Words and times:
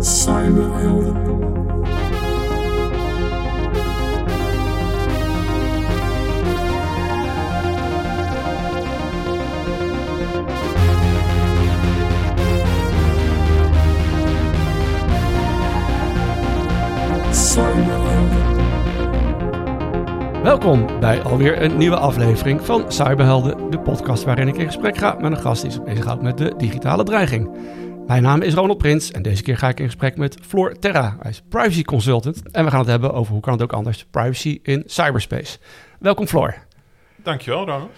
Cyberhelden. 0.00 1.26
Welkom 20.42 20.86
bij 21.00 21.22
alweer 21.22 21.62
een 21.62 21.76
nieuwe 21.76 21.96
aflevering 21.96 22.64
van 22.64 22.84
Cyberhelden, 22.88 23.70
de 23.70 23.78
podcast 23.78 24.24
waarin 24.24 24.48
ik 24.48 24.56
in 24.56 24.66
gesprek 24.66 24.96
ga 24.96 25.16
met 25.20 25.32
een 25.32 25.38
gast 25.38 25.62
die 25.62 25.70
zich 25.70 25.84
bezighoudt 25.84 26.22
met 26.22 26.38
de 26.38 26.54
digitale 26.56 27.04
dreiging. 27.04 27.50
Mijn 28.08 28.22
naam 28.22 28.42
is 28.42 28.54
Ronald 28.54 28.78
Prins 28.78 29.10
en 29.10 29.22
deze 29.22 29.42
keer 29.42 29.56
ga 29.56 29.68
ik 29.68 29.80
in 29.80 29.86
gesprek 29.86 30.16
met 30.16 30.36
Floor 30.42 30.78
Terra. 30.78 31.16
Hij 31.20 31.30
is 31.30 31.42
privacy 31.48 31.82
consultant 31.82 32.50
en 32.50 32.64
we 32.64 32.70
gaan 32.70 32.80
het 32.80 32.88
hebben 32.88 33.12
over 33.12 33.32
hoe 33.32 33.40
kan 33.40 33.52
het 33.52 33.62
ook 33.62 33.72
anders, 33.72 34.04
privacy 34.10 34.58
in 34.62 34.82
cyberspace. 34.86 35.58
Welkom 35.98 36.26
Floor. 36.26 36.54
Dankjewel, 37.16 37.64
Ronald. 37.64 37.90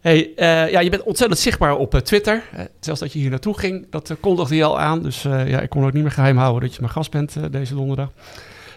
Hey, 0.00 0.32
eh, 0.36 0.70
ja, 0.70 0.80
je 0.80 0.90
bent 0.90 1.02
ontzettend 1.02 1.40
zichtbaar 1.40 1.76
op 1.76 1.94
eh, 1.94 2.00
Twitter. 2.00 2.42
Eh, 2.52 2.64
zelfs 2.80 3.00
dat 3.00 3.12
je 3.12 3.18
hier 3.18 3.30
naartoe 3.30 3.58
ging, 3.58 3.86
dat 3.90 4.16
kondigde 4.20 4.56
je 4.56 4.64
al 4.64 4.80
aan. 4.80 5.02
Dus 5.02 5.22
ja, 5.22 5.60
ik 5.60 5.70
kon 5.70 5.84
ook 5.84 5.92
niet 5.92 6.02
meer 6.02 6.12
geheim 6.12 6.36
houden 6.36 6.62
dat 6.62 6.74
je 6.74 6.80
mijn 6.80 6.92
gast 6.92 7.10
bent 7.10 7.52
deze 7.52 7.74
donderdag. 7.74 8.10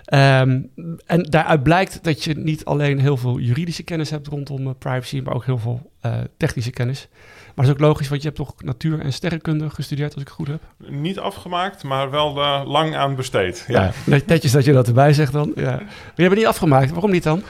Ehm, 0.06 0.62
en 1.06 1.24
daaruit 1.24 1.64
blijkt 1.64 2.04
dat 2.04 2.24
je 2.24 2.34
niet 2.34 2.66
alleen 2.66 3.00
heel 3.00 3.18
veel 3.18 3.40
juridische 3.40 3.84
kennis 3.84 4.10
hebt 4.10 4.28
rondom 4.28 4.78
privacy, 4.78 5.22
maar 5.24 5.34
ook 5.34 5.46
heel 5.46 5.58
veel 5.58 5.92
technische 6.38 6.72
kennis. 6.72 7.08
Maar 7.56 7.66
dat 7.66 7.76
is 7.76 7.82
ook 7.82 7.88
logisch, 7.88 8.10
want 8.10 8.22
je 8.22 8.28
hebt 8.28 8.40
toch 8.40 8.54
natuur- 8.64 9.00
en 9.00 9.14
sterrenkunde 9.14 9.70
gestudeerd, 9.70 10.14
als 10.14 10.22
ik 10.22 10.28
het 10.28 10.38
goed 10.38 10.48
heb. 10.48 10.62
Niet 10.92 11.20
afgemaakt, 11.20 11.84
maar 11.84 12.10
wel 12.10 12.42
eh, 12.42 12.62
lang 12.66 12.96
aan 12.96 13.16
besteed. 13.16 13.64
Ja. 13.68 13.82
Ja, 13.84 13.92
net- 14.06 14.26
netjes 14.28 14.52
dat 14.52 14.66
je 14.66 14.74
dat 14.74 14.88
erbij 14.88 15.14
zegt 15.14 15.32
dan. 15.34 15.52
Ja. 15.56 15.64
Maar 15.72 15.80
je 15.80 15.84
hebt 16.16 16.30
het 16.30 16.38
niet 16.38 16.46
afgemaakt, 16.48 16.92
waarom 16.92 17.12
niet 17.12 17.24
dan? 17.24 17.44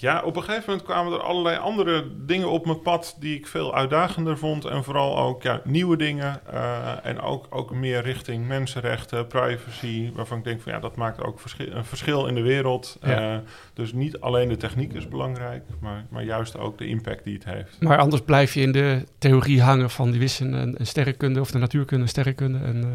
Ja, 0.00 0.22
op 0.22 0.36
een 0.36 0.42
gegeven 0.42 0.64
moment 0.66 0.86
kwamen 0.86 1.12
er 1.12 1.22
allerlei 1.22 1.56
andere 1.56 2.04
dingen 2.16 2.50
op 2.50 2.66
mijn 2.66 2.80
pad 2.80 3.16
die 3.20 3.36
ik 3.36 3.46
veel 3.46 3.74
uitdagender 3.74 4.38
vond. 4.38 4.64
En 4.64 4.84
vooral 4.84 5.18
ook 5.18 5.42
ja, 5.42 5.60
nieuwe 5.64 5.96
dingen. 5.96 6.40
eh, 6.46 7.06
en 7.06 7.20
ook, 7.20 7.46
ook 7.50 7.72
meer 7.72 8.02
richting 8.02 8.46
mensenrechten, 8.46 9.26
privacy. 9.26 10.12
Waarvan 10.14 10.38
ik 10.38 10.44
denk 10.44 10.60
van 10.60 10.72
ja, 10.72 10.78
dat 10.78 10.96
maakt 10.96 11.24
ook 11.24 11.40
verschil, 11.40 11.72
een 11.72 11.84
verschil 11.84 12.26
in 12.26 12.34
de 12.34 12.42
wereld. 12.42 12.98
Ja. 13.02 13.34
Eh, 13.34 13.38
dus 13.74 13.92
niet 13.92 14.20
alleen 14.20 14.48
de 14.48 14.56
techniek 14.56 14.92
is 14.92 15.08
belangrijk, 15.08 15.62
maar, 15.80 16.06
maar 16.10 16.24
juist 16.24 16.58
ook 16.58 16.78
de 16.78 16.86
impact 16.86 17.24
die 17.24 17.34
het 17.34 17.44
heeft. 17.44 17.80
Maar 17.80 17.98
anders 17.98 18.22
blijf 18.22 18.54
je 18.54 18.60
in 18.60 18.72
de 18.72 19.04
theorie 19.18 19.62
hangen 19.62 19.90
van 19.90 20.10
die 20.10 20.20
wissen 20.20 20.54
en, 20.54 20.78
en 20.78 20.86
sterrenkunde, 20.86 21.40
of 21.40 21.50
de 21.50 21.58
natuurkunde 21.58 22.02
en 22.02 22.08
sterrenkunde. 22.08 22.58
En, 22.58 22.82
eh, 22.82 22.88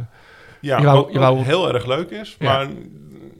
Ja, 0.64 0.78
Je 0.78 0.84
wou- 0.84 0.98
wat, 1.04 1.14
je 1.14 1.20
wat 1.20 1.34
wou- 1.34 1.46
heel 1.46 1.74
erg 1.74 1.86
leuk 1.86 2.10
is. 2.10 2.36
Ja. 2.40 2.46
Maar 2.58 2.68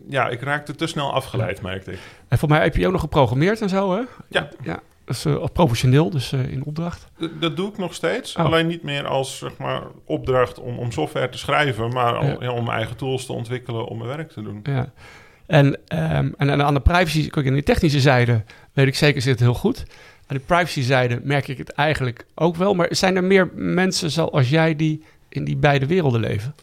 ja, 0.10 0.30
ik 0.30 0.42
raakte 0.42 0.76
te 0.76 0.88
snel 0.88 1.14
afgeleid, 1.14 1.62
merkte 1.62 1.92
ik. 1.92 2.00
en 2.28 2.38
voor 2.38 2.50
mij 2.50 2.62
heb 2.62 2.76
je 2.76 2.86
ook 2.86 2.92
nog 2.92 3.02
geprogrammeerd 3.02 3.62
en 3.62 3.70
zo, 3.70 3.92
hè? 3.94 4.02
Ja. 4.30 4.50
Ja, 4.64 4.80
dat 5.06 5.16
is 5.16 5.26
eh, 5.26 5.44
professioneel, 5.54 6.10
dus 6.10 6.32
eh, 6.32 6.48
in 6.52 6.66
opdracht. 6.66 7.08
D- 7.20 7.42
Dat 7.42 7.56
doe 7.56 7.70
ik 7.70 7.78
nog 7.78 7.94
steeds. 7.94 8.36
Oh. 8.36 8.46
Alleen 8.46 8.68
niet 8.68 8.84
meer 8.84 9.08
als 9.08 9.38
zeg 9.38 9.58
maar, 9.58 9.82
opdracht 10.06 10.60
om, 10.60 10.78
om 10.80 10.92
software 10.92 11.30
te 11.30 11.38
schrijven, 11.38 11.90
maar 11.94 12.16
al, 12.18 12.26
Ja. 12.26 12.36
ja, 12.40 12.52
om 12.52 12.64
mijn 12.66 12.78
eigen 12.78 12.96
tools 12.96 13.26
te 13.26 13.34
ontwikkelen 13.34 13.86
om 13.86 13.98
mijn 13.98 14.10
werk 14.10 14.32
te 14.32 14.42
doen. 14.42 14.60
Ja. 14.64 14.92
En, 15.46 15.80
ehm, 15.88 16.30
en, 16.38 16.50
en 16.50 16.64
aan 16.64 16.74
de 16.74 16.80
privacy, 16.80 17.30
kijk, 17.30 17.48
aan 17.48 17.54
de 17.54 17.64
technische 17.64 18.00
zijde 18.00 18.44
weet 18.74 18.88
ik 18.88 18.96
zeker 18.96 19.22
zit 19.22 19.32
het 19.32 19.40
heel 19.40 19.54
goed. 19.54 19.84
Aan 20.28 20.38
de 20.38 20.44
privacy 20.46 20.82
zijde 20.82 21.20
merk 21.24 21.48
ik 21.48 21.58
het 21.58 21.70
eigenlijk 21.72 22.26
ook 22.36 22.56
wel. 22.56 22.74
Maar 22.74 22.88
zijn 22.90 23.16
er 23.16 23.24
meer 23.24 23.50
mensen 23.54 24.12
zoals 24.12 24.50
jij 24.50 24.76
die 24.76 25.04
in 25.30 25.44
die 25.44 25.58
beide 25.58 25.86
werelden 25.86 26.20
leven? 26.20 26.56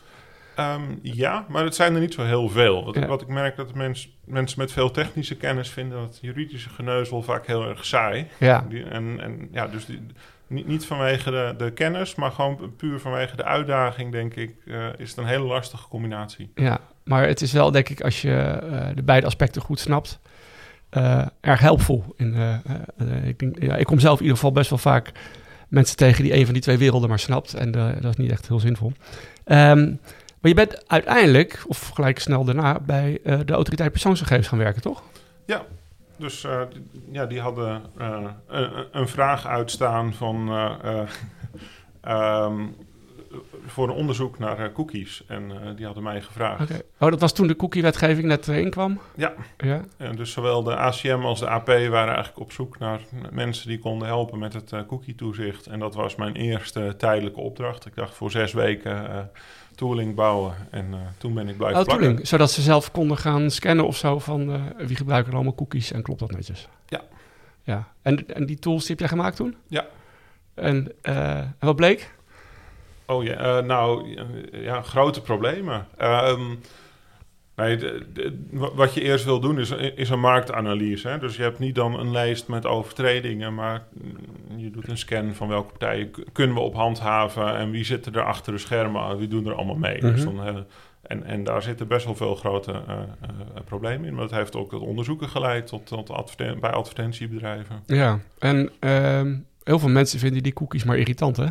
Ehm, 0.61 0.83
ja, 1.03 1.45
maar 1.49 1.65
het 1.65 1.75
zijn 1.75 1.95
er 1.95 2.01
niet 2.01 2.15
zo 2.15 2.23
heel 2.25 2.49
veel. 2.49 2.85
Wat, 2.85 2.95
Ja. 2.95 3.07
wat 3.07 3.23
ik 3.23 3.29
merk 3.29 3.57
dat 3.57 3.75
mens, 3.75 4.17
mensen 4.25 4.59
met 4.59 4.73
veel 4.73 4.91
technische 4.91 5.37
kennis 5.37 5.71
vinden 5.71 5.99
dat 5.99 6.19
juridische 6.21 6.69
geneuzel 6.69 7.23
vaak 7.23 7.47
heel 7.47 7.69
erg 7.69 7.85
saai. 7.85 8.27
Ja, 8.39 8.65
Die, 8.69 8.85
en, 8.85 9.21
en 9.21 9.49
ja, 9.53 9.67
dus 9.67 9.87
die, 9.87 10.01
niet, 10.47 10.67
niet 10.67 10.87
vanwege 10.87 11.31
de, 11.31 11.55
de 11.59 11.71
kennis, 11.71 12.15
maar 12.15 12.31
gewoon 12.31 12.73
puur 12.77 13.01
vanwege 13.01 13.37
de 13.37 13.45
uitdaging, 13.45 14.13
denk 14.13 14.35
ik, 14.35 14.55
eh, 14.67 14.87
is 14.99 15.09
het 15.09 15.19
een 15.19 15.27
hele 15.27 15.45
lastige 15.45 15.89
combinatie. 15.89 16.51
ja. 16.55 16.81
Maar 17.05 17.27
het 17.27 17.41
is 17.41 17.53
wel, 17.53 17.71
denk 17.71 17.89
ik, 17.89 18.01
als 18.01 18.23
je 18.23 18.35
eh, 18.35 18.89
de 18.95 19.03
beide 19.03 19.27
aspecten 19.27 19.63
goed 19.63 19.79
snapt, 19.81 20.19
eh, 20.91 21.27
erg 21.41 21.61
helpvol. 21.61 22.05
In, 22.17 22.63
ik, 23.25 23.39
denk, 23.39 23.63
ja, 23.63 23.77
ik 23.77 23.87
kom 23.87 23.99
zelf 23.99 24.17
in 24.17 24.23
ieder 24.23 24.37
geval 24.37 24.53
best 24.53 24.71
wel 24.71 24.79
vaak 24.79 25.13
mensen 25.69 25.97
tegen 25.97 26.23
die 26.23 26.35
een 26.35 26.45
van 26.45 26.53
die 26.53 26.63
twee 26.63 26.79
werelden 26.79 27.09
maar 27.09 27.19
snapt. 27.19 27.55
En 27.55 27.71
dat 27.73 28.05
is 28.05 28.17
niet 28.17 28.31
echt 28.31 28.49
heel 28.49 28.61
zinvol. 28.61 28.93
Ehm, 29.45 29.93
maar 30.41 30.51
je 30.51 30.55
bent 30.55 30.89
uiteindelijk, 30.89 31.65
of 31.67 31.89
gelijk 31.89 32.19
snel 32.19 32.45
daarna, 32.45 32.81
bij 32.81 33.21
eh, 33.25 33.39
de 33.45 33.53
autoriteit 33.53 33.91
persoonsgegevens 33.93 34.49
gaan 34.49 34.59
werken, 34.59 34.83
toch? 34.83 35.03
Dus 36.17 36.45
eh, 36.45 36.61
die- 36.73 37.03
ja, 37.13 37.27
die 37.27 37.41
hadden 37.41 37.83
eh, 37.99 38.27
een, 38.93 39.09
vraag 39.09 39.47
uitstaan 39.47 40.13
van, 40.15 40.49
eh, 40.49 40.75
eh, 41.01 41.09
ehm, 42.01 42.67
voor 43.67 43.89
een 43.89 43.95
onderzoek 43.95 44.39
naar 44.39 44.73
cookies. 44.73 45.23
En 45.27 45.53
die 45.77 45.85
hadden 45.85 46.03
mij 46.03 46.21
gevraagd. 46.21 46.71
Oh, 46.99 47.11
dat 47.11 47.21
was 47.21 47.33
toen 47.35 47.47
de 47.47 47.57
cookie-wetgeving 47.57 48.27
net 48.27 48.49
erin 48.49 48.71
kwam? 48.71 49.01
Ja. 49.15 49.33
Ja. 49.57 49.81
En 49.97 50.17
dus 50.17 50.33
zowel 50.33 50.63
de 50.63 50.77
ACM 50.77 51.21
als 51.25 51.41
de 51.41 51.49
AP 51.49 51.67
waren 51.67 52.15
eigenlijk 52.15 52.39
op 52.39 52.53
zoek 52.53 52.79
naar 52.79 53.01
mensen 53.31 53.69
die 53.69 53.79
konden 53.79 54.09
helpen 54.09 54.39
met 54.39 54.53
het 54.53 54.73
cookie-toezicht. 54.87 55.67
En 55.67 55.79
dat 55.79 55.95
was 55.95 56.17
mijn 56.17 56.35
eerste 56.35 56.95
tijdelijke 56.99 57.41
opdracht. 57.41 57.87
Ik 57.87 57.95
dacht 57.95 58.15
voor 58.15 58.31
zes 58.31 58.53
weken 58.53 59.31
tooling 59.81 60.15
bouwen. 60.15 60.55
En 60.71 60.87
eh, 60.93 60.99
toen 61.19 61.35
ben 61.35 61.49
ik 61.49 61.57
blijven 61.57 61.79
Oh, 61.79 61.85
plakken. 61.85 62.07
tooling. 62.07 62.29
Zodat 62.29 62.51
ze 62.51 62.63
zelf 62.63 62.91
konden 62.91 63.17
gaan 63.17 63.51
scannen 63.51 63.87
of 63.87 63.97
zo 63.97 64.19
van 64.19 64.53
eh, 64.53 64.87
wie 64.87 64.97
gebruiken 64.97 65.31
er 65.31 65.37
allemaal 65.37 65.55
cookies 65.55 65.93
en 65.93 66.03
klopt 66.03 66.21
dat 66.21 66.31
netjes? 66.31 66.69
Ja. 66.87 67.01
Ja. 67.63 67.89
En, 68.03 68.29
en 68.35 68.47
die 68.47 68.59
tools 68.59 68.81
die 68.81 68.91
heb 68.91 68.99
jij 68.99 69.09
gemaakt 69.09 69.37
toen? 69.37 69.57
Ja. 69.67 69.87
En, 70.55 70.93
eh, 71.03 71.39
en 71.39 71.55
wat 71.59 71.77
bleek? 71.77 72.15
Oh 73.07 73.25
ja, 73.25 73.61
nou 73.61 74.09
ja, 74.09 74.25
ja, 74.53 74.83
grote 74.83 75.21
problemen. 75.21 75.87
Ehm, 75.97 76.55
nee, 77.61 77.77
de- 77.77 78.07
de- 78.13 78.47
wa- 78.51 78.75
wat 78.75 78.95
je 78.95 79.01
eerst 79.03 79.25
wil 79.25 79.41
doen 79.41 79.59
is, 79.59 79.71
is 79.71 80.11
een 80.11 80.21
marktanalyse. 80.21 81.09
Hè? 81.09 81.19
Dus 81.19 81.37
je 81.37 81.43
hebt 81.43 81.59
niet 81.59 81.75
dan 81.75 81.99
een 82.01 82.11
lijst 82.11 82.49
met 82.49 82.67
overtredingen, 82.67 83.55
maar 83.55 83.83
mm, 83.93 84.59
je 84.59 84.71
doet 84.71 84.89
een 84.89 84.99
scan 84.99 85.35
van 85.35 85.49
welke 85.49 85.69
partijen 85.71 86.11
kunnen 86.33 86.57
we 86.57 86.63
op 86.63 86.75
handhaven 86.75 87.57
en 87.57 87.71
wie 87.71 87.85
zitten 87.85 88.13
er 88.15 88.25
achter 88.25 88.53
de 88.53 88.59
schermen, 88.59 89.19
wie 89.19 89.29
doen 89.29 89.47
er 89.47 89.55
allemaal 89.55 89.77
mee. 89.77 90.01
Dus 90.01 90.25
Mhm. 90.25 90.37
dan, 90.37 90.47
eh, 90.47 90.57
en, 91.03 91.25
en 91.25 91.45
daar 91.45 91.63
zitten 91.63 91.89
best 91.89 92.05
wel 92.05 92.15
veel 92.15 92.35
grote 92.35 92.73
eh, 92.73 92.95
eh, 93.21 93.29
problemen 93.65 94.07
in. 94.09 94.15
Maar 94.15 94.29
dat 94.29 94.39
heeft 94.39 94.57
ook 94.57 94.71
tot 94.71 94.83
onderzoeken 94.83 95.29
geleid 95.29 95.67
tot, 95.67 95.87
tot 95.87 96.11
adverten- 96.11 96.61
bij 96.61 96.71
advertentiebedrijven. 96.71 97.83
Ja. 97.87 98.19
En 98.39 98.71
ehm, 98.79 99.37
heel 99.65 99.79
veel 99.79 99.89
mensen 99.89 100.19
vinden 100.19 100.43
die 100.43 100.53
cookies 100.53 100.85
maar 100.85 100.99
irritant, 100.99 101.37
hè? 101.37 101.47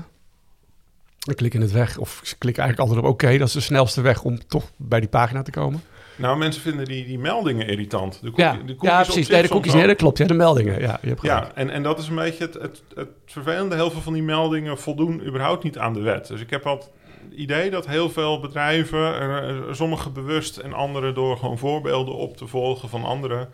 Dan 1.19 1.36
klikken 1.36 1.62
het 1.62 1.72
weg. 1.72 1.98
Of 1.98 2.22
ze 2.24 2.38
klikken 2.38 2.64
eigenlijk 2.64 2.92
altijd 2.92 3.08
op 3.08 3.14
oké. 3.14 3.38
dat 3.38 3.48
is 3.48 3.53
de 3.53 3.59
snelste 3.59 4.02
weg 4.02 4.24
om 4.24 4.48
toch 4.48 4.72
bij 4.78 5.00
die 5.00 5.09
pagina 5.09 5.42
te 5.42 5.52
komen. 5.52 5.81
Nou, 6.19 6.38
mensen 6.38 6.62
vinden 6.62 6.85
die, 6.85 7.06
die 7.06 7.19
meldingen 7.19 7.68
irritant. 7.68 8.22
De 8.22 8.31
Ja, 8.35 8.52
de 8.53 8.59
cookies 8.75 8.90
ja 8.90 9.03
precies. 9.03 9.28
Nee, 9.28 9.41
de 9.41 9.47
cookies, 9.47 9.72
ook. 9.72 9.78
nee, 9.78 9.88
dat 9.88 9.96
klopt. 9.96 10.18
Ja, 10.18 10.25
de 10.25 10.34
meldingen. 10.34 10.81
Ja, 10.81 10.97
je 11.02 11.07
hebt 11.07 11.19
gelijk. 11.19 11.40
Ja, 11.40 11.52
en, 11.56 11.69
en 11.69 11.84
dat 11.84 12.00
is 12.00 12.07
een 12.07 12.16
beetje 12.16 12.44
het, 12.44 12.53
het, 12.53 12.84
het 12.96 13.09
vervelende. 13.25 13.75
Heel 13.75 13.91
veel 13.91 14.02
van 14.02 14.13
die 14.13 14.24
meldingen 14.24 14.78
voldoen 14.78 15.25
überhaupt 15.25 15.63
niet 15.63 15.78
aan 15.78 15.94
de 15.94 16.02
wet. 16.02 16.28
Dus 16.28 16.41
ik 16.41 16.50
heb 16.50 16.66
al 16.66 16.78
het 16.78 16.90
idee 17.31 17.69
dat 17.69 17.88
heel 17.88 18.09
veel 18.09 18.40
bedrijven, 18.40 19.75
sommige 19.75 20.09
bewust 20.09 20.57
en 20.57 20.74
andere 20.74 21.13
door 21.13 21.38
gewoon 21.38 21.57
voorbeelden 21.57 22.16
op 22.16 22.38
te 22.38 22.47
volgen 22.47 22.90
van 22.90 23.03
anderen, 23.03 23.50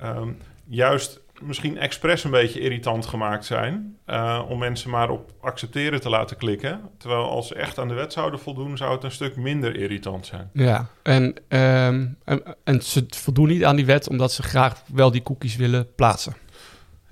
ehm, 0.00 0.28
juist 0.68 1.20
misschien 1.42 1.78
expres 1.78 2.24
een 2.24 2.30
beetje 2.30 2.60
irritant 2.60 3.06
gemaakt 3.06 3.44
zijn. 3.44 3.96
eh, 4.04 4.42
om 4.48 4.58
mensen 4.58 4.90
maar 4.90 5.10
op 5.10 5.32
accepteren 5.40 6.00
te 6.00 6.08
laten 6.08 6.36
klikken. 6.36 6.80
Terwijl 6.98 7.30
als 7.30 7.48
ze 7.48 7.54
echt 7.54 7.78
aan 7.78 7.88
de 7.88 7.94
wet 7.94 8.12
zouden 8.12 8.40
voldoen, 8.40 8.76
zou 8.76 8.92
het 8.94 9.04
een 9.04 9.10
stuk 9.10 9.36
minder 9.36 9.76
irritant 9.76 10.26
zijn. 10.26 10.50
Ja, 10.52 10.86
en, 11.02 11.34
ehm, 11.48 12.06
en, 12.24 12.42
en 12.64 12.82
ze 12.82 13.06
voldoen 13.08 13.48
niet 13.48 13.64
aan 13.64 13.76
die 13.76 13.86
wet 13.86 14.08
omdat 14.08 14.32
ze 14.32 14.42
graag 14.42 14.82
wel 14.94 15.10
die 15.10 15.22
cookies 15.22 15.56
willen 15.56 15.94
plaatsen. 15.94 16.34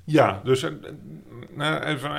Ja, 0.06 0.40
dus 0.44 0.62
eh, 0.62 0.70
nou, 1.56 1.82
even 1.82 2.10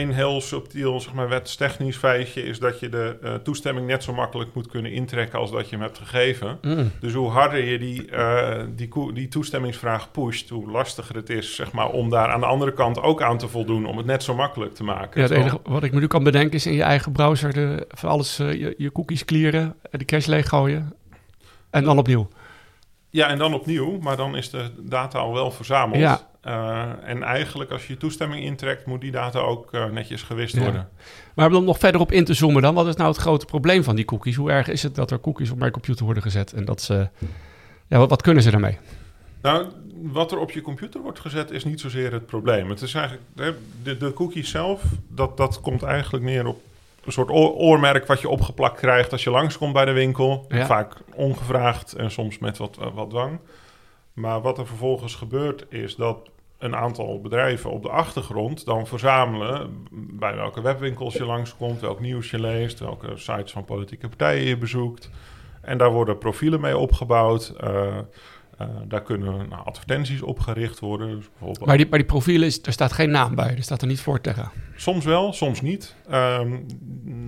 een 0.00 0.12
heel 0.12 0.40
subtiel 0.40 1.00
zeg 1.00 1.14
maar, 1.14 1.28
wetstechnisch 1.28 1.96
feitje 1.96 2.42
is 2.42 2.58
dat 2.58 2.80
je 2.80 2.88
de 2.88 3.18
eh, 3.22 3.34
toestemming 3.34 3.86
net 3.86 4.02
zo 4.02 4.12
makkelijk 4.12 4.54
moet 4.54 4.66
kunnen 4.66 4.92
intrekken 4.92 5.38
als 5.38 5.50
dat 5.50 5.68
je 5.68 5.76
hem 5.76 5.84
hebt 5.84 5.98
gegeven. 5.98 6.58
Mm. 6.62 6.90
Dus 7.00 7.12
hoe 7.12 7.30
harder 7.30 7.64
je 7.64 7.78
die, 7.78 8.10
eh, 8.10 8.64
die, 8.74 9.12
die 9.12 9.28
toestemmingsvraag 9.28 10.10
pusht, 10.10 10.48
hoe 10.48 10.70
lastiger 10.70 11.16
het 11.16 11.30
is 11.30 11.54
zeg 11.54 11.72
maar, 11.72 11.88
om 11.90 12.10
daar 12.10 12.28
aan 12.28 12.40
de 12.40 12.46
andere 12.46 12.72
kant 12.72 13.02
ook 13.02 13.22
aan 13.22 13.38
te 13.38 13.48
voldoen, 13.48 13.86
om 13.86 13.96
het 13.96 14.06
net 14.06 14.22
zo 14.22 14.34
makkelijk 14.34 14.74
te 14.74 14.84
maken. 14.84 15.20
Ja, 15.20 15.28
het 15.28 15.36
enige 15.36 15.60
wat 15.62 15.82
ik 15.82 15.92
me 15.92 16.00
nu 16.00 16.06
kan 16.06 16.24
bedenken 16.24 16.54
is 16.54 16.66
in 16.66 16.74
je 16.74 16.82
eigen 16.82 17.12
browser 17.12 17.52
de, 17.52 17.86
van 17.88 18.10
alles 18.10 18.38
eh, 18.38 18.52
je, 18.52 18.74
je 18.78 18.92
cookies 18.92 19.24
clearen, 19.24 19.74
eh, 19.90 19.98
de 19.98 20.04
cache 20.04 20.30
leeggooien 20.30 20.94
en 21.70 21.84
dan 21.84 21.98
opnieuw. 21.98 22.28
ja, 23.10 23.28
en 23.28 23.38
dan 23.38 23.54
opnieuw, 23.54 23.98
maar 23.98 24.16
dan 24.16 24.36
is 24.36 24.50
de 24.50 24.70
data 24.78 25.18
al 25.18 25.32
wel 25.32 25.50
verzameld. 25.50 26.00
Ja. 26.00 26.20
Uh, 26.46 26.88
en 27.04 27.22
eigenlijk 27.22 27.70
als 27.70 27.86
je 27.86 27.92
je 27.92 27.98
toestemming 27.98 28.44
intrekt, 28.44 28.86
moet 28.86 29.00
die 29.00 29.10
data 29.10 29.38
ook 29.38 29.72
uh, 29.72 29.84
netjes 29.84 30.22
gewist 30.22 30.54
ja. 30.54 30.60
worden. 30.62 30.88
Maar 31.34 31.52
om 31.52 31.64
nog 31.64 31.78
verder 31.78 32.00
op 32.00 32.12
in 32.12 32.24
te 32.24 32.34
zoomen 32.34 32.62
dan, 32.62 32.74
wat 32.74 32.86
is 32.86 32.96
nou 32.96 33.08
het 33.08 33.18
grote 33.18 33.46
probleem 33.46 33.84
van 33.84 33.96
die 33.96 34.04
cookies? 34.04 34.36
Hoe 34.36 34.50
erg 34.50 34.68
is 34.68 34.82
het 34.82 34.94
dat 34.94 35.10
er 35.10 35.20
cookies 35.20 35.50
op 35.50 35.58
mijn 35.58 35.72
computer 35.72 36.04
worden 36.04 36.22
gezet 36.22 36.52
en 36.52 36.64
dat 36.64 36.82
ze, 36.82 37.08
ja, 37.86 37.98
wat, 37.98 38.10
wat 38.10 38.22
kunnen 38.22 38.42
ze 38.42 38.50
daarmee? 38.50 38.78
Nou, 39.42 39.66
wat 40.02 40.32
er 40.32 40.38
op 40.38 40.50
je 40.50 40.60
computer 40.60 41.00
wordt 41.00 41.20
gezet 41.20 41.50
is 41.50 41.64
niet 41.64 41.80
zozeer 41.80 42.12
het 42.12 42.26
probleem. 42.26 42.70
Het 42.70 42.82
is 42.82 42.94
eigenlijk, 42.94 43.26
de, 43.82 43.96
de 43.96 44.12
cookies 44.12 44.50
zelf, 44.50 44.82
dat, 45.08 45.36
dat 45.36 45.60
komt 45.60 45.82
eigenlijk 45.82 46.24
neer 46.24 46.46
op 46.46 46.60
een 47.04 47.12
soort 47.12 47.30
oormerk 47.30 48.06
wat 48.06 48.20
je 48.20 48.28
opgeplakt 48.28 48.78
krijgt 48.78 49.12
als 49.12 49.24
je 49.24 49.30
langskomt 49.30 49.72
bij 49.72 49.84
de 49.84 49.92
winkel. 49.92 50.44
Ja. 50.48 50.66
Vaak 50.66 50.94
ongevraagd 51.14 51.92
en 51.92 52.10
soms 52.10 52.38
met 52.38 52.56
wat, 52.56 52.78
wat 52.94 53.10
dwang. 53.10 53.38
Maar 54.12 54.40
wat 54.40 54.58
er 54.58 54.66
vervolgens 54.66 55.14
gebeurt 55.14 55.64
is 55.68 55.96
dat 55.96 56.18
een 56.66 56.76
aantal 56.76 57.20
bedrijven 57.20 57.70
op 57.70 57.82
de 57.82 57.88
achtergrond 57.88 58.64
dan 58.64 58.86
verzamelen 58.86 59.86
bij 59.90 60.34
welke 60.34 60.62
webwinkels 60.62 61.14
je 61.14 61.24
langskomt, 61.24 61.80
welk 61.80 62.00
nieuws 62.00 62.30
je 62.30 62.40
leest, 62.40 62.78
welke 62.78 63.12
sites 63.14 63.52
van 63.52 63.64
politieke 63.64 64.08
partijen 64.08 64.44
je 64.44 64.58
bezoekt. 64.58 65.10
En 65.60 65.78
daar 65.78 65.92
worden 65.92 66.18
profielen 66.18 66.60
mee 66.60 66.76
opgebouwd. 66.76 67.54
Uh, 67.64 67.70
uh, 68.60 68.66
daar 68.84 69.02
kunnen 69.02 69.48
nou, 69.48 69.64
advertenties 69.64 70.22
op 70.22 70.38
gericht 70.38 70.80
worden. 70.80 71.16
Dus 71.16 71.28
bijvoorbeeld... 71.28 71.66
maar, 71.66 71.76
die, 71.76 71.86
maar 71.88 71.98
die 71.98 72.08
profielen, 72.08 72.46
is, 72.46 72.62
er 72.62 72.72
staat 72.72 72.92
geen 72.92 73.10
naam 73.10 73.34
bij, 73.34 73.56
er 73.56 73.62
staat 73.62 73.80
er 73.80 73.88
niet 73.88 74.00
voor 74.00 74.20
tegen. 74.20 74.50
Soms 74.76 75.04
wel, 75.04 75.32
soms 75.32 75.60
niet. 75.60 75.96
Um, 76.12 76.66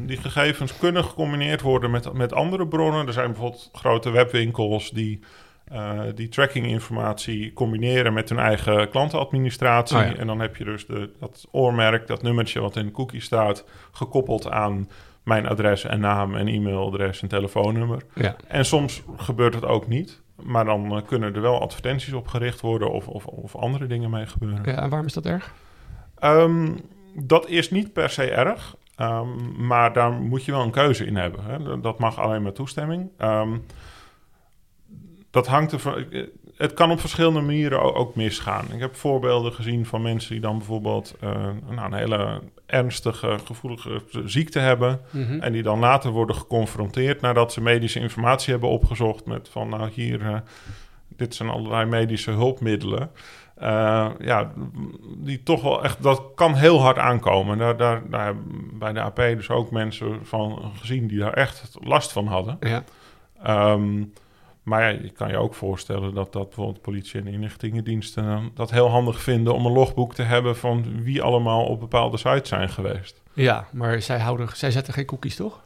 die 0.06 0.16
gegevens 0.16 0.78
kunnen 0.78 1.04
gecombineerd 1.04 1.60
worden 1.60 1.90
met, 1.90 2.12
met 2.12 2.32
andere 2.32 2.68
bronnen. 2.68 3.06
Er 3.06 3.12
zijn 3.12 3.26
bijvoorbeeld 3.26 3.70
grote 3.72 4.10
webwinkels 4.10 4.90
die 4.90 5.20
uh, 5.72 6.00
die 6.14 6.28
trackinginformatie 6.28 7.52
combineren 7.52 8.12
met 8.12 8.28
hun 8.28 8.38
eigen 8.38 8.88
klantenadministratie. 8.88 9.96
Oh 9.96 10.20
en 10.20 10.26
dan 10.26 10.40
heb 10.40 10.56
je 10.56 10.64
dus 10.64 10.86
de, 10.86 11.10
dat 11.20 11.46
oormerk, 11.50 12.06
dat 12.06 12.22
nummertje 12.22 12.60
wat 12.60 12.76
in 12.76 12.86
de 12.86 12.92
cookie 12.92 13.20
staat, 13.20 13.64
gekoppeld 13.92 14.50
aan 14.50 14.88
mijn 15.22 15.46
adres 15.46 15.84
en 15.84 16.00
naam 16.00 16.34
en 16.34 16.48
e-mailadres 16.48 17.22
en 17.22 17.28
telefoonnummer. 17.28 18.02
Ja. 18.14 18.36
En 18.46 18.64
soms 18.64 19.02
gebeurt 19.16 19.54
het 19.54 19.64
ook 19.64 19.86
niet. 19.86 20.20
Maar 20.42 20.64
dan 20.64 20.96
uh, 20.96 21.02
kunnen 21.06 21.34
er 21.34 21.40
wel 21.40 21.60
advertenties 21.60 22.12
op 22.12 22.28
gericht 22.28 22.60
worden 22.60 22.90
of, 22.90 23.08
of, 23.08 23.26
of 23.26 23.56
andere 23.56 23.86
dingen 23.86 24.10
mee 24.10 24.26
gebeuren. 24.26 24.62
Ja, 24.64 24.82
en 24.82 24.88
waarom 24.88 25.06
is 25.06 25.12
dat 25.12 25.26
erg? 25.26 25.54
Um, 26.24 26.80
dat 27.14 27.48
is 27.48 27.70
niet 27.70 27.92
per 27.92 28.10
se 28.10 28.30
erg. 28.30 28.76
Um, 29.00 29.66
maar 29.66 29.92
daar 29.92 30.12
moet 30.12 30.44
je 30.44 30.52
wel 30.52 30.62
een 30.62 30.70
keuze 30.70 31.06
in 31.06 31.16
hebben. 31.16 31.44
Hè. 31.44 31.80
Dat 31.80 31.98
mag 31.98 32.18
alleen 32.18 32.42
met 32.42 32.54
toestemming. 32.54 33.10
Um, 33.18 33.64
dat 35.38 35.46
hangt 35.46 35.72
er 35.72 36.08
Het 36.56 36.74
kan 36.74 36.90
op 36.90 37.00
verschillende 37.00 37.40
manieren 37.40 37.94
ook 37.94 38.14
misgaan. 38.14 38.72
Ik 38.72 38.80
heb 38.80 38.96
voorbeelden 38.96 39.52
gezien 39.52 39.86
van 39.86 40.02
mensen 40.02 40.30
die 40.30 40.40
dan 40.40 40.58
bijvoorbeeld 40.58 41.14
uh, 41.24 41.30
nou, 41.70 41.92
een 41.92 41.98
hele 41.98 42.40
ernstige, 42.66 43.36
gevoelige 43.44 44.02
ziekte 44.24 44.58
hebben. 44.58 45.00
Mhm. 45.10 45.40
En 45.40 45.52
die 45.52 45.62
dan 45.62 45.78
later 45.78 46.10
worden 46.10 46.36
geconfronteerd 46.36 47.20
nadat 47.20 47.52
ze 47.52 47.60
medische 47.60 48.00
informatie 48.00 48.50
hebben 48.52 48.70
opgezocht. 48.70 49.26
Met 49.26 49.48
van 49.48 49.68
nou 49.68 49.90
hier, 49.92 50.20
uh, 50.20 50.38
dit 51.16 51.34
zijn 51.34 51.48
allerlei 51.48 51.84
medische 51.84 52.30
hulpmiddelen. 52.30 53.10
Uh, 53.62 54.08
ja, 54.18 54.52
die 55.16 55.42
toch 55.42 55.62
wel 55.62 55.84
echt, 55.84 56.02
dat 56.02 56.22
kan 56.34 56.54
heel 56.54 56.80
hard 56.80 56.98
aankomen. 56.98 57.58
Daar, 57.58 57.76
daar, 57.76 58.10
daar 58.10 58.34
bij 58.72 58.92
de 58.92 59.00
AP 59.00 59.16
dus 59.16 59.50
ook 59.50 59.70
mensen 59.70 60.18
van 60.22 60.72
gezien 60.74 61.06
die 61.06 61.18
daar 61.18 61.32
echt 61.32 61.78
last 61.80 62.12
van 62.12 62.26
hadden. 62.26 62.58
Ja. 62.60 62.84
Um, 63.72 64.12
maar 64.68 64.92
ja, 64.92 64.98
je 65.02 65.10
kan 65.10 65.28
je 65.28 65.36
ook 65.36 65.54
voorstellen 65.54 66.14
dat, 66.14 66.32
dat 66.32 66.46
bijvoorbeeld 66.46 66.80
politie 66.80 67.20
en 67.20 67.26
inlichtingendiensten 67.26 68.50
dat 68.54 68.70
heel 68.70 68.88
handig 68.88 69.20
vinden 69.22 69.54
om 69.54 69.66
een 69.66 69.72
logboek 69.72 70.14
te 70.14 70.22
hebben 70.22 70.56
van 70.56 71.02
wie 71.02 71.22
allemaal 71.22 71.64
op 71.64 71.80
bepaalde 71.80 72.16
sites 72.16 72.48
zijn 72.48 72.68
geweest. 72.68 73.20
Ja, 73.32 73.66
maar 73.72 74.02
zij, 74.02 74.18
houden, 74.18 74.48
zij 74.52 74.70
zetten 74.70 74.94
geen 74.94 75.04
cookies, 75.04 75.36
toch? 75.36 75.60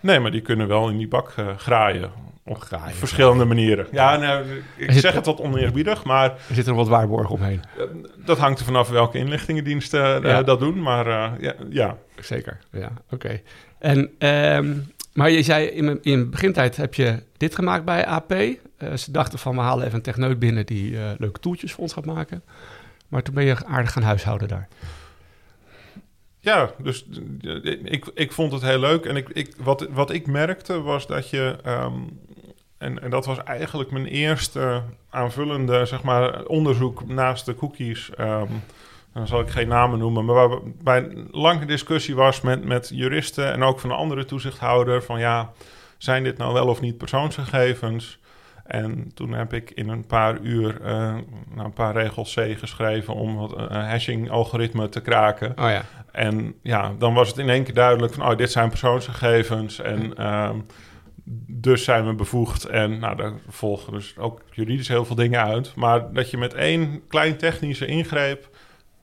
Nee, 0.00 0.18
maar 0.20 0.30
die 0.30 0.40
kunnen 0.40 0.68
wel 0.68 0.88
in 0.88 0.96
die 0.96 1.08
bak 1.08 1.34
uh, 1.38 1.56
graaien. 1.56 2.10
Op 2.44 2.60
graaien, 2.60 2.94
verschillende 2.94 3.44
manieren. 3.44 3.86
Ja, 3.92 4.16
nou, 4.16 4.44
ik 4.76 4.92
zeg 4.92 5.14
het 5.14 5.26
wat 5.26 5.40
oneerbiedig, 5.40 6.04
maar... 6.04 6.30
Er 6.30 6.54
zit 6.54 6.66
er 6.66 6.74
wat 6.74 6.88
waarborg 6.88 7.30
omheen. 7.30 7.62
Uh, 7.78 7.84
dat 8.24 8.38
hangt 8.38 8.58
er 8.58 8.64
vanaf 8.64 8.88
welke 8.88 9.18
inlichtingendiensten 9.18 10.26
uh, 10.26 10.44
dat 10.44 10.58
doen, 10.58 10.82
maar 10.82 11.06
ja, 11.42 11.54
ja. 11.70 11.96
Zeker, 12.20 12.58
ja, 12.72 12.92
oké. 13.10 13.40
En 13.78 14.10
um, 14.18 14.92
maar 15.20 15.30
je 15.30 15.42
zei 15.42 15.66
in, 15.66 15.98
in 16.02 16.30
begintijd 16.30 16.76
heb 16.76 16.94
je 16.94 17.22
dit 17.36 17.54
gemaakt 17.54 17.84
bij 17.84 18.06
AP. 18.06 18.32
Eh, 18.32 18.56
ze 18.96 19.10
dachten 19.10 19.38
van 19.38 19.54
we 19.54 19.60
halen 19.60 19.84
even 19.84 19.96
een 19.96 20.02
techneut 20.02 20.38
binnen 20.38 20.66
die 20.66 20.90
uh, 20.90 21.10
leuke 21.18 21.40
toeltjes 21.40 21.72
voor 21.72 21.82
ons 21.82 21.92
gaat 21.92 22.04
maken. 22.04 22.42
Maar 23.08 23.22
toen 23.22 23.34
ben 23.34 23.44
je 23.44 23.66
aardig 23.66 23.92
gaan 23.92 24.02
huishouden 24.02 24.48
daar. 24.48 24.68
Ja, 26.38 26.70
dus 26.82 27.06
ik, 27.84 28.10
ik 28.14 28.32
vond 28.32 28.52
het 28.52 28.62
heel 28.62 28.78
leuk. 28.78 29.04
En 29.04 29.16
ik, 29.16 29.28
ik, 29.28 29.54
wat, 29.58 29.88
wat 29.90 30.10
ik 30.10 30.26
merkte 30.26 30.80
was 30.80 31.06
dat 31.06 31.30
je. 31.30 31.56
Um, 31.66 32.20
en, 32.78 33.02
en 33.02 33.10
dat 33.10 33.26
was 33.26 33.42
eigenlijk 33.42 33.90
mijn 33.90 34.06
eerste 34.06 34.82
aanvullende 35.10 35.84
zeg 35.84 36.02
maar, 36.02 36.44
onderzoek 36.44 37.08
naast 37.08 37.46
de 37.46 37.54
cookies. 37.54 38.10
Um, 38.20 38.62
dan 39.12 39.26
zal 39.26 39.40
ik 39.40 39.50
geen 39.50 39.68
namen 39.68 39.98
noemen, 39.98 40.24
maar 40.24 40.48
waarbij 40.48 40.98
een 40.98 41.28
lange 41.30 41.66
discussie 41.66 42.14
was 42.14 42.40
met, 42.40 42.64
met 42.64 42.90
juristen 42.94 43.52
en 43.52 43.62
ook 43.62 43.80
van 43.80 43.90
een 43.90 43.96
andere 43.96 44.24
toezichthouder 44.24 45.02
van 45.02 45.20
ja, 45.20 45.50
zijn 45.98 46.22
dit 46.22 46.38
nou 46.38 46.52
wel 46.52 46.66
of 46.66 46.80
niet 46.80 46.98
persoonsgegevens? 46.98 48.18
En 48.64 49.10
toen 49.14 49.32
heb 49.32 49.52
ik 49.52 49.70
in 49.70 49.88
een 49.88 50.06
paar 50.06 50.40
uur 50.40 50.80
uh, 50.80 50.86
nou, 50.86 51.64
een 51.64 51.72
paar 51.72 51.94
regels 51.94 52.34
C 52.34 52.58
geschreven 52.58 53.14
om 53.14 53.36
wat 53.36 53.56
een 53.56 53.76
uh, 53.76 53.88
hashing-algoritme 53.88 54.88
te 54.88 55.00
kraken. 55.00 55.50
Oh 55.50 55.70
ja. 55.70 55.82
En 56.12 56.54
ja, 56.62 56.92
dan 56.98 57.14
was 57.14 57.28
het 57.28 57.38
in 57.38 57.48
één 57.48 57.64
keer 57.64 57.74
duidelijk 57.74 58.14
van, 58.14 58.30
oh, 58.30 58.36
dit 58.36 58.50
zijn 58.50 58.68
persoonsgegevens 58.68 59.80
en 59.80 60.14
uh, 60.18 60.50
dus 61.46 61.84
zijn 61.84 62.06
we 62.06 62.14
bevoegd. 62.14 62.64
En 62.64 62.98
nou, 62.98 63.16
daar 63.16 63.32
volgen 63.48 63.92
dus 63.92 64.18
ook 64.18 64.42
juridisch 64.50 64.88
heel 64.88 65.04
veel 65.04 65.16
dingen 65.16 65.44
uit. 65.44 65.74
Maar 65.74 66.12
dat 66.12 66.30
je 66.30 66.36
met 66.38 66.54
één 66.54 67.02
klein 67.08 67.36
technische 67.36 67.86
ingreep 67.86 68.48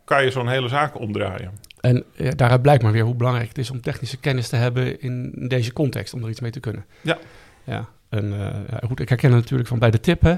kan 0.08 0.24
je 0.24 0.32
zo'n 0.32 0.48
hele 0.48 0.68
zaak 0.68 1.00
omdraaien. 1.00 1.52
En 1.80 2.04
ja, 2.16 2.32
daaruit 2.32 2.62
blijkt 2.62 2.84
maar 2.84 2.92
weer 2.92 3.04
hoe 3.04 3.16
belangrijk 3.16 3.48
het 3.48 3.58
is 3.58 3.72
om 3.72 3.82
technische 3.82 4.18
kennis 4.18 4.50
te 4.50 4.56
hebben 4.56 5.02
in 5.02 5.34
deze 5.48 5.74
context, 5.74 6.14
om 6.14 6.24
er 6.24 6.30
iets 6.30 6.40
mee 6.40 6.52
te 6.52 6.60
kunnen. 6.60 6.86
Ja. 7.02 7.18
Ja, 7.64 7.90
en 8.10 8.26
uh, 8.26 8.78
goed, 8.86 9.00
ik 9.00 9.10
herken 9.10 9.32
het 9.32 9.42
natuurlijk 9.42 9.70
van 9.70 9.80
bij 9.80 9.92
de 9.92 10.00
TIP, 10.00 10.24
uh, 10.24 10.36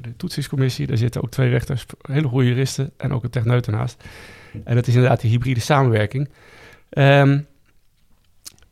de 0.00 0.16
toetsingscommissie, 0.16 0.86
daar 0.86 0.96
zitten 0.96 1.22
ook 1.22 1.30
twee 1.30 1.50
rechters, 1.50 1.86
hele 2.02 2.28
goede 2.28 2.48
juristen 2.48 2.90
en 2.96 3.12
ook 3.12 3.24
een 3.24 3.30
techneut 3.30 3.66
ernaast. 3.66 4.04
En 4.64 4.74
dat 4.74 4.86
is 4.86 4.94
inderdaad 4.94 5.20
die 5.20 5.30
hybride 5.30 5.60
samenwerking. 5.60 6.28
Um, 6.90 7.46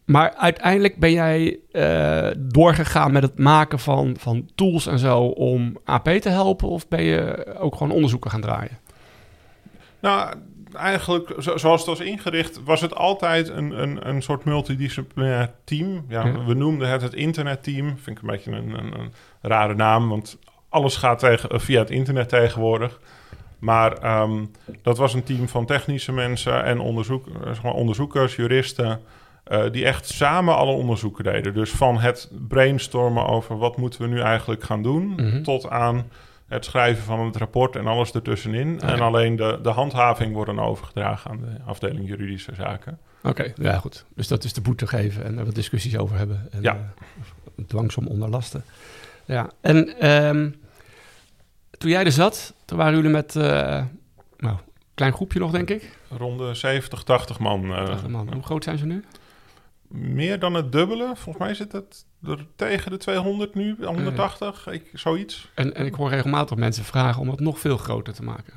maar 0.05 0.35
uiteindelijk 0.35 0.97
ben 0.97 1.13
jij 1.13 1.59
uh, 1.73 2.31
doorgegaan 2.39 3.13
met 3.13 3.23
het 3.23 3.39
maken 3.39 3.79
van, 3.79 4.17
van 4.19 4.51
tools 4.55 4.87
en 4.87 4.99
zo 4.99 5.19
om 5.25 5.79
AP 5.85 6.09
te 6.09 6.29
helpen? 6.29 6.69
Of 6.69 6.89
ben 6.89 7.03
je 7.03 7.47
ook 7.59 7.77
gewoon 7.77 7.93
onderzoeken 7.93 8.31
gaan 8.31 8.41
draaien? 8.41 8.79
Nou, 10.03 10.35
eigenlijk 10.73 11.35
zoals 11.37 11.81
het 11.81 11.87
was 11.87 12.01
ingericht, 12.01 12.61
was 12.65 12.81
het 12.81 12.95
altijd 12.95 13.49
een, 13.49 13.83
een, 13.83 14.09
een 14.09 14.23
soort 14.23 14.45
multidisciplinair 14.45 15.51
team. 15.65 16.05
Ja, 16.09 16.45
We 16.45 16.55
noemden 16.55 16.89
het 16.89 17.03
het 17.03 17.15
internetteam. 17.15 17.99
Vind 17.99 18.17
ik 18.17 18.23
een 18.23 18.31
beetje 18.31 18.53
een, 18.53 18.79
een, 18.79 18.99
een 18.99 19.13
rare 19.41 19.75
naam, 19.75 20.09
want 20.09 20.39
alles 20.69 20.97
gaat 20.97 21.19
tegen, 21.19 21.61
via 21.61 21.79
het 21.79 21.91
internet 21.91 22.29
tegenwoordig. 22.29 23.01
Maar 23.59 24.21
um, 24.21 24.51
dat 24.83 24.99
was 24.99 25.15
een 25.15 25.23
team 25.23 25.49
van 25.49 25.67
technische 25.67 26.13
mensen 26.13 26.65
en 26.65 26.81
onderzoek, 26.81 27.27
zeg 27.45 27.63
maar 27.63 27.73
onderzoekers, 27.73 28.37
juristen. 28.37 29.01
Uh, 29.49 29.63
die 29.71 29.85
echt 29.85 30.09
samen 30.09 30.57
alle 30.57 30.73
onderzoeken 30.73 31.25
deden. 31.25 31.55
Dus 31.55 31.71
van 31.71 31.99
het 31.99 32.31
brainstormen 32.49 33.27
over 33.27 33.59
wat 33.59 33.77
moeten 33.77 34.01
we 34.01 34.07
nu 34.07 34.21
eigenlijk 34.21 34.63
gaan 34.63 34.83
doen, 34.83 35.03
mm 35.03 35.17
-hmm. 35.17 35.43
tot 35.43 35.69
aan 35.71 36.11
het 36.53 36.65
schrijven 36.65 37.05
van 37.05 37.21
het 37.21 37.37
rapport 37.37 37.77
en 37.77 37.87
alles 37.87 38.13
ertussenin. 38.13 38.81
En 38.81 39.01
alleen 39.01 39.37
de, 39.37 39.59
de 39.63 39.69
handhaving 39.69 40.35
wordt 40.35 40.55
dan 40.55 40.65
overgedragen 40.65 41.31
aan 41.31 41.41
de 41.41 41.57
afdeling 41.67 42.09
juridische 42.09 42.55
zaken. 42.55 42.99
Oké, 43.23 43.53
ja 43.55 43.79
goed. 43.79 44.05
Dus 44.15 44.29
dat 44.29 44.45
is 44.45 44.53
de 44.53 44.61
boete 44.61 44.87
geven 44.87 45.25
en 45.25 45.39
er 45.39 45.45
wat 45.45 45.55
discussies 45.55 45.97
over 45.97 46.17
hebben. 46.17 46.49
En, 46.51 46.63
ja. 46.63 46.75
Uh, 46.75 47.65
dwangsom 47.67 48.07
onderlasten. 48.07 48.65
Ja, 49.25 49.51
en 49.61 50.09
um, 50.11 50.61
toen 51.79 51.91
jij 51.91 52.05
er 52.05 52.13
zat, 52.13 52.55
toen 52.65 52.79
waren 52.79 52.95
jullie 52.95 53.11
met, 53.11 53.35
uh, 53.35 53.43
nou, 54.39 54.57
klein 54.95 55.13
groepje 55.13 55.39
nog, 55.39 55.51
denk 55.51 55.71
ik? 55.71 55.99
Rond 56.09 56.57
70, 56.57 57.03
80 57.03 57.39
man. 57.39 57.65
Uh, 57.65 57.85
80 57.85 58.09
man. 58.09 58.33
Hoe 58.33 58.43
groot 58.43 58.65
zijn 58.65 58.79
ze 58.79 58.87
nu? 58.87 59.05
Meer 59.93 60.39
dan 60.39 60.55
het 60.55 60.73
dubbele. 60.73 61.05
Volgens 61.05 61.45
mij 61.45 61.55
zit 61.55 61.73
het 61.73 62.07
er 62.27 62.47
tegen 62.57 62.91
de 62.91 62.97
200 62.97 63.55
nu, 63.55 63.77
180, 63.85 64.67
ik, 64.67 64.91
zoiets. 64.93 65.51
En, 65.55 65.75
en 65.75 65.87
ik 65.87 65.95
hoor 65.95 66.11
regelmatig 66.11 66.57
mensen 66.57 66.85
vragen 66.85 67.21
om 67.21 67.29
het 67.29 67.41
nog 67.41 67.59
veel 67.59 67.77
groter 67.77 68.15
te 68.15 68.23
maken. 68.23 68.53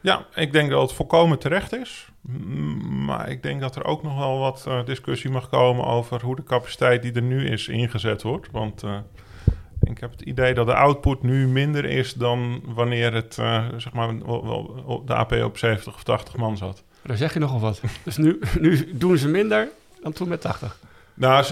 Ja, 0.00 0.26
ik 0.34 0.52
denk 0.52 0.70
dat 0.70 0.82
het 0.82 0.92
volkomen 0.92 1.38
terecht 1.38 1.72
is. 1.72 2.08
Maar 3.06 3.30
ik 3.30 3.42
denk 3.42 3.60
dat 3.60 3.76
er 3.76 3.84
ook 3.84 4.02
nog 4.02 4.18
wel 4.18 4.38
wat 4.38 4.64
uh, 4.68 4.84
discussie 4.84 5.30
mag 5.30 5.48
komen 5.48 5.84
over 5.84 6.22
hoe 6.22 6.36
de 6.36 6.42
capaciteit 6.42 7.02
die 7.02 7.12
er 7.12 7.22
nu 7.22 7.48
is 7.48 7.68
ingezet 7.68 8.22
wordt. 8.22 8.48
Want 8.50 8.82
uh, 8.82 8.98
Ik 9.82 9.98
heb 9.98 10.10
het 10.10 10.20
idee 10.20 10.54
dat 10.54 10.66
de 10.66 10.74
output 10.74 11.22
nu 11.22 11.48
minder 11.48 11.84
is 11.84 12.14
dan 12.14 12.62
wanneer 12.64 13.12
het, 13.12 13.36
uh, 13.40 13.64
zeg 13.76 13.92
maar, 13.92 14.18
de 15.04 15.14
AP 15.14 15.32
op 15.32 15.58
70 15.58 15.94
of 15.94 16.02
80 16.02 16.36
man 16.36 16.56
zat. 16.56 16.82
Daar 17.02 17.16
zeg 17.16 17.32
je 17.32 17.38
nogal 17.38 17.60
wat. 17.60 17.80
dus 18.04 18.16
nu, 18.16 18.38
nu 18.60 18.90
doen 18.92 19.18
ze 19.18 19.28
minder 19.28 19.68
dan 20.04 20.12
toen 20.12 20.28
met 20.28 20.40
80. 20.40 20.78
Nou, 21.14 21.44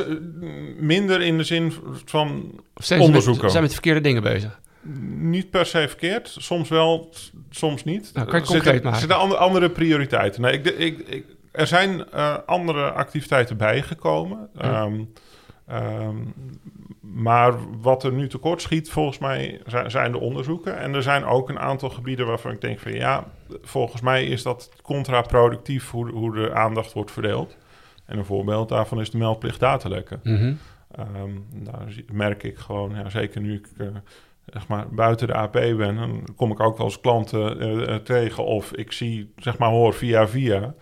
minder 0.78 1.20
in 1.20 1.36
de 1.36 1.44
zin 1.44 1.72
van 2.04 2.60
onderzoeken. 2.98 3.44
Ze 3.44 3.50
zijn 3.50 3.62
met 3.62 3.72
verkeerde 3.72 4.00
dingen 4.00 4.22
bezig. 4.22 4.60
Niet 5.16 5.50
per 5.50 5.66
se 5.66 5.88
verkeerd. 5.88 6.36
Soms 6.38 6.68
wel, 6.68 7.14
soms 7.50 7.84
niet. 7.84 8.10
Nou, 8.14 8.26
kan 8.26 8.40
je 8.40 8.46
concreet 8.46 8.64
zitten, 8.64 8.74
maken? 8.74 8.92
Er 8.92 8.98
zitten 8.98 9.18
andere, 9.18 9.40
andere 9.40 9.70
prioriteiten. 9.70 10.42
Nee, 10.42 10.52
ik, 10.52 10.66
ik, 10.66 10.98
ik, 11.08 11.24
er 11.52 11.66
zijn 11.66 12.04
uh, 12.14 12.34
andere 12.46 12.90
activiteiten 12.90 13.56
bijgekomen. 13.56 14.48
Um, 14.64 15.12
um, 15.72 16.34
maar 17.00 17.54
wat 17.80 18.04
er 18.04 18.12
nu 18.12 18.28
tekort 18.28 18.62
schiet, 18.62 18.90
volgens 18.90 19.18
mij, 19.18 19.60
zijn 19.86 20.12
de 20.12 20.18
onderzoeken. 20.18 20.78
En 20.78 20.94
er 20.94 21.02
zijn 21.02 21.24
ook 21.24 21.48
een 21.48 21.58
aantal 21.58 21.90
gebieden 21.90 22.26
waarvan 22.26 22.52
ik 22.52 22.60
denk 22.60 22.78
van 22.78 22.92
ja, 22.92 23.24
volgens 23.62 24.02
mij 24.02 24.24
is 24.26 24.42
dat 24.42 24.70
contraproductief 24.82 25.90
hoe, 25.90 26.10
hoe 26.10 26.34
de 26.34 26.54
aandacht 26.54 26.92
wordt 26.92 27.10
verdeeld. 27.10 27.56
En 28.12 28.18
een 28.18 28.24
voorbeeld 28.24 28.68
daarvan 28.68 29.00
is 29.00 29.10
de 29.10 29.18
meldplicht 29.18 29.60
datalekken. 29.60 30.20
Mm 30.22 30.36
-hmm. 30.36 30.58
um, 31.16 31.46
daar 31.52 31.94
merk 32.12 32.42
ik 32.42 32.58
gewoon, 32.58 32.94
ja, 32.94 33.08
zeker 33.08 33.40
nu 33.40 33.54
ik 33.54 33.68
uh, 33.78 33.88
zeg 34.46 34.68
maar, 34.68 34.88
buiten 34.88 35.26
de 35.26 35.34
AP 35.34 35.52
ben, 35.52 35.94
dan 35.96 36.28
kom 36.36 36.50
ik 36.50 36.60
ook 36.60 36.78
als 36.78 37.00
klanten 37.00 37.62
uh, 37.62 37.94
tegen 37.94 38.44
of 38.44 38.72
ik 38.72 38.92
zie, 38.92 39.32
zeg 39.36 39.58
maar, 39.58 39.70
hoor 39.70 39.94
via 39.94 40.28
via 40.28 40.74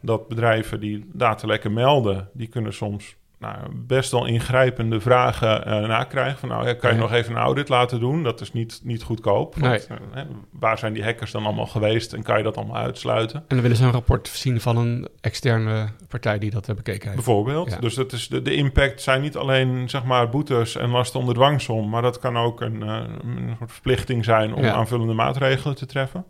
dat 0.00 0.28
bedrijven 0.28 0.80
die 0.80 1.10
datalekken 1.12 1.72
melden, 1.72 2.28
die 2.32 2.48
kunnen 2.48 2.72
soms 2.72 3.16
nou, 3.38 3.56
best 3.74 4.10
wel 4.10 4.26
ingrijpende 4.26 5.00
vragen 5.00 5.68
uh, 5.68 5.88
nakrijgen. 5.88 6.38
Van 6.38 6.48
nou, 6.48 6.72
kan 6.72 6.92
je 6.92 7.00
nog 7.00 7.12
even 7.12 7.32
een 7.32 7.42
audit 7.42 7.68
laten 7.68 8.00
doen? 8.00 8.22
Dat 8.22 8.40
is 8.40 8.52
niet, 8.52 8.80
niet 8.84 9.02
goedkoop. 9.02 9.54
Want, 9.56 9.88
uh, 9.90 10.22
waar 10.50 10.78
zijn 10.78 10.92
die 10.92 11.04
hackers 11.04 11.30
dan 11.30 11.44
allemaal 11.44 11.66
geweest 11.66 12.12
en 12.12 12.22
kan 12.22 12.36
je 12.36 12.42
dat 12.42 12.56
allemaal 12.56 12.76
uitsluiten? 12.76 13.38
En 13.38 13.44
dan 13.48 13.60
willen 13.60 13.76
ze 13.76 13.84
een 13.84 13.92
rapport 13.92 14.28
zien 14.28 14.60
van 14.60 14.76
een 14.76 15.08
externe 15.20 15.88
partij 16.08 16.38
die 16.38 16.50
dat 16.50 16.66
bekeken 16.66 17.02
heeft. 17.02 17.14
Bijvoorbeeld. 17.14 17.70
Ja. 17.70 17.78
Dus 17.78 17.94
dat 17.94 18.12
is 18.12 18.28
de, 18.28 18.42
de 18.42 18.54
impact 18.54 19.02
zijn 19.02 19.20
niet 19.20 19.36
alleen 19.36 19.88
zeg 19.88 20.04
maar 20.04 20.28
boetes 20.28 20.76
en 20.76 20.90
lasten 20.90 21.20
onder 21.20 21.34
dwangsom, 21.34 21.88
maar 21.88 22.02
dat 22.02 22.18
kan 22.18 22.36
ook 22.38 22.60
een, 22.60 22.82
uh, 22.82 23.00
een 23.22 23.54
soort 23.58 23.72
verplichting 23.72 24.24
zijn 24.24 24.54
om 24.54 24.64
ja. 24.64 24.72
aanvullende 24.72 25.14
maatregelen 25.14 25.76
te 25.76 25.86
treffen. 25.86 26.24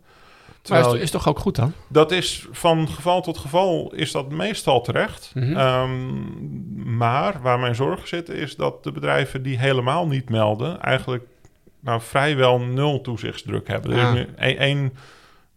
Terwijl, 0.67 0.87
maar 0.87 0.97
is, 0.97 1.03
is, 1.03 1.11
toch 1.11 1.27
ook 1.27 1.39
goed 1.39 1.55
dan? 1.55 1.73
Dat 1.87 2.11
is 2.11 2.47
van 2.51 2.87
geval 2.89 3.21
tot 3.21 3.37
geval 3.37 3.93
is 3.95 4.11
dat 4.11 4.31
meestal 4.31 4.81
terecht. 4.81 5.31
Mm 5.33 5.43
-hmm. 5.43 5.57
um, 5.57 6.97
maar 6.97 7.41
waar 7.41 7.59
mijn 7.59 7.75
zorgen 7.75 8.07
zitten 8.07 8.35
is 8.35 8.55
dat 8.55 8.83
de 8.83 8.91
bedrijven 8.91 9.43
die 9.43 9.57
helemaal 9.57 10.07
niet 10.07 10.29
melden... 10.29 10.81
eigenlijk 10.81 11.23
nou, 11.79 12.01
vrijwel 12.01 12.59
nul 12.59 13.01
toezichtsdruk 13.01 13.67
hebben. 13.67 13.91
Er 13.91 14.27
is 14.37 14.55
één 14.55 14.93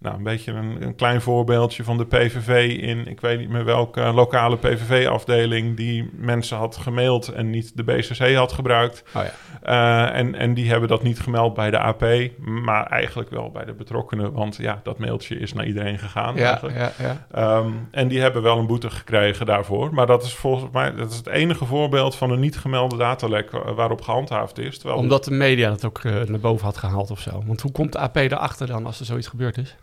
nou, 0.01 0.17
een 0.17 0.23
beetje 0.23 0.53
een, 0.53 0.83
een, 0.83 0.95
klein 0.95 1.21
voorbeeldje 1.21 1.85
van 1.85 1.99
de 1.99 2.07
PVV 2.07 2.79
in, 2.81 3.07
ik 3.07 3.21
weet 3.21 3.39
niet 3.39 3.49
meer 3.49 3.65
welke 3.65 4.01
lokale 4.01 4.57
PVV-afdeling, 4.57 5.77
die 5.77 6.11
mensen 6.13 6.57
had 6.57 6.77
gemaild 6.77 7.29
en 7.29 7.51
niet 7.51 7.77
de 7.77 7.85
BCC 7.85 8.35
had 8.35 8.53
gebruikt. 8.53 9.03
Oh 9.15 9.23
ja. 9.23 10.11
uh, 10.13 10.19
en, 10.19 10.35
en 10.35 10.55
die 10.55 10.71
hebben 10.71 10.89
dat 10.89 11.03
niet 11.03 11.21
gemeld 11.21 11.55
bij 11.55 11.71
de 11.71 11.79
AP, 11.79 12.05
maar 12.39 12.87
eigenlijk 12.87 13.31
wel 13.31 13.51
bij 13.51 13.65
de 13.65 13.73
betrokkenen, 13.73 14.33
want 14.33 14.57
ja, 14.57 14.81
dat 14.83 14.99
mailtje 14.99 15.39
is 15.39 15.53
naar 15.53 15.67
iedereen 15.67 15.99
gegaan. 15.99 16.37
Ja, 16.37 16.61
ja, 16.75 16.93
ja. 17.33 17.59
Um, 17.59 17.89
en 17.91 18.09
die 18.09 18.21
hebben 18.21 18.43
wel 18.43 18.59
een 18.59 18.67
boete 18.67 18.91
gekregen 18.91 19.47
daarvoor. 19.47 19.95
Maar 19.95 20.07
dat 20.07 20.23
is 20.23 20.35
volgens 20.35 20.73
mij 20.73 20.95
dat 20.95 21.11
is 21.11 21.17
het 21.17 21.27
enige 21.27 21.65
voorbeeld 21.65 22.17
van 22.17 22.31
een 22.31 22.41
niet 22.41 22.59
gemelde 22.59 22.97
datalek 22.97 23.51
waarop 23.51 24.01
gehandhaafd 24.01 24.59
is. 24.59 24.79
Terwijl 24.79 25.01
Omdat 25.01 25.25
de 25.25 25.31
media 25.31 25.69
dat 25.69 25.85
ook 25.85 26.03
uh, 26.03 26.23
naar 26.23 26.41
boven 26.41 26.65
had 26.65 26.77
gehaald 26.77 27.11
of 27.11 27.21
zo. 27.21 27.43
Want 27.47 27.61
hoe 27.61 27.73
komt 27.73 27.93
de 27.93 27.99
AP 27.99 28.17
erachter 28.17 28.67
dan 28.67 28.87
als 28.87 29.01
er 29.01 29.07
zoiets 29.07 29.29
gebeurd 29.29 29.59
is? 29.59 29.77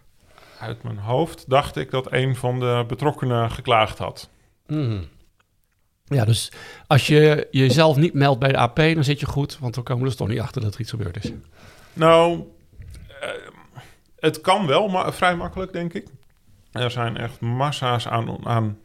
Uit 0.60 0.84
mijn 0.84 0.98
hoofd 0.98 1.50
dacht 1.50 1.76
ik 1.76 1.92
dat 1.92 2.12
een 2.12 2.36
van 2.36 2.60
de 2.60 2.84
betrokkenen 2.88 3.52
geklaagd 3.52 3.98
had. 3.98 4.30
Mm. 4.68 5.08
Ja, 6.06 6.26
dus 6.26 6.52
als 6.88 7.08
je 7.08 7.48
jezelf 7.52 7.96
niet 7.96 8.14
meldt 8.14 8.40
bij 8.40 8.52
de 8.52 8.58
AP, 8.58 8.76
dan 8.76 9.04
zit 9.04 9.20
je 9.20 9.26
goed, 9.26 9.60
want 9.60 9.74
dan 9.74 9.84
komen 9.84 10.04
we 10.04 10.10
dus 10.10 10.18
toch 10.18 10.28
niet 10.28 10.40
achter 10.40 10.62
dat 10.62 10.74
er 10.74 10.80
iets 10.80 10.90
gebeurd 10.90 11.24
is. 11.24 11.32
Nou, 11.94 12.44
uh, 13.10 13.30
het 14.20 14.42
kan 14.42 14.68
wel, 14.68 14.88
maar 14.88 15.14
vrij 15.14 15.36
makkelijk, 15.36 15.74
denk 15.74 15.94
ik. 15.94 16.08
Er 16.72 16.92
zijn 16.92 17.18
echt 17.18 17.40
massa's 17.40 18.08
aan, 18.08 18.46
aan 18.48 18.78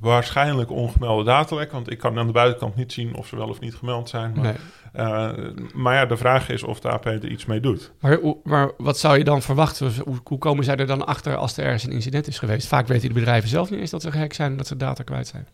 waarschijnlijk 0.00 0.70
ongemelde 0.70 1.24
datalek, 1.24 1.72
want 1.72 1.90
ik 1.90 1.98
kan 1.98 2.18
aan 2.18 2.26
de 2.26 2.32
buitenkant 2.32 2.76
niet 2.76 2.92
zien 2.92 3.14
of 3.14 3.26
ze 3.26 3.36
wel 3.36 3.48
of 3.48 3.60
niet 3.60 3.74
gemeld 3.74 4.08
zijn. 4.08 4.32
Maar, 4.34 4.56
nee. 4.92 5.06
uh, 5.06 5.54
maar 5.74 5.94
ja, 5.94 6.06
de 6.06 6.16
vraag 6.16 6.48
is 6.48 6.62
of 6.62 6.80
de 6.80 6.88
AP 6.88 7.04
er 7.04 7.28
iets 7.28 7.46
mee 7.46 7.60
doet. 7.60 7.92
Maar, 8.00 8.18
maar 8.44 8.70
wat 8.78 8.98
zou 8.98 9.18
je 9.18 9.24
dan 9.24 9.42
verwachten? 9.42 9.92
Hoe, 10.04 10.18
hoe, 10.24 10.38
komen 10.38 10.64
zij 10.64 10.76
er 10.76 10.86
dan 10.86 11.06
achter 11.06 11.36
als 11.36 11.56
er 11.56 11.64
ergens 11.64 11.84
een 11.84 11.92
incident 11.92 12.26
is 12.26 12.38
geweest? 12.38 12.66
Vaak 12.66 12.86
weten 12.86 13.08
de 13.08 13.14
bedrijven 13.14 13.48
zelf 13.48 13.70
niet 13.70 13.80
eens 13.80 13.90
dat 13.90 14.02
ze 14.02 14.12
gek 14.12 14.32
zijn 14.32 14.56
dat 14.56 14.66
ze 14.66 14.76
data 14.76 15.02
kwijt 15.02 15.26
zijn. 15.26 15.48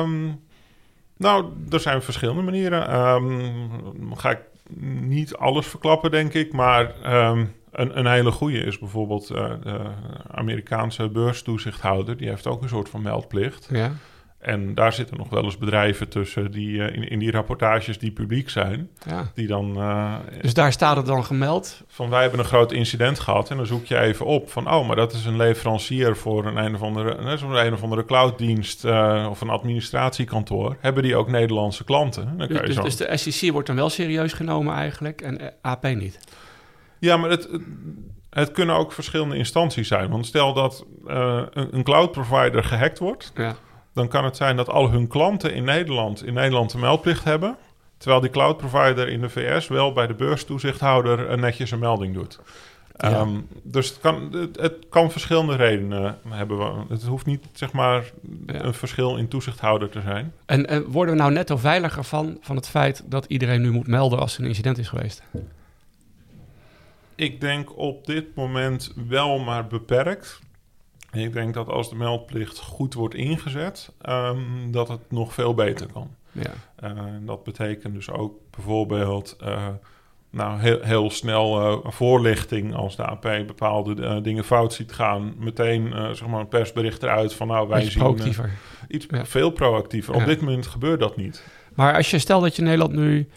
Um, 0.00 0.40
nou, 1.16 1.46
er 1.70 1.80
zijn 1.80 2.02
verschillende 2.02 2.42
manieren. 2.42 2.98
Um, 2.98 4.16
ga 4.16 4.30
ik 4.30 4.40
niet 5.00 5.36
alles 5.36 5.66
verklappen, 5.66 6.10
denk 6.10 6.32
ik, 6.32 6.52
maar... 6.52 7.14
Um, 7.28 7.54
een, 7.72 7.98
een 7.98 8.06
hele 8.06 8.30
goede 8.30 8.58
is 8.58 8.78
bijvoorbeeld 8.78 9.30
uh, 9.30 9.50
de 9.62 9.80
Amerikaanse 10.30 11.08
beurstoezichthouder. 11.08 12.16
Die 12.16 12.28
heeft 12.28 12.46
ook 12.46 12.62
een 12.62 12.68
soort 12.68 12.88
van 12.88 13.02
meldplicht. 13.02 13.68
Ja. 13.70 13.92
En 14.42 14.74
daar 14.74 14.92
zitten 14.92 15.16
nog 15.16 15.28
wel 15.28 15.44
eens 15.44 15.58
bedrijven 15.58 16.08
tussen 16.08 16.50
die 16.50 16.68
uh, 16.68 16.94
in, 16.94 17.08
in 17.08 17.18
die 17.18 17.30
rapportages 17.30 17.98
die 17.98 18.10
publiek 18.10 18.50
zijn. 18.50 18.88
Ja. 19.08 19.30
Die 19.34 19.46
dan, 19.46 19.78
uh, 19.78 20.14
dus 20.40 20.54
daar 20.54 20.72
staat 20.72 20.96
het 20.96 21.06
dan 21.06 21.24
gemeld? 21.24 21.82
Van 21.86 22.10
wij 22.10 22.20
hebben 22.22 22.38
een 22.38 22.44
groot 22.44 22.72
incident 22.72 23.18
gehad. 23.18 23.50
En 23.50 23.56
dan 23.56 23.66
zoek 23.66 23.84
je 23.84 23.98
even 23.98 24.26
op 24.26 24.50
van 24.50 24.72
oh, 24.72 24.86
maar 24.86 24.96
dat 24.96 25.12
is 25.12 25.24
een 25.24 25.36
leverancier 25.36 26.16
voor 26.16 26.46
een 26.46 26.56
een 26.56 26.74
of 26.74 26.82
andere, 26.82 27.16
een 27.64 27.72
of 27.72 27.82
andere 27.82 28.04
clouddienst 28.04 28.84
uh, 28.84 29.26
of 29.30 29.40
een 29.40 29.50
administratiekantoor. 29.50 30.76
Hebben 30.80 31.02
die 31.02 31.16
ook 31.16 31.28
Nederlandse 31.28 31.84
klanten? 31.84 32.34
Dan 32.36 32.48
dus, 32.48 32.60
dus, 32.60 32.74
zo... 32.74 32.82
dus 32.82 32.96
de 32.96 33.16
SEC 33.16 33.52
wordt 33.52 33.66
dan 33.66 33.76
wel 33.76 33.90
serieus 33.90 34.32
genomen 34.32 34.74
eigenlijk 34.74 35.20
en 35.20 35.52
AP 35.60 35.82
niet? 35.82 36.18
Ja, 37.02 37.16
maar 37.16 37.30
het, 37.30 37.48
het 38.30 38.52
kunnen 38.52 38.76
ook 38.76 38.92
verschillende 38.92 39.36
instanties 39.36 39.88
zijn. 39.88 40.10
Want 40.10 40.26
stel 40.26 40.52
dat 40.52 40.84
uh, 41.06 41.42
een, 41.50 41.76
een 41.76 41.82
cloud 41.82 42.12
provider 42.12 42.64
gehackt 42.64 42.98
wordt, 42.98 43.32
ja. 43.34 43.54
dan 43.94 44.08
kan 44.08 44.24
het 44.24 44.36
zijn 44.36 44.56
dat 44.56 44.68
al 44.68 44.90
hun 44.90 45.06
klanten 45.08 45.54
in 45.54 45.64
Nederland 45.64 46.24
in 46.24 46.34
Nederland 46.34 46.72
een 46.72 46.80
meldplicht 46.80 47.24
hebben. 47.24 47.56
Terwijl 47.96 48.20
die 48.20 48.30
cloud 48.30 48.56
provider 48.56 49.08
in 49.08 49.20
de 49.20 49.28
VS 49.28 49.68
wel 49.68 49.92
bij 49.92 50.06
de 50.06 50.14
beurstoezichthouder 50.14 51.30
een 51.30 51.40
netjes 51.40 51.70
een 51.70 51.78
melding 51.78 52.14
doet. 52.14 52.40
Ja. 52.96 53.20
Um, 53.20 53.48
dus 53.62 53.88
het 53.88 54.00
kan, 54.00 54.32
het, 54.32 54.60
het, 54.60 54.74
kan 54.88 55.10
verschillende 55.10 55.56
redenen 55.56 56.18
hebben. 56.28 56.86
Het 56.88 57.02
hoeft 57.02 57.26
niet 57.26 57.44
zeg 57.52 57.72
maar 57.72 58.04
ja. 58.46 58.62
een 58.62 58.74
verschil 58.74 59.16
in 59.16 59.28
toezichthouder 59.28 59.88
te 59.88 60.00
zijn. 60.00 60.32
En, 60.46 60.66
en 60.66 60.84
worden 60.84 61.14
we 61.14 61.20
nou 61.20 61.32
netto 61.32 61.56
veiliger 61.56 62.04
van, 62.04 62.38
van 62.40 62.56
het 62.56 62.68
feit 62.68 63.02
dat 63.06 63.24
iedereen 63.24 63.60
nu 63.60 63.70
moet 63.70 63.86
melden 63.86 64.18
als 64.18 64.34
er 64.34 64.40
een 64.40 64.48
incident 64.48 64.78
is 64.78 64.88
geweest? 64.88 65.22
Ik 67.14 67.40
denk 67.40 67.78
op 67.78 68.06
dit 68.06 68.34
moment 68.34 68.92
wel 69.08 69.38
maar 69.38 69.66
beperkt. 69.66 70.40
Ik 71.12 71.32
denk 71.32 71.54
dat 71.54 71.68
als 71.68 71.90
de 71.90 71.96
meldplicht 71.96 72.58
goed 72.58 72.94
wordt 72.94 73.14
ingezet, 73.14 73.92
um, 74.08 74.70
dat 74.70 74.88
het 74.88 75.00
nog 75.08 75.34
veel 75.34 75.54
beter 75.54 75.86
kan. 75.92 76.10
Ja. 76.32 76.52
Uh, 76.84 76.90
dat 77.20 77.44
betekent 77.44 77.94
dus 77.94 78.10
ook 78.10 78.34
bijvoorbeeld 78.50 79.36
uh, 79.42 79.68
nou, 80.30 80.60
heel, 80.60 80.80
heel 80.80 81.10
snel 81.10 81.60
uh, 81.60 81.90
voorlichting 81.92 82.74
als 82.74 82.96
de 82.96 83.04
AP 83.04 83.22
bepaalde 83.46 84.20
dingen 84.22 84.44
fout 84.44 84.72
ziet 84.72 84.92
gaan. 84.92 85.34
Meteen 85.38 85.94
zeg 86.16 86.26
maar 86.26 86.40
een 86.40 86.48
persbericht 86.48 87.02
eruit 87.02 87.34
van 87.34 87.46
nou 87.46 87.68
wij 87.68 87.82
iets 87.82 87.92
zien 87.92 88.02
proactiever. 88.02 88.50
iets 88.88 89.06
ja. 89.10 89.24
veel 89.24 89.50
proactiever. 89.50 90.14
Ja. 90.14 90.20
Op 90.20 90.26
dit 90.26 90.40
moment 90.40 90.66
gebeurt 90.66 91.00
dat 91.00 91.16
niet. 91.16 91.44
Maar 91.74 91.94
als 91.94 92.10
je 92.10 92.18
stel 92.18 92.40
dat 92.40 92.56
je 92.56 92.62
Nederland 92.62 92.92
nu 92.92 93.28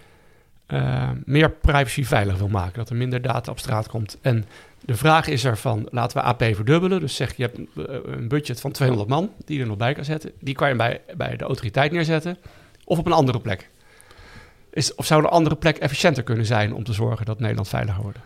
uh, 0.67 1.10
meer 1.25 1.51
privacy 1.51 2.03
veilig 2.03 2.38
wil 2.38 2.48
maken. 2.48 2.77
Dat 2.77 2.89
er 2.89 2.95
minder 2.95 3.22
data 3.22 3.51
op 3.51 3.60
straat 3.60 3.88
komt. 3.88 4.17
En 4.22 4.45
de 4.81 4.95
vraag 4.95 5.27
is 5.27 5.43
er 5.43 5.57
van, 5.57 5.88
laten 5.91 6.17
we 6.17 6.24
AP 6.24 6.43
verdubbelen. 6.43 7.00
Dus 7.00 7.15
zeg, 7.15 7.36
je 7.36 7.43
hebt 7.43 7.60
een 8.07 8.27
budget 8.27 8.62
van 8.62 8.72
200 8.72 9.10
man 9.10 9.31
die 9.45 9.55
je 9.55 9.62
er 9.62 9.67
nog 9.67 9.77
bij 9.77 9.93
kan 9.93 10.05
zetten. 10.05 10.31
Die 10.39 10.55
kan 10.55 10.69
je 10.69 10.75
bij, 10.75 11.01
bij 11.17 11.38
de 11.38 11.43
autoriteit 11.43 11.91
neerzetten. 11.91 12.38
Of 12.84 12.98
op 12.98 13.05
een 13.05 13.12
andere 13.12 13.39
plek. 13.39 13.69
Is, 14.69 14.95
of 14.95 15.05
zou 15.05 15.24
een 15.24 15.29
andere 15.29 15.55
plek 15.55 15.77
efficiënter 15.77 16.24
kunnen 16.24 16.45
zijn 16.45 16.74
om 16.74 16.84
te 16.84 16.93
zorgen 16.93 17.25
dat 17.25 17.39
Nederland 17.39 17.67
veiliger 17.67 18.01
wordt? 18.01 18.17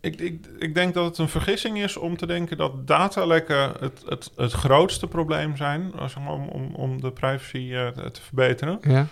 Ik, 0.00 0.20
ik, 0.20 0.46
ik 0.58 0.74
denk 0.74 0.94
dat 0.94 1.04
het 1.04 1.18
een 1.18 1.28
vergissing 1.28 1.82
is 1.82 1.96
om 1.96 2.16
te 2.16 2.26
denken 2.26 2.56
dat 2.56 2.86
datalekken 2.86 3.72
het, 3.80 4.02
het, 4.08 4.30
het 4.36 4.52
grootste 4.52 5.06
probleem 5.06 5.56
zijn 5.56 5.92
zeg 5.98 6.18
maar, 6.18 6.32
om, 6.32 6.48
om, 6.48 6.74
om 6.74 7.00
de 7.00 7.10
privacy 7.10 7.58
uh, 7.58 7.88
te 7.88 8.22
verbeteren. 8.22 8.78
Ja. 8.82 9.06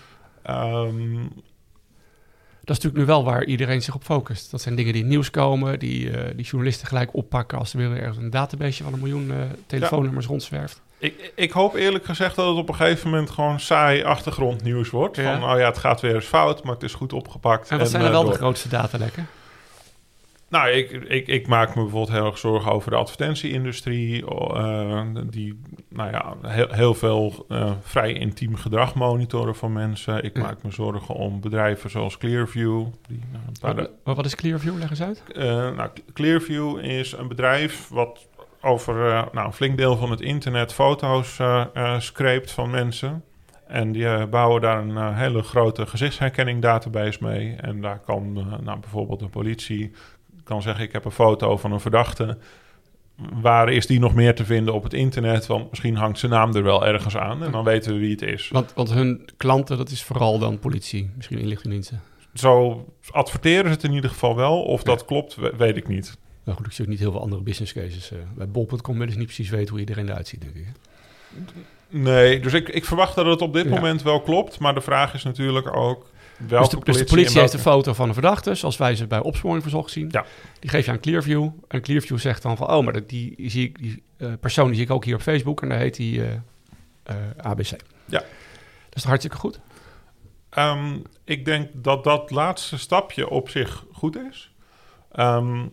Um, 0.82 1.32
dat 2.70 2.78
is 2.78 2.84
natuurlijk 2.84 3.08
nu 3.08 3.14
wel 3.14 3.32
waar 3.32 3.44
iedereen 3.44 3.82
zich 3.82 3.94
op 3.94 4.02
focust. 4.02 4.50
Dat 4.50 4.60
zijn 4.60 4.74
dingen 4.74 4.92
die 4.92 5.02
in 5.02 5.08
nieuws 5.08 5.30
komen, 5.30 5.78
die, 5.78 6.10
uh, 6.10 6.20
die 6.36 6.44
journalisten 6.44 6.86
gelijk 6.86 7.14
oppakken 7.14 7.58
als 7.58 7.72
er 7.72 7.78
weer 7.78 7.96
ergens 7.96 8.16
een 8.16 8.30
database 8.30 8.82
van 8.82 8.92
een 8.92 8.98
miljoen 8.98 9.30
uh, 9.30 9.36
telefoonnummers 9.66 10.24
ja. 10.24 10.30
rondzwerft. 10.30 10.80
Ik, 10.98 11.32
ik 11.34 11.50
hoop 11.50 11.74
eerlijk 11.74 12.04
gezegd 12.04 12.36
dat 12.36 12.48
het 12.48 12.56
op 12.56 12.68
een 12.68 12.74
gegeven 12.74 13.10
moment 13.10 13.30
gewoon 13.30 13.60
saai 13.60 14.02
achtergrondnieuws 14.02 14.90
wordt. 14.90 15.16
Ja. 15.16 15.38
Van, 15.38 15.50
oh 15.50 15.58
ja, 15.58 15.66
het 15.66 15.78
gaat 15.78 16.00
weer 16.00 16.14
eens 16.14 16.24
fout, 16.24 16.62
maar 16.62 16.74
het 16.74 16.82
is 16.82 16.94
goed 16.94 17.12
opgepakt. 17.12 17.70
En 17.70 17.78
wat 17.78 17.88
zijn 17.88 18.02
er 18.02 18.08
eh, 18.08 18.14
wel 18.14 18.24
de 18.24 18.36
grootste 18.36 18.68
datalekken? 18.68 19.28
Nou, 20.50 20.70
ik, 20.70 20.90
ik, 20.90 21.26
ik 21.26 21.46
maak 21.46 21.68
me 21.68 21.82
bijvoorbeeld 21.82 22.18
heel 22.18 22.26
erg 22.26 22.38
zorgen 22.38 22.72
over 22.72 22.90
de 22.90 22.96
advertentieindustrie. 22.96 24.26
eh, 24.56 25.06
die, 25.26 25.60
nou 25.88 26.10
ja, 26.10 26.34
heel, 26.46 26.68
heel 26.70 26.94
veel 26.94 27.44
eh, 27.48 27.72
vrij 27.82 28.12
intiem 28.12 28.56
gedrag 28.56 28.94
monitoren 28.94 29.54
van 29.54 29.72
mensen. 29.72 30.24
Ik 30.24 30.38
maak 30.38 30.62
me 30.62 30.70
zorgen 30.70 31.14
om 31.14 31.40
bedrijven 31.40 31.90
zoals 31.90 32.18
Clearview. 32.18 32.86
Die, 33.08 33.22
nou, 33.32 33.44
een 33.46 33.56
paar 33.60 33.88
Wat, 34.04 34.16
wat 34.16 34.24
is 34.24 34.34
Clearview? 34.34 34.78
Leg 34.78 34.90
eens 34.90 35.02
uit. 35.02 35.22
Nou, 35.76 35.90
Clearview 36.12 36.78
is 36.78 37.12
een 37.12 37.28
bedrijf 37.28 37.88
wat 37.88 38.28
over 38.60 38.94
nou, 39.32 39.46
een 39.46 39.52
flink 39.52 39.76
deel 39.76 39.96
van 39.96 40.10
het 40.10 40.20
internet 40.20 40.72
foto's 40.72 41.40
screept 41.98 42.50
van 42.50 42.70
mensen. 42.70 43.24
En 43.66 43.92
die 43.92 44.26
bouwen 44.26 44.60
daar 44.60 44.82
een 44.82 45.14
hele 45.14 45.42
grote 45.42 45.86
gezichtsherkenning 45.86 46.62
database 46.62 47.18
mee. 47.22 47.56
En 47.56 47.80
daar 47.80 47.98
kan 47.98 48.32
nou, 48.62 48.80
bijvoorbeeld 48.80 49.20
de 49.20 49.28
politie 49.28 49.92
kan 50.44 50.62
zeggen... 50.62 50.84
ik 50.84 50.92
heb 50.92 51.04
een 51.04 51.10
foto 51.10 51.56
van 51.56 51.72
een 51.72 51.80
verdachte. 51.80 52.38
Waar 53.32 53.72
is 53.72 53.86
die 53.86 53.98
nog 54.00 54.14
meer 54.14 54.34
te 54.34 54.44
vinden 54.44 54.74
op 54.74 54.82
het 54.82 54.92
internet? 54.94 55.46
Want 55.46 55.70
misschien 55.70 55.96
hangt 55.96 56.18
zijn 56.18 56.32
naam 56.32 56.54
er 56.54 56.62
wel 56.62 56.86
ergens 56.86 57.16
aan. 57.16 57.44
En 57.44 57.50
dan 57.52 57.64
weten 57.64 57.92
we 57.92 57.98
wie 57.98 58.10
het 58.10 58.22
is. 58.22 58.48
Want, 58.48 58.72
want 58.74 58.92
hun 58.92 59.28
klanten, 59.36 59.76
dat 59.76 59.90
is 59.90 60.02
vooral 60.02 60.38
dan 60.38 60.58
politie, 60.58 61.10
misschien 61.16 61.38
inlichtingendiensten. 61.38 62.00
Zo 62.34 62.84
adverteren 63.10 63.64
ze 63.64 63.70
het 63.70 63.84
in 63.84 63.92
ieder 63.92 64.10
geval 64.10 64.36
wel. 64.36 64.62
Of 64.62 64.82
dat 64.82 65.00
Ja. 65.00 65.06
klopt, 65.06 65.34
we- 65.34 65.52
weet 65.56 65.76
ik 65.76 65.88
niet. 65.88 66.18
Nou 66.44 66.56
goed, 66.56 66.66
ik 66.66 66.72
zie 66.72 66.84
ook 66.84 66.90
niet 66.90 67.00
heel 67.00 67.12
veel 67.12 67.20
andere 67.20 67.42
business 67.42 67.72
cases. 67.72 68.10
eh. 68.12 68.18
bij 68.36 68.48
bol.com 68.48 68.98
willen 68.98 69.12
ze 69.12 69.18
niet 69.18 69.26
precies 69.26 69.50
weten 69.50 69.70
hoe 69.70 69.78
iedereen 69.80 70.08
eruit 70.08 70.28
ziet, 70.28 70.40
denk 70.40 70.54
ik. 70.54 70.66
Nee, 71.88 72.40
dus 72.40 72.52
ik, 72.52 72.68
ik 72.68 72.84
verwacht 72.84 73.14
dat 73.14 73.26
het 73.26 73.42
op 73.42 73.52
dit 73.52 73.64
Ja. 73.64 73.70
moment 73.70 74.02
wel 74.02 74.20
klopt. 74.20 74.58
Maar 74.58 74.74
de 74.74 74.80
vraag 74.80 75.14
is 75.14 75.22
natuurlijk 75.22 75.76
ook 75.76 76.10
welke 76.48 76.68
Dus 76.68 76.78
de, 76.78 76.84
dus 76.84 76.96
de 76.96 77.04
politie 77.04 77.40
heeft 77.40 77.52
een 77.52 77.62
welke- 77.62 77.76
foto 77.78 77.92
van 77.92 78.08
een 78.08 78.14
verdachte, 78.14 78.54
zoals 78.54 78.76
wij 78.76 78.96
ze 78.96 79.06
bij 79.06 79.18
opsporing 79.20 79.62
verzocht 79.62 79.90
zien. 79.90 80.08
Ja. 80.10 80.24
Die 80.58 80.70
geef 80.70 80.84
je 80.84 80.90
aan 80.90 81.00
Clearview. 81.00 81.48
En 81.68 81.80
Clearview 81.80 82.18
zegt 82.18 82.42
dan 82.42 82.56
van, 82.56 82.70
oh, 82.70 82.84
maar 82.84 83.06
die, 83.06 83.34
zie 83.36 83.68
ik, 83.68 83.78
die 83.78 84.02
eh, 84.16 84.32
persoon 84.40 84.66
die 84.66 84.74
zie 84.74 84.84
ik 84.84 84.90
ook 84.90 85.04
hier 85.04 85.14
op 85.14 85.22
Facebook. 85.22 85.62
En 85.62 85.68
daar 85.68 85.78
heet 85.78 85.96
die 85.96 86.22
eh, 86.22 86.32
eh, 87.02 87.14
ABC. 87.36 87.70
Ja. 88.04 88.18
Dat 88.88 88.98
is 88.98 89.04
hartstikke 89.04 89.36
goed? 89.36 89.60
Ehm, 90.50 90.96
ik 91.24 91.44
denk 91.44 91.68
dat 91.72 92.04
dat 92.04 92.30
laatste 92.30 92.78
stapje 92.78 93.28
op 93.28 93.48
zich 93.48 93.84
goed 93.92 94.16
is. 94.30 94.52
Ehm, 95.12 95.66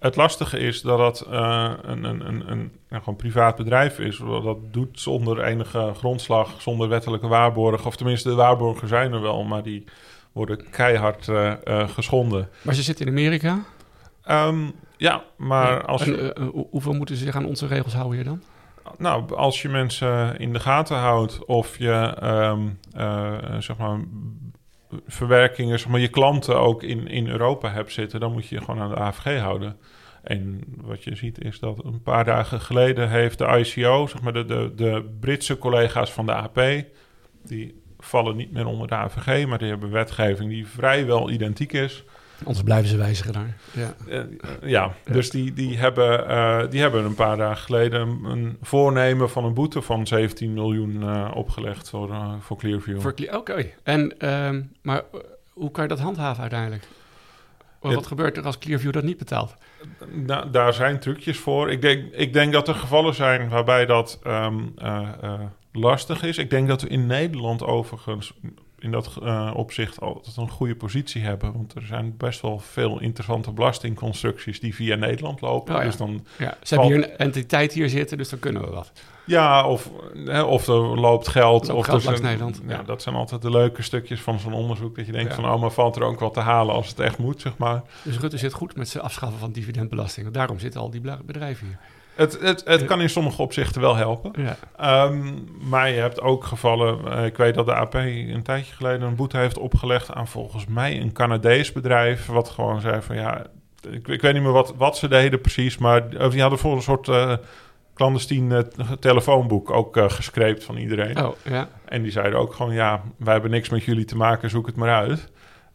het 0.00 0.16
lastige 0.16 0.58
is 0.58 0.82
dat 0.82 0.98
dat 0.98 1.20
eh, 1.30 1.70
een, 1.82 2.04
een, 2.04 2.28
een, 2.28 2.50
een 2.50 2.72
gewoon 2.88 3.16
privaat 3.16 3.56
bedrijf 3.56 3.98
is. 3.98 4.16
Dat 4.42 4.58
doet 4.72 5.00
zonder 5.00 5.42
enige 5.44 5.92
grondslag, 5.96 6.60
zonder 6.62 6.88
wettelijke 6.88 7.26
waarborg. 7.28 7.86
Of 7.86 7.96
tenminste, 7.96 8.28
de 8.28 8.34
waarborgen 8.34 8.88
zijn 8.88 9.12
er 9.12 9.20
wel, 9.20 9.44
maar 9.44 9.62
die 9.62 9.84
worden 10.32 10.70
keihard 10.70 11.28
eh, 11.28 11.88
geschonden. 11.88 12.48
Maar 12.62 12.74
ze 12.74 12.82
zitten 12.82 13.06
in 13.06 13.12
Amerika. 13.12 13.58
Ehm, 14.24 14.70
ja, 14.96 15.22
maar 15.36 15.84
als 15.86 16.04
je... 16.04 16.32
En, 16.32 16.42
hoe- 16.46 16.66
hoeveel 16.70 16.92
moeten 16.92 17.16
ze 17.16 17.24
zich 17.24 17.34
aan 17.36 17.46
onze 17.46 17.66
regels 17.66 17.94
houden 17.94 18.14
hier 18.16 18.24
dan? 18.24 18.42
Nou, 18.98 19.34
als 19.34 19.62
je 19.62 19.68
mensen 19.68 20.38
in 20.38 20.52
de 20.52 20.60
gaten 20.60 20.96
houdt 20.96 21.44
of 21.44 21.78
je 21.78 22.14
ehm, 22.20 22.60
eh, 22.92 23.34
zeg 23.58 23.76
maar 23.76 23.98
verwerkingen, 25.06 25.78
zeg 25.78 25.88
maar 25.88 26.00
je 26.00 26.08
klanten 26.08 26.58
ook 26.58 26.82
in, 26.82 27.08
in 27.08 27.28
Europa 27.28 27.70
hebt 27.70 27.92
zitten, 27.92 28.20
dan 28.20 28.32
moet 28.32 28.46
je 28.46 28.54
je 28.54 28.64
gewoon 28.64 28.80
aan 28.80 28.90
de 28.90 28.96
AVG 28.96 29.40
houden. 29.40 29.76
En 30.22 30.60
wat 30.76 31.04
je 31.04 31.16
ziet 31.16 31.44
is 31.44 31.58
dat 31.58 31.84
een 31.84 32.02
paar 32.02 32.24
dagen 32.24 32.60
geleden 32.60 33.10
heeft 33.10 33.38
de 33.38 33.44
ICO, 33.44 34.06
zeg 34.06 34.22
maar 34.22 34.32
de, 34.32 34.44
de, 34.44 34.72
de 34.76 35.16
Britse 35.20 35.58
collega's 35.58 36.12
van 36.12 36.26
de 36.26 36.34
AP, 36.34 36.60
die 37.44 37.82
vallen 37.98 38.36
niet 38.36 38.52
meer 38.52 38.66
onder 38.66 38.88
de 38.88 38.94
AVG, 38.94 39.46
maar 39.46 39.58
die 39.58 39.68
hebben 39.68 39.90
wetgeving 39.90 40.50
die 40.50 40.66
vrijwel 40.66 41.30
identiek 41.30 41.72
is. 41.72 42.04
Anders 42.44 42.62
blijven 42.64 42.88
ze 42.88 42.96
wijzigen 42.96 43.32
daar. 43.32 43.56
Ja. 43.72 43.94
Eh, 44.08 44.20
ja, 44.70 44.92
dus 45.04 45.30
die, 45.30 45.52
die, 45.52 45.78
hebben, 45.78 46.28
eh, 46.28 46.62
die 46.70 46.80
hebben 46.80 47.04
een 47.04 47.14
paar 47.14 47.36
dagen 47.36 47.62
geleden 47.64 48.00
een, 48.00 48.24
een 48.24 48.56
voornemen 48.62 49.30
van 49.30 49.44
een 49.44 49.54
boete 49.54 49.82
van 49.82 50.06
17 50.06 50.52
miljoen 50.52 51.02
eh, 51.02 51.30
opgelegd 51.34 51.88
voor, 51.90 52.10
voor 52.40 52.56
Clearview. 52.56 53.00
Voor 53.00 53.14
Cle- 53.14 53.36
Oké. 53.36 53.66
En, 53.82 54.18
ehm, 54.18 54.62
maar 54.82 55.02
hoe 55.52 55.70
kan 55.70 55.82
je 55.82 55.88
dat 55.88 56.00
handhaven 56.00 56.40
uiteindelijk? 56.40 56.84
Wat, 57.80 57.92
Ja. 57.92 58.00
gebeurt 58.02 58.36
er 58.36 58.44
als 58.44 58.58
Clearview 58.58 58.92
dat 58.92 59.02
niet 59.04 59.18
betaalt? 59.18 59.54
Nou, 60.12 60.50
daar 60.50 60.72
zijn 60.72 60.98
trucjes 60.98 61.38
voor. 61.38 61.70
Ik 61.70 61.82
denk, 61.82 62.12
ik 62.14 62.32
denk 62.32 62.52
dat 62.52 62.68
er 62.68 62.74
gevallen 62.74 63.14
zijn 63.14 63.48
waarbij 63.48 63.86
dat 63.86 64.18
ehm, 64.22 64.58
eh, 64.76 65.08
eh, 65.22 65.40
lastig 65.72 66.22
is. 66.22 66.38
Ik 66.38 66.50
denk 66.50 66.68
dat 66.68 66.82
we 66.82 66.88
in 66.88 67.06
Nederland 67.06 67.62
overigens 67.64 68.32
in 68.80 68.90
dat 68.90 69.16
eh, 69.22 69.50
opzicht 69.54 70.00
altijd 70.00 70.36
een 70.36 70.50
goede 70.50 70.76
positie 70.76 71.22
hebben. 71.22 71.52
Want 71.52 71.74
er 71.74 71.86
zijn 71.86 72.14
best 72.16 72.40
wel 72.40 72.58
veel 72.58 73.00
interessante 73.00 73.52
belastingconstructies 73.52 74.60
die 74.60 74.74
via 74.74 74.96
Nederland 74.96 75.40
lopen. 75.40 75.74
Oh 75.74 75.80
ja. 75.80 75.86
Dus 75.86 75.96
dan 75.96 76.26
Ja, 76.38 76.56
ze 76.62 76.74
hebben 76.74 76.92
hier 76.94 77.04
een 77.10 77.16
entiteit 77.16 77.72
hier 77.72 77.88
zitten, 77.88 78.16
dus 78.18 78.28
dan 78.28 78.38
kunnen 78.38 78.62
we 78.62 78.70
wat. 78.70 78.92
Ja, 79.26 79.66
of, 79.68 79.90
hè, 80.24 80.42
of 80.42 80.66
er 80.66 80.74
loopt 81.00 81.28
geld. 81.28 81.66
Loopt 81.66 81.78
of 81.78 81.84
geld 81.84 81.98
er 81.98 82.04
langs 82.04 82.20
zijn- 82.20 82.22
Nederland, 82.38 82.60
Ja, 82.66 82.76
ja. 82.76 82.82
dat 82.82 83.02
zijn 83.02 83.14
altijd 83.14 83.42
de 83.42 83.50
leuke 83.50 83.82
stukjes 83.82 84.20
van 84.20 84.38
zo'n 84.38 84.52
onderzoek. 84.52 84.96
Dat 84.96 85.06
je 85.06 85.12
denkt 85.12 85.34
van, 85.34 85.50
oh, 85.52 85.60
maar 85.60 85.70
valt 85.70 85.96
er 85.96 86.02
ook 86.02 86.20
wat 86.20 86.34
te 86.34 86.40
halen 86.40 86.74
als 86.74 86.88
het 86.88 86.98
echt 87.00 87.18
moet, 87.18 87.40
zeg 87.40 87.56
maar. 87.56 87.82
Dus 88.02 88.18
Rutte 88.18 88.38
zit 88.38 88.52
goed 88.52 88.76
met 88.76 88.88
zijn 88.88 89.04
afschaffen 89.04 89.38
van 89.38 89.52
dividendbelasting. 89.52 90.30
Daarom 90.30 90.58
zitten 90.58 90.80
al 90.80 90.90
die 90.90 91.00
bedrijven 91.24 91.66
hier. 91.66 91.78
Het, 92.20 92.40
het, 92.40 92.62
het 92.64 92.84
kan 92.84 93.00
in 93.00 93.10
sommige 93.10 93.42
opzichten 93.42 93.80
wel 93.80 93.96
helpen. 93.96 94.32
Ja. 94.36 94.56
Ehm, 94.76 95.32
maar 95.68 95.88
je 95.88 96.00
hebt 96.00 96.20
ook 96.20 96.44
gevallen... 96.44 97.12
eh, 97.12 97.24
ik 97.24 97.36
weet 97.36 97.54
dat 97.54 97.66
de 97.66 97.74
AP 97.74 97.94
een 97.94 98.42
tijdje 98.42 98.74
geleden 98.74 99.02
een 99.02 99.14
boete 99.14 99.36
heeft 99.36 99.58
opgelegd... 99.58 100.12
aan 100.12 100.28
volgens 100.28 100.66
mij 100.66 101.00
een 101.00 101.12
Canadees 101.12 101.72
bedrijf... 101.72 102.26
wat 102.26 102.48
gewoon 102.48 102.80
zei 102.80 103.02
van 103.02 103.16
ja... 103.16 103.46
Ik, 103.90 104.08
ik 104.08 104.20
weet 104.20 104.32
niet 104.32 104.42
meer 104.42 104.52
wat, 104.52 104.74
wat 104.76 104.96
ze 104.96 105.08
deden 105.08 105.40
precies... 105.40 105.78
maar 105.78 106.02
of 106.18 106.32
die 106.32 106.40
hadden 106.40 106.58
voor 106.58 106.74
een 106.74 106.82
soort... 106.82 107.08
eh 107.08 107.32
clandestien 107.94 108.52
eh, 108.52 108.90
telefoonboek 109.00 109.70
ook 109.70 109.96
eh 109.96 110.10
gescreept 110.10 110.64
van 110.64 110.76
iedereen. 110.76 111.24
Oh, 111.24 111.36
ja. 111.44 111.68
En 111.84 112.02
die 112.02 112.12
zeiden 112.12 112.38
ook 112.38 112.54
gewoon, 112.54 112.72
ja, 112.72 113.02
wij 113.16 113.32
hebben 113.32 113.50
niks 113.50 113.68
met 113.68 113.84
jullie 113.84 114.04
te 114.04 114.16
maken, 114.16 114.50
zoek 114.50 114.66
het 114.66 114.76
maar 114.76 114.94
uit. 114.94 115.28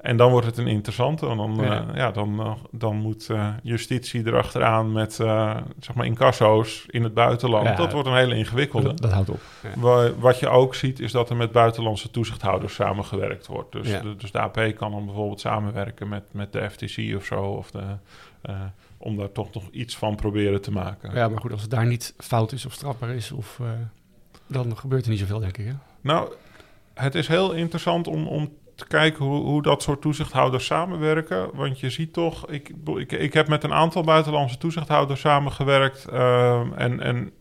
En 0.05 0.17
dan 0.17 0.31
wordt 0.31 0.45
het 0.45 0.57
een 0.57 0.67
interessante, 0.67 1.25
want 1.25 1.55
dan, 1.55 1.65
Ja. 1.65 1.85
ja, 1.93 2.11
dan, 2.11 2.39
eh, 2.39 2.53
dan 2.71 2.95
moet 2.95 3.29
eh, 3.29 3.49
justitie 3.63 4.27
erachteraan 4.27 4.91
met, 4.91 5.19
eh, 5.19 5.57
zeg 5.79 5.95
maar, 5.95 6.05
incasso's 6.05 6.85
in 6.87 7.03
het 7.03 7.13
buitenland. 7.13 7.67
Ja. 7.67 7.75
Dat 7.75 7.91
wordt 7.91 8.07
een 8.07 8.15
hele 8.15 8.35
ingewikkelde. 8.35 8.87
Dat, 8.87 8.97
dat 9.01 9.11
houdt 9.11 9.29
op. 9.29 9.39
Ja. 9.63 9.79
Wa- 9.81 10.13
Wat 10.13 10.39
je 10.39 10.47
ook 10.49 10.75
ziet, 10.75 10.99
is 10.99 11.11
dat 11.11 11.29
er 11.29 11.35
met 11.35 11.51
buitenlandse 11.51 12.11
toezichthouders 12.11 12.73
samengewerkt 12.73 13.47
wordt. 13.47 13.71
Dus, 13.71 13.89
Ja. 13.89 14.01
de, 14.01 14.15
dus 14.15 14.31
de 14.31 14.39
AP 14.39 14.59
kan 14.75 14.91
dan 14.91 15.05
bijvoorbeeld 15.05 15.39
samenwerken 15.39 16.07
met, 16.09 16.23
met 16.31 16.53
de 16.53 16.69
FTC 16.69 17.15
of 17.15 17.25
zo, 17.25 17.41
of 17.43 17.71
de, 17.71 17.83
eh, 18.41 18.55
om 18.97 19.17
daar 19.17 19.31
toch 19.31 19.53
nog 19.53 19.63
iets 19.71 19.97
van 19.97 20.15
proberen 20.15 20.61
te 20.61 20.71
maken. 20.71 21.13
ja, 21.15 21.27
maar 21.29 21.39
goed, 21.41 21.51
als 21.51 21.61
het 21.61 21.71
daar 21.71 21.85
niet 21.87 22.13
fout 22.17 22.51
is 22.51 22.65
of 22.65 22.73
strafbaar 22.73 23.09
is, 23.09 23.31
of, 23.31 23.59
eh, 23.61 23.67
dan 24.47 24.77
gebeurt 24.77 25.03
er 25.03 25.09
niet 25.09 25.19
zoveel, 25.19 25.39
denk 25.39 25.57
ik. 25.57 25.65
Hè? 25.65 25.73
Nou, 26.01 26.31
het 26.93 27.15
is 27.15 27.27
heel 27.27 27.51
interessant 27.53 28.07
om, 28.07 28.27
om 28.27 28.51
te 28.75 28.88
kijken 28.88 29.25
hoe, 29.25 29.43
hoe 29.43 29.61
dat 29.61 29.81
soort 29.81 30.01
toezichthouders 30.01 30.65
samenwerken. 30.65 31.49
Want 31.53 31.79
je 31.79 31.89
ziet 31.89 32.13
toch, 32.13 32.49
ik, 32.49 32.71
ik, 32.97 33.11
ik 33.11 33.33
heb 33.33 33.47
met 33.47 33.63
een 33.63 33.73
aantal 33.73 34.03
buitenlandse 34.03 34.57
toezichthouders 34.57 35.19
samengewerkt. 35.19 36.05
ehm, 36.05 36.73
en, 36.73 36.99
en 36.99 37.31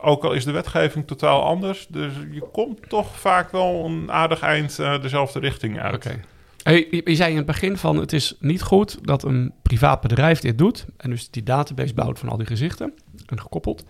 ook 0.00 0.24
al 0.24 0.32
is 0.32 0.44
de 0.44 0.52
wetgeving 0.52 1.06
totaal 1.06 1.42
anders, 1.42 1.86
dus 1.88 2.12
je 2.30 2.48
komt 2.52 2.88
toch 2.88 3.16
vaak 3.18 3.52
wel 3.52 3.84
een 3.84 4.12
aardig 4.12 4.40
eind 4.40 4.78
eh, 4.78 5.02
dezelfde 5.02 5.38
richting 5.38 5.80
uit. 5.80 5.94
Oké. 5.94 6.20
Hey, 6.62 6.88
je, 6.90 7.00
je 7.04 7.14
zei 7.14 7.30
in 7.30 7.36
het 7.36 7.46
begin 7.46 7.76
van 7.76 7.96
het 7.96 8.12
is 8.12 8.36
niet 8.40 8.62
goed 8.62 8.98
dat 9.06 9.22
een 9.24 9.52
privaat 9.62 10.00
bedrijf 10.00 10.40
dit 10.40 10.58
doet. 10.58 10.86
En 10.96 11.10
dus 11.10 11.30
die 11.30 11.42
database 11.42 11.94
bouwt 11.94 12.18
van 12.18 12.28
al 12.28 12.36
die 12.36 12.46
gezichten 12.46 12.94
en 13.26 13.40
gekoppeld. 13.40 13.84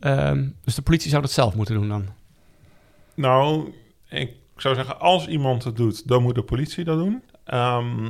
Ehm, 0.00 0.48
dus 0.64 0.74
de 0.74 0.82
politie 0.82 1.10
zou 1.10 1.22
dat 1.22 1.30
zelf 1.30 1.54
moeten 1.54 1.74
doen 1.74 1.88
dan. 1.88 2.06
Nou, 3.14 3.72
ik 4.08 4.30
zou 4.60 4.74
zeggen, 4.74 5.00
als 5.00 5.26
iemand 5.26 5.64
het 5.64 5.76
doet, 5.76 6.08
dan 6.08 6.22
moet 6.22 6.34
de 6.34 6.42
politie 6.42 6.84
dat 6.84 6.98
doen. 6.98 7.22
Ehm, 7.44 8.08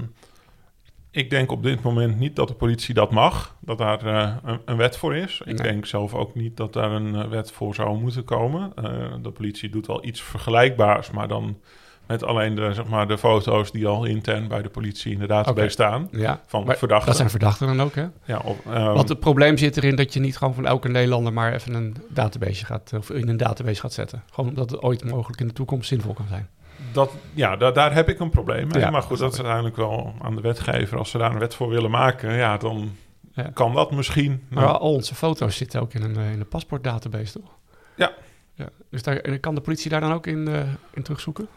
ik 1.10 1.30
denk 1.30 1.50
op 1.52 1.62
dit 1.62 1.82
moment 1.82 2.18
niet 2.18 2.36
dat 2.36 2.48
de 2.48 2.54
politie 2.54 2.94
dat 2.94 3.10
mag, 3.10 3.56
dat 3.60 3.78
daar 3.78 4.06
eh, 4.06 4.36
een, 4.44 4.60
een 4.64 4.76
wet 4.76 4.96
voor 4.96 5.16
is. 5.16 5.40
Ik 5.44 5.46
Nee. 5.46 5.56
denk 5.72 5.86
zelf 5.86 6.14
ook 6.14 6.34
niet 6.34 6.56
dat 6.56 6.72
daar 6.72 6.90
een 6.90 7.14
eh, 7.14 7.28
wet 7.28 7.52
voor 7.52 7.74
zou 7.74 7.98
moeten 7.98 8.24
komen. 8.24 8.72
Eh, 8.74 9.14
de 9.22 9.30
politie 9.30 9.68
doet 9.70 9.88
al 9.88 10.04
iets 10.04 10.22
vergelijkbaars, 10.22 11.10
maar 11.10 11.28
dan 11.28 11.58
met 12.06 12.24
alleen 12.24 12.54
de, 12.54 12.74
zeg 12.74 12.86
maar, 12.86 13.08
de 13.08 13.18
foto's 13.18 13.72
die 13.72 13.86
al 13.86 14.04
intern 14.04 14.48
bij 14.48 14.62
de 14.62 14.68
politie 14.68 15.12
in 15.12 15.18
de 15.18 15.26
database 15.26 15.68
staan 15.68 16.08
Ja, 16.10 16.40
van 16.46 16.64
maar 16.64 16.76
verdachten. 16.76 17.06
dat 17.06 17.16
zijn 17.16 17.30
verdachten 17.30 17.66
dan 17.66 17.80
ook, 17.82 17.94
hè? 17.94 18.06
ja, 18.24 18.42
ehm, 18.70 18.92
Want 18.92 19.08
het 19.08 19.20
probleem 19.20 19.56
zit 19.56 19.76
erin 19.76 19.96
dat 19.96 20.12
je 20.12 20.20
niet 20.20 20.36
gewoon 20.36 20.54
van 20.54 20.66
elke 20.66 20.88
Nederlander 20.88 21.32
maar 21.32 21.52
even 21.52 21.74
een 21.74 21.96
database 22.08 22.64
gaat, 22.64 22.92
of 22.96 23.10
in 23.10 23.28
een 23.28 23.36
database 23.36 23.80
gaat 23.80 23.92
zetten. 23.92 24.22
Gewoon 24.32 24.50
omdat 24.50 24.70
het 24.70 24.82
ooit 24.82 25.04
mogelijk 25.10 25.40
in 25.40 25.46
de 25.46 25.52
toekomst 25.52 25.88
zinvol 25.88 26.12
kan 26.14 26.26
zijn. 26.28 26.48
Dat, 26.92 27.10
ja, 27.34 27.56
da- 27.56 27.70
daar 27.70 27.94
heb 27.94 28.08
ik 28.08 28.20
een 28.20 28.30
probleem 28.30 28.68
mee. 28.72 28.82
Ja, 28.82 28.90
maar 28.90 29.02
goed, 29.02 29.18
dat 29.18 29.30
is 29.32 29.36
uiteindelijk 29.38 29.76
wel 29.76 30.14
aan 30.22 30.34
de 30.34 30.40
wetgever. 30.40 30.98
Als 30.98 31.10
ze 31.10 31.18
daar 31.18 31.32
een 31.32 31.38
wet 31.38 31.54
voor 31.54 31.68
willen 31.68 31.90
maken, 31.90 32.32
ja, 32.36 32.56
dan 32.56 32.90
Ja. 33.32 33.50
kan 33.54 33.74
dat 33.74 33.90
misschien. 33.92 34.42
Maar 34.48 34.64
Nou, 34.64 34.78
al 34.78 34.92
onze 34.92 35.14
foto's 35.14 35.56
zitten 35.56 35.80
ook 35.80 35.94
in 35.94 36.02
een, 36.02 36.16
eh, 36.16 36.32
in 36.32 36.40
een 36.40 36.48
paspoortdatabase, 36.48 37.32
toch? 37.32 37.50
Ja. 37.94 38.12
Ja. 38.54 38.68
Dus 38.90 39.02
daar, 39.02 39.38
kan 39.38 39.54
de 39.54 39.60
politie 39.60 39.90
daar 39.90 40.00
dan 40.00 40.12
ook 40.12 40.26
in, 40.26 40.48
uh, 40.48 40.60
in 40.94 41.02
terugzoeken? 41.02 41.48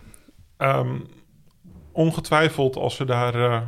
Um, 0.61 1.07
ongetwijfeld 1.91 2.75
als 2.75 2.95
ze 2.95 3.05
daar 3.05 3.35
uh, 3.35 3.61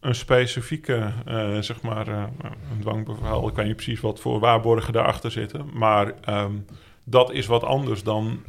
een 0.00 0.14
specifieke, 0.14 1.12
uh, 1.28 1.58
zeg 1.58 1.82
maar, 1.82 2.08
een 2.08 2.80
dwangbevel... 2.80 3.48
ik 3.48 3.54
weet 3.54 3.66
niet 3.66 3.76
precies 3.76 4.00
wat 4.00 4.20
voor 4.20 4.40
waarborgen 4.40 4.92
daarachter 4.92 5.30
zitten... 5.30 5.66
maar 5.72 6.14
um, 6.28 6.64
dat 7.04 7.32
is 7.32 7.46
wat 7.46 7.64
anders 7.64 8.02
dan 8.02 8.44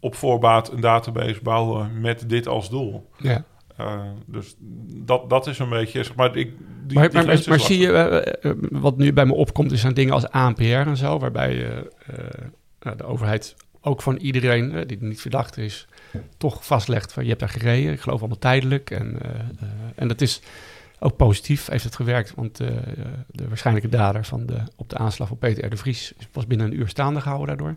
op 0.00 0.14
voorbaat 0.14 0.72
een 0.72 0.80
database 0.80 1.42
bouwen 1.42 2.00
met 2.00 2.28
dit 2.28 2.46
als 2.46 2.70
doel. 2.70 3.10
Ja. 3.16 3.44
Uh, 3.80 4.00
dus 4.26 4.56
dat, 5.04 5.30
dat 5.30 5.46
is 5.46 5.58
een 5.58 5.68
beetje, 5.68 6.04
zeg 6.04 6.14
maar, 6.14 6.36
ik, 6.36 6.52
die, 6.86 6.98
maar, 6.98 7.10
die 7.10 7.22
maar, 7.24 7.42
maar 7.48 7.60
zie 7.60 7.78
je, 7.78 8.34
uh, 8.42 8.52
wat 8.70 8.96
nu 8.96 9.12
bij 9.12 9.26
me 9.26 9.34
opkomt, 9.34 9.72
is 9.72 9.80
zijn 9.80 9.94
dingen 9.94 10.14
als 10.14 10.28
ANPR 10.28 10.62
en 10.62 10.96
zo, 10.96 11.18
waarbij 11.18 11.56
uh, 11.56 12.96
de 12.96 13.04
overheid 13.04 13.56
ook 13.80 14.02
van 14.02 14.16
iedereen 14.16 14.84
die 14.86 14.98
niet 15.00 15.20
verdacht 15.20 15.56
is, 15.56 15.88
toch 16.36 16.66
vastlegt 16.66 17.12
van 17.12 17.22
je 17.22 17.28
hebt 17.28 17.40
daar 17.40 17.48
gereden, 17.48 17.92
ik 17.92 18.00
geloof 18.00 18.20
allemaal 18.20 18.38
tijdelijk. 18.38 18.90
En, 18.90 19.18
en 19.94 20.08
dat 20.08 20.20
is 20.20 20.40
ook 20.98 21.16
positief, 21.16 21.66
heeft 21.66 21.84
het 21.84 21.96
gewerkt, 21.96 22.34
want 22.34 22.56
de 22.56 23.48
waarschijnlijke 23.48 23.90
dader 23.90 24.24
van 24.24 24.46
de, 24.46 24.58
op 24.76 24.88
de 24.88 24.98
aanslag 24.98 25.30
op 25.30 25.40
Peter 25.40 25.64
R. 25.64 25.70
de 25.70 25.76
Vries 25.76 26.12
pas 26.30 26.46
binnen 26.46 26.66
een 26.66 26.78
uur 26.78 26.88
staande 26.88 27.20
gehouden 27.20 27.56
daardoor. 27.56 27.74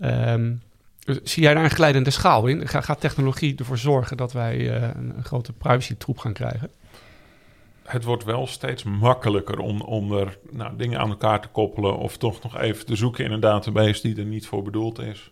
Um, 0.00 0.60
Zie 1.04 1.42
jij 1.42 1.54
daar 1.54 1.64
een 1.64 1.70
glijdende 1.70 2.10
schaal 2.10 2.46
in? 2.46 2.68
Gaat 2.68 3.00
technologie 3.00 3.56
ervoor 3.56 3.78
zorgen 3.78 4.16
dat 4.16 4.32
wij 4.32 4.70
een, 4.94 5.14
grote 5.22 5.52
privacy-troep 5.52 6.18
gaan 6.18 6.32
krijgen? 6.32 6.70
Het 7.82 8.04
wordt 8.04 8.24
wel 8.24 8.46
steeds 8.46 8.82
makkelijker 8.82 9.58
om, 9.58 9.80
om 9.80 10.28
nou, 10.50 10.76
dingen 10.76 10.98
aan 10.98 11.08
elkaar 11.08 11.40
te 11.40 11.48
koppelen... 11.48 11.96
of 11.96 12.16
toch 12.16 12.42
nog 12.42 12.58
even 12.58 12.86
te 12.86 12.96
zoeken 12.96 13.24
in 13.24 13.32
een 13.32 13.40
database 13.40 14.02
die 14.02 14.16
er 14.16 14.24
niet 14.24 14.46
voor 14.46 14.62
bedoeld 14.62 14.98
is. 14.98 15.30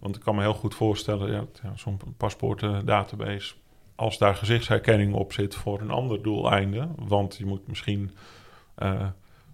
Want 0.00 0.16
ik 0.16 0.22
kan 0.22 0.34
me 0.34 0.40
heel 0.40 0.54
goed 0.54 0.74
voorstellen, 0.74 1.48
ja, 1.62 1.72
zo'n 1.76 2.00
paspoortdatabase... 2.16 3.54
als 3.94 4.18
daar 4.18 4.34
gezichtsherkenning 4.34 5.14
op 5.14 5.32
zit 5.32 5.54
voor 5.54 5.80
een 5.80 5.90
ander 5.90 6.22
doeleinde... 6.22 6.88
want 6.96 7.36
je 7.36 7.46
moet 7.46 7.66
misschien... 7.66 8.10
Uh, 8.78 9.06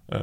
uh, 0.09 0.19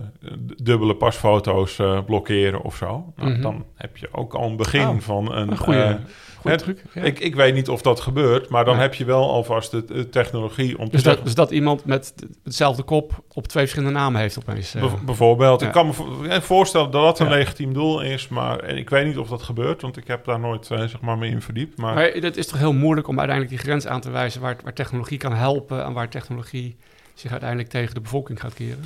dubbele 0.63 0.95
pasfoto's 0.95 1.79
uh, 1.79 2.05
blokkeren 2.05 2.63
of 2.63 2.77
zo. 2.77 2.87
Nou, 2.87 3.29
mm 3.29 3.35
-hmm. 3.35 3.43
Dan 3.43 3.65
heb 3.75 3.97
je 3.97 4.09
ook 4.13 4.35
al 4.35 4.49
een 4.49 4.57
begin 4.57 4.89
oh, 4.89 5.01
van 5.01 5.33
een... 5.33 5.51
een 5.51 5.57
goede, 5.57 5.99
uh, 6.45 6.53
truc. 6.53 6.83
Ja. 6.95 7.03
Ik, 7.03 7.21
ik 7.21 7.35
weet 7.35 7.55
niet 7.55 7.69
of 7.69 7.83
dat 7.83 8.01
gebeurt, 8.01 8.49
maar 8.49 8.65
dan 8.65 8.75
ja. 8.75 8.81
heb 8.81 8.95
je 8.95 9.05
wel 9.05 9.31
alvast 9.31 9.71
de, 9.71 9.85
de 9.85 10.09
technologie 10.09 10.79
om 10.79 10.89
dus 10.89 11.03
te 11.03 11.09
dat, 11.09 11.25
Dus 11.25 11.35
dat 11.35 11.51
iemand 11.51 11.85
met 11.85 12.15
hetzelfde 12.45 12.83
kop 12.83 13.23
op 13.33 13.47
twee 13.47 13.63
verschillende 13.63 13.99
namen 13.99 14.21
heeft 14.21 14.39
opeens. 14.39 14.73
Be 14.73 14.91
bijvoorbeeld. 15.05 15.61
Ja. 15.61 15.67
Ik 15.67 15.73
kan 15.73 15.87
me 15.87 16.41
voorstellen 16.41 16.91
dat 16.91 17.03
dat 17.03 17.21
een 17.21 17.29
legitiem 17.29 17.73
doel 17.73 18.01
is, 18.01 18.29
maar 18.29 18.59
en 18.59 18.77
ik 18.77 18.91
weet 18.91 19.07
niet 19.07 19.19
of 19.19 19.29
dat 19.29 19.43
gebeurt, 19.43 19.83
want 19.83 19.97
ik 19.97 20.07
heb 20.07 20.25
daar 20.25 20.41
nooit 20.41 20.67
zeg 20.67 21.01
maar 21.01 21.19
mee 21.19 21.31
in 21.31 21.43
verdiept. 21.43 21.79
Maar... 21.79 21.95
maar 21.95 22.05
het 22.05 22.37
is 22.37 22.47
toch 22.47 22.59
heel 22.59 22.73
moeilijk 22.73 23.09
om 23.09 23.19
uiteindelijk 23.19 23.57
die 23.57 23.67
grens 23.67 23.87
aan 23.87 24.01
te 24.01 24.11
wijzen 24.11 24.41
waar, 24.41 24.57
waar 24.63 24.73
technologie 24.73 25.19
kan 25.19 25.33
helpen 25.33 25.85
en 25.85 25.93
waar 25.93 26.09
technologie 26.09 26.77
zich 27.15 27.31
uiteindelijk 27.31 27.71
tegen 27.71 27.95
de 27.95 28.01
bevolking 28.01 28.41
gaat 28.41 28.55
keren? 28.55 28.85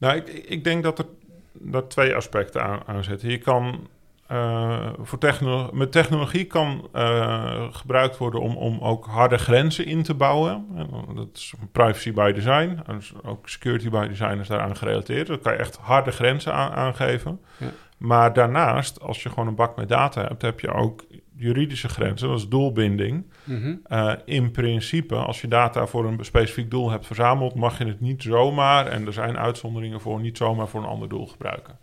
Nou, 0.00 0.16
ik, 0.16 0.28
ik 0.28 0.64
denk 0.64 0.82
dat 0.82 0.98
er 0.98 1.06
dat 1.52 1.90
twee 1.90 2.14
aspecten 2.14 2.62
aan, 2.62 2.80
aan 2.86 3.04
zitten. 3.04 3.30
Je 3.30 3.38
kan 3.38 3.88
uh, 4.32 4.88
voor 4.98 5.18
techno 5.18 5.70
met 5.72 5.92
technologie 5.92 6.44
kan 6.44 6.88
uh, 6.94 7.64
gebruikt 7.70 8.16
worden 8.16 8.40
om, 8.40 8.56
om 8.56 8.78
ook 8.80 9.06
harde 9.06 9.38
grenzen 9.38 9.86
in 9.86 10.02
te 10.02 10.14
bouwen. 10.14 10.66
Dat 11.14 11.28
is 11.32 11.54
privacy 11.72 12.12
by 12.12 12.32
design. 12.32 12.78
Dus 12.86 13.12
ook 13.22 13.48
security 13.48 13.88
by 13.88 14.06
design 14.06 14.38
is 14.38 14.48
daaraan 14.48 14.76
gerelateerd. 14.76 15.26
Dan 15.26 15.40
kan 15.40 15.52
je 15.52 15.58
echt 15.58 15.76
harde 15.76 16.10
grenzen 16.10 16.54
aan, 16.54 16.70
aangeven. 16.70 17.40
Ja. 17.56 17.70
Maar 17.96 18.32
daarnaast, 18.32 19.00
als 19.00 19.22
je 19.22 19.28
gewoon 19.28 19.46
een 19.46 19.54
bak 19.54 19.76
met 19.76 19.88
data 19.88 20.22
hebt, 20.22 20.42
heb 20.42 20.60
je 20.60 20.72
ook 20.72 21.04
juridische 21.40 21.88
grenzen, 21.88 22.28
dat 22.28 22.38
is 22.38 22.48
doelbinding. 22.48 23.26
Mm 23.44 23.82
uh, 23.88 24.12
in 24.24 24.50
principe, 24.50 25.14
als 25.14 25.40
je 25.40 25.48
data 25.48 25.86
voor 25.86 26.06
een 26.06 26.24
specifiek 26.24 26.70
doel 26.70 26.90
hebt 26.90 27.06
verzameld, 27.06 27.54
mag 27.54 27.78
je 27.78 27.84
het 27.84 28.00
niet 28.00 28.22
zomaar, 28.22 28.86
en 28.86 29.06
er 29.06 29.12
zijn 29.12 29.38
uitzonderingen 29.38 30.00
voor, 30.00 30.20
niet 30.20 30.36
zomaar 30.36 30.68
voor 30.68 30.80
een 30.80 30.88
ander 30.88 31.08
doel 31.08 31.26
gebruiken. 31.26 31.78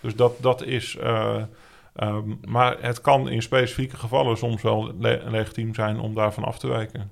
Dus 0.00 0.14
dat, 0.14 0.32
dat 0.40 0.64
is. 0.64 0.96
Uh, 1.02 1.42
um, 1.96 2.40
maar 2.48 2.76
het 2.80 3.00
kan 3.00 3.28
in 3.28 3.42
specifieke 3.42 3.96
gevallen 3.96 4.36
soms 4.36 4.62
wel 4.62 4.94
le 4.98 5.22
legitiem 5.28 5.74
zijn 5.74 5.98
om 6.00 6.14
daarvan 6.14 6.44
af 6.44 6.58
te 6.58 6.68
wijken. 6.68 7.10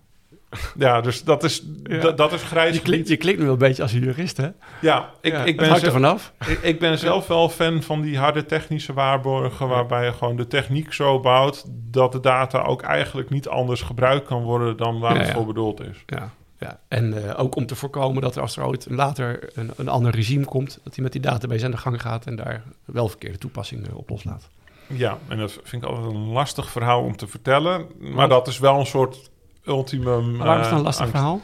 Ja, 0.78 1.00
dus 1.00 1.24
dat 1.24 1.44
is, 1.44 1.62
ja. 1.82 2.10
dat 2.10 2.32
is 2.32 2.42
grijs. 2.42 2.74
Je 2.74 2.82
klinkt, 2.82 3.08
je 3.08 3.16
klinkt 3.16 3.38
nu 3.38 3.44
wel 3.44 3.54
een 3.54 3.60
beetje 3.60 3.82
als 3.82 3.92
een 3.92 4.00
jurist, 4.00 4.36
hè? 4.36 4.48
Ja, 4.80 5.10
ik, 5.20 5.32
ja, 5.32 5.44
ik 5.44 5.56
ben 5.56 5.70
er 5.70 5.92
vanaf. 5.92 6.32
Ik, 6.46 6.62
ik, 6.62 6.78
ben 6.78 6.98
zelf 6.98 7.26
wel 7.26 7.48
fan 7.48 7.82
van 7.82 8.00
die 8.00 8.18
harde 8.18 8.46
technische 8.46 8.92
waarborgen, 8.92 9.68
waarbij 9.68 10.04
je 10.04 10.12
gewoon 10.12 10.36
de 10.36 10.46
techniek 10.46 10.92
zo 10.92 11.20
bouwt 11.20 11.64
dat 11.90 12.12
de 12.12 12.20
data 12.20 12.62
ook 12.62 12.82
eigenlijk 12.82 13.30
niet 13.30 13.48
anders 13.48 13.82
gebruikt 13.82 14.26
kan 14.26 14.42
worden 14.42 14.76
dan 14.76 14.98
waar 14.98 15.18
het 15.18 15.30
voor 15.30 15.46
bedoeld 15.46 15.80
is. 15.80 16.02
Ja. 16.06 16.30
Ja, 16.60 16.80
en 16.88 17.12
uh, 17.12 17.40
ook 17.40 17.56
om 17.56 17.66
te 17.66 17.74
voorkomen 17.74 18.22
dat 18.22 18.36
er 18.36 18.42
als 18.42 18.56
er 18.56 18.66
ooit 18.66 18.86
later 18.90 19.50
een, 19.54 19.70
een 19.76 19.88
ander 19.88 20.14
regime 20.14 20.44
komt, 20.44 20.78
dat 20.84 20.94
hij 20.94 21.02
met 21.02 21.12
die 21.12 21.20
database 21.20 21.64
aan 21.64 21.70
de 21.70 21.76
gang 21.76 22.00
gaat 22.00 22.26
en 22.26 22.36
daar 22.36 22.62
wel 22.84 23.08
verkeerde 23.08 23.38
toepassingen 23.38 23.94
op 23.94 24.10
loslaat. 24.10 24.48
Ja, 24.86 25.18
en 25.28 25.38
dat 25.38 25.58
vind 25.62 25.82
ik 25.82 25.88
altijd 25.88 26.06
een 26.06 26.28
lastig 26.28 26.70
verhaal 26.70 27.02
om 27.02 27.16
te 27.16 27.26
vertellen. 27.26 27.86
Maar 27.98 28.28
dat 28.28 28.48
is 28.48 28.58
wel 28.58 28.78
een 28.78 28.86
soort 28.86 29.30
ultimum. 29.68 30.36
Maar 30.36 30.46
waarom 30.46 30.62
is 30.62 30.68
het 30.68 30.78
een 30.78 30.84
lastig 30.84 31.08
verhaal? 31.08 31.40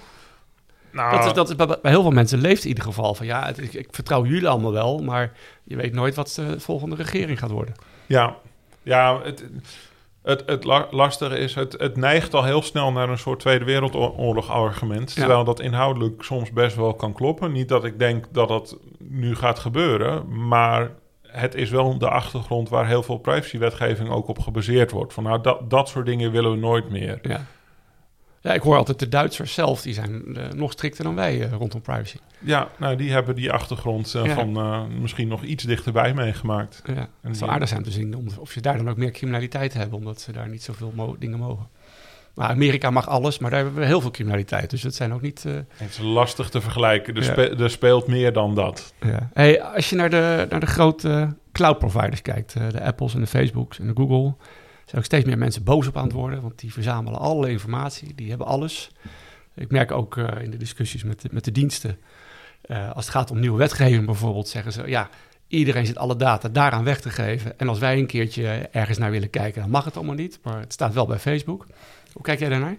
Nou, 0.90 1.16
dat 1.16 1.26
is, 1.26 1.32
dat 1.32 1.48
is 1.48 1.56
bij, 1.56 1.66
bij, 1.66 1.78
heel 1.82 2.02
veel 2.02 2.10
mensen 2.10 2.40
leeft 2.40 2.62
in 2.62 2.68
ieder 2.68 2.84
geval 2.84 3.14
van 3.14 3.26
ja, 3.26 3.46
het, 3.46 3.58
ik, 3.58 3.72
ik, 3.72 3.88
vertrouw 3.90 4.24
jullie 4.24 4.48
allemaal 4.48 4.72
wel, 4.72 4.98
maar 4.98 5.32
je 5.64 5.76
weet 5.76 5.92
nooit 5.92 6.14
wat 6.14 6.32
de 6.34 6.60
volgende 6.60 6.96
regering 6.96 7.38
gaat 7.38 7.50
worden. 7.50 7.74
Ja, 8.06 8.36
ja 8.82 9.20
het, 9.22 9.44
het, 10.22 10.42
het 10.46 10.64
lastige 10.90 11.38
is, 11.38 11.54
het, 11.54 11.72
het 11.78 11.96
neigt 11.96 12.34
al 12.34 12.44
heel 12.44 12.62
snel 12.62 12.92
naar 12.92 13.08
een 13.08 13.18
soort 13.18 13.40
Tweede 13.40 13.64
Wereldoorlog 13.64 14.50
argument. 14.50 15.14
Terwijl 15.14 15.44
dat 15.44 15.60
inhoudelijk 15.60 16.22
soms 16.22 16.52
best 16.52 16.76
wel 16.76 16.94
kan 16.94 17.12
kloppen. 17.12 17.52
Niet 17.52 17.68
dat 17.68 17.84
ik 17.84 17.98
denk 17.98 18.26
dat 18.30 18.48
dat 18.48 18.76
nu 18.98 19.36
gaat 19.36 19.58
gebeuren, 19.58 20.46
maar 20.46 20.90
het 21.22 21.54
is 21.54 21.70
wel 21.70 21.98
de 21.98 22.08
achtergrond 22.08 22.68
waar 22.68 22.86
heel 22.86 23.02
veel 23.02 23.18
privacywetgeving 23.18 24.10
ook 24.10 24.28
op 24.28 24.38
gebaseerd 24.38 24.90
wordt. 24.90 25.12
Van 25.12 25.22
nou, 25.22 25.42
dat, 25.42 25.70
dat 25.70 25.88
soort 25.88 26.06
dingen 26.06 26.32
willen 26.32 26.50
we 26.50 26.56
nooit 26.56 26.90
meer. 26.90 27.18
Ja. 27.22 27.46
Ja, 28.44 28.52
ik 28.52 28.62
hoor 28.62 28.76
altijd 28.76 28.98
de 28.98 29.08
Duitsers 29.08 29.54
zelf, 29.54 29.82
die 29.82 29.94
zijn 29.94 30.22
uh, 30.26 30.48
nog 30.48 30.72
strikter 30.72 31.04
dan 31.04 31.14
wij 31.14 31.38
uh, 31.38 31.52
rondom 31.52 31.80
privacy. 31.80 32.16
Ja, 32.38 32.68
nou, 32.78 32.96
die 32.96 33.12
hebben 33.12 33.34
die 33.34 33.52
achtergrond 33.52 34.14
uh, 34.16 34.24
ja. 34.24 34.34
van 34.34 35.00
misschien 35.00 35.28
nog 35.28 35.42
iets 35.42 35.64
dichterbij 35.64 36.14
meegemaakt. 36.14 36.82
Ja, 36.94 37.08
het 37.20 37.36
zou 37.36 37.50
aardig 37.50 37.68
zijn 37.68 37.82
te 37.82 37.90
zien 37.90 38.16
om, 38.16 38.26
of 38.38 38.50
ze 38.50 38.60
daar 38.60 38.76
dan 38.76 38.90
ook 38.90 38.96
meer 38.96 39.10
criminaliteit 39.10 39.74
hebben, 39.74 39.98
omdat 39.98 40.20
ze 40.20 40.32
daar 40.32 40.48
niet 40.48 40.62
zoveel 40.62 40.92
mo 40.94 41.16
dingen 41.18 41.38
mogen. 41.38 41.68
Maar 42.34 42.48
Amerika 42.48 42.90
mag 42.90 43.08
alles, 43.08 43.38
maar 43.38 43.50
daar 43.50 43.62
hebben 43.62 43.80
we 43.80 43.86
heel 43.86 44.00
veel 44.00 44.10
criminaliteit. 44.10 44.70
Dus 44.70 44.82
dat 44.82 44.94
zijn 44.94 45.12
ook 45.14 45.22
niet... 45.22 45.42
Het 45.42 45.90
is 45.90 45.98
lastig 45.98 46.48
te 46.48 46.60
vergelijken. 46.60 47.14
Er, 47.14 47.22
ja. 47.22 47.30
spe 47.30 47.48
er 47.48 47.70
speelt 47.70 48.06
meer 48.06 48.32
dan 48.32 48.54
dat. 48.54 48.94
Ja. 49.00 49.30
Hey, 49.34 49.62
als 49.62 49.90
je 49.90 49.96
naar 49.96 50.10
de, 50.10 50.46
naar 50.50 50.60
de 50.60 50.66
grote 50.66 51.36
cloud 51.52 51.78
providers 51.78 52.22
kijkt, 52.22 52.52
de 52.52 52.82
Apples 52.82 53.14
en 53.14 53.20
de 53.20 53.26
Facebooks 53.26 53.78
en 53.78 53.86
de 53.86 53.94
Google 53.96 54.34
zijn 54.84 54.96
ook 54.96 55.04
steeds 55.04 55.24
meer 55.24 55.38
mensen 55.38 55.64
boos 55.64 55.86
op 55.86 55.96
aan 55.96 56.04
het 56.04 56.12
worden, 56.12 56.42
want 56.42 56.58
die 56.58 56.72
verzamelen 56.72 57.18
alle 57.18 57.50
informatie, 57.50 58.14
die 58.14 58.28
hebben 58.28 58.46
alles. 58.46 58.90
Ik 59.54 59.70
merk 59.70 59.90
ook 59.90 60.16
uh, 60.16 60.28
in 60.42 60.50
de 60.50 60.56
discussies 60.56 61.04
met 61.04 61.20
de, 61.20 61.28
met 61.32 61.44
de 61.44 61.52
diensten, 61.52 61.98
uh, 62.66 62.92
als 62.92 63.04
het 63.04 63.14
gaat 63.14 63.30
om 63.30 63.40
nieuwe 63.40 63.58
wetgeving 63.58 64.06
bijvoorbeeld, 64.06 64.48
zeggen 64.48 64.72
ze 64.72 64.88
ja, 64.88 65.08
iedereen 65.48 65.86
zit 65.86 65.98
alle 65.98 66.16
data 66.16 66.48
daaraan 66.48 66.84
weg 66.84 67.00
te 67.00 67.10
geven. 67.10 67.58
En 67.58 67.68
als 67.68 67.78
wij 67.78 67.98
een 67.98 68.06
keertje 68.06 68.68
ergens 68.72 68.98
naar 68.98 69.10
willen 69.10 69.30
kijken, 69.30 69.60
dan 69.60 69.70
mag 69.70 69.84
het 69.84 69.96
allemaal 69.96 70.14
niet, 70.14 70.38
maar 70.42 70.60
het 70.60 70.72
staat 70.72 70.94
wel 70.94 71.06
bij 71.06 71.18
Facebook. 71.18 71.66
Hoe 72.12 72.22
kijk 72.22 72.38
jij 72.38 72.48
daarnaar? 72.48 72.76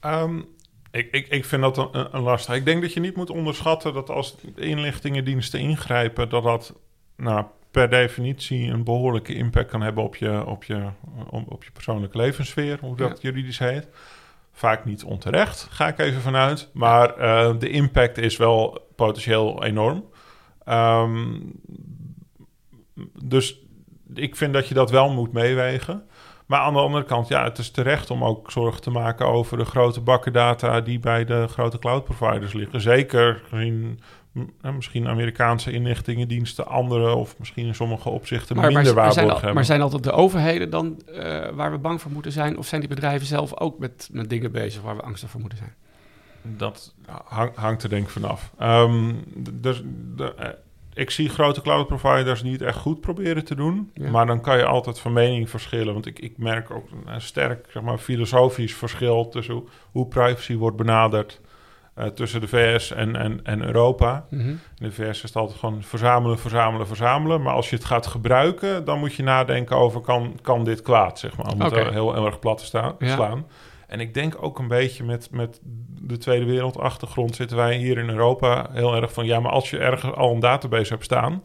Um, 0.00 0.46
ik, 0.90 1.08
ik, 1.10 1.28
ik 1.28 1.44
vind 1.44 1.62
dat 1.62 1.78
een, 1.78 2.08
een 2.16 2.22
lastig. 2.22 2.54
Ik 2.54 2.64
denk 2.64 2.82
dat 2.82 2.92
je 2.92 3.00
niet 3.00 3.16
moet 3.16 3.30
onderschatten 3.30 3.92
dat 3.92 4.10
als 4.10 4.36
inlichtingendiensten 4.54 5.60
ingrijpen, 5.60 6.28
dat 6.28 6.42
dat 6.42 6.74
nou, 7.16 7.44
per 7.70 7.90
definitie 7.90 8.70
een 8.70 8.84
behoorlijke 8.84 9.34
impact 9.34 9.70
kan 9.70 9.82
hebben 9.82 10.04
op 10.04 10.16
je, 10.16 10.46
op 10.46 10.64
je, 10.64 10.88
op 11.30 11.64
je 11.64 11.70
persoonlijke 11.70 12.16
levenssfeer, 12.16 12.78
hoe 12.80 12.96
dat 12.96 13.22
ja. 13.22 13.28
juridisch 13.30 13.58
heet. 13.58 13.88
Vaak 14.52 14.84
niet 14.84 15.04
onterecht, 15.04 15.68
ga 15.70 15.88
ik 15.88 15.98
even 15.98 16.20
vanuit. 16.20 16.70
Maar 16.72 17.18
uh, 17.18 17.58
de 17.58 17.70
impact 17.70 18.18
is 18.18 18.36
wel 18.36 18.88
potentieel 18.96 19.64
enorm. 19.64 20.04
Um, 20.68 21.52
dus 23.22 23.58
ik 24.14 24.36
vind 24.36 24.52
dat 24.52 24.68
je 24.68 24.74
dat 24.74 24.90
wel 24.90 25.12
moet 25.12 25.32
meewegen. 25.32 26.04
Maar 26.46 26.60
aan 26.60 26.72
de 26.72 26.78
andere 26.78 27.04
kant, 27.04 27.28
ja, 27.28 27.44
het 27.44 27.58
is 27.58 27.70
terecht 27.70 28.10
om 28.10 28.24
ook 28.24 28.50
zorg 28.50 28.80
te 28.80 28.90
maken 28.90 29.26
over 29.26 29.58
de 29.58 29.64
grote 29.64 30.00
bakken 30.00 30.32
data 30.32 30.80
die 30.80 30.98
bij 30.98 31.24
de 31.24 31.48
grote 31.48 31.78
cloud 31.78 32.04
providers 32.04 32.52
liggen. 32.52 32.80
Zeker 32.80 33.42
gezien 33.48 34.00
misschien 34.76 35.08
Amerikaanse 35.08 35.72
inlichtingendiensten 35.72 36.66
andere 36.66 37.14
of 37.14 37.38
misschien 37.38 37.66
in 37.66 37.74
sommige 37.74 38.08
opzichten 38.08 38.56
maar, 38.56 38.72
minder 38.72 38.94
maar, 38.94 39.14
waarborg 39.14 39.32
hebben. 39.32 39.54
Maar 39.54 39.64
zijn 39.64 39.80
altijd 39.80 40.02
de 40.02 40.12
overheden 40.12 40.70
dan 40.70 41.02
uh, 41.08 41.48
waar 41.48 41.70
we 41.70 41.78
bang 41.78 42.00
voor 42.00 42.10
moeten 42.10 42.32
zijn? 42.32 42.58
Of 42.58 42.66
zijn 42.66 42.80
die 42.80 42.90
bedrijven 42.90 43.26
zelf 43.26 43.60
ook 43.60 43.78
met, 43.78 44.08
met 44.12 44.30
dingen 44.30 44.52
bezig 44.52 44.82
waar 44.82 44.96
we 44.96 45.02
angstig 45.02 45.30
voor 45.30 45.40
moeten 45.40 45.58
zijn? 45.58 45.74
Dat 46.42 46.94
hang, 47.24 47.54
hangt 47.54 47.82
er 47.82 47.88
denk 47.88 48.04
ik 48.04 48.10
vanaf. 48.10 48.52
Um, 48.60 49.24
dus 49.50 49.82
de, 50.16 50.56
ik 50.94 51.10
zie 51.10 51.28
grote 51.28 51.60
cloud 51.60 51.86
providers 51.86 52.42
die 52.42 52.52
het 52.52 52.62
echt 52.62 52.78
goed 52.78 53.00
proberen 53.00 53.44
te 53.44 53.54
doen. 53.54 53.90
Ja. 53.94 54.10
Maar 54.10 54.26
dan 54.26 54.40
kan 54.40 54.58
je 54.58 54.64
altijd 54.64 54.98
van 54.98 55.12
mening 55.12 55.50
verschillen. 55.50 55.92
Want 55.92 56.06
ik, 56.06 56.18
ik 56.18 56.38
merk 56.38 56.70
ook 56.70 56.88
een 57.06 57.20
sterk 57.20 57.66
zeg 57.70 57.82
maar, 57.82 57.98
filosofisch 57.98 58.74
verschil 58.74 59.28
tussen 59.28 59.54
hoe, 59.54 59.64
hoe 59.90 60.06
privacy 60.06 60.56
wordt 60.56 60.76
benaderd 60.76 61.40
eh, 61.94 62.06
tussen 62.06 62.40
de 62.40 62.48
VS 62.48 62.92
en, 62.92 63.16
en, 63.16 63.40
en 63.42 63.62
Europa. 63.62 64.24
Mhm. 64.30 64.48
In 64.48 64.58
de 64.76 64.92
VS 64.92 65.08
is 65.08 65.22
het 65.22 65.36
altijd 65.36 65.58
gewoon 65.58 65.82
verzamelen, 65.82 66.38
verzamelen, 66.38 66.86
verzamelen. 66.86 67.42
Maar 67.42 67.54
als 67.54 67.70
je 67.70 67.76
het 67.76 67.84
gaat 67.84 68.06
gebruiken, 68.06 68.84
dan 68.84 68.98
moet 68.98 69.14
je 69.14 69.22
nadenken 69.22 69.76
over 69.76 70.00
kan, 70.00 70.38
kan 70.42 70.64
dit 70.64 70.82
kwaad, 70.82 71.18
zeg 71.18 71.36
maar. 71.36 71.52
Om 71.52 71.60
het 71.60 71.74
heel, 71.74 72.12
heel 72.12 72.26
erg 72.26 72.38
plat 72.38 72.58
te 72.58 72.64
staan, 72.64 72.94
Ja. 72.98 73.14
slaan. 73.14 73.46
En 73.86 74.00
ik 74.00 74.14
denk 74.14 74.36
ook 74.40 74.58
een 74.58 74.68
beetje 74.68 75.04
met, 75.04 75.28
met 75.30 75.60
de 76.02 76.16
Tweede 76.18 76.44
Wereldachtergrond 76.44 77.34
zitten 77.34 77.56
wij 77.56 77.76
hier 77.76 77.98
in 77.98 78.08
Europa 78.08 78.66
heel 78.72 78.94
erg 78.94 79.12
van... 79.12 79.26
ja, 79.26 79.40
maar 79.40 79.52
als 79.52 79.70
je 79.70 79.78
ergens 79.78 80.14
al 80.14 80.32
een 80.32 80.40
database 80.40 80.92
hebt 80.92 81.04
staan... 81.04 81.42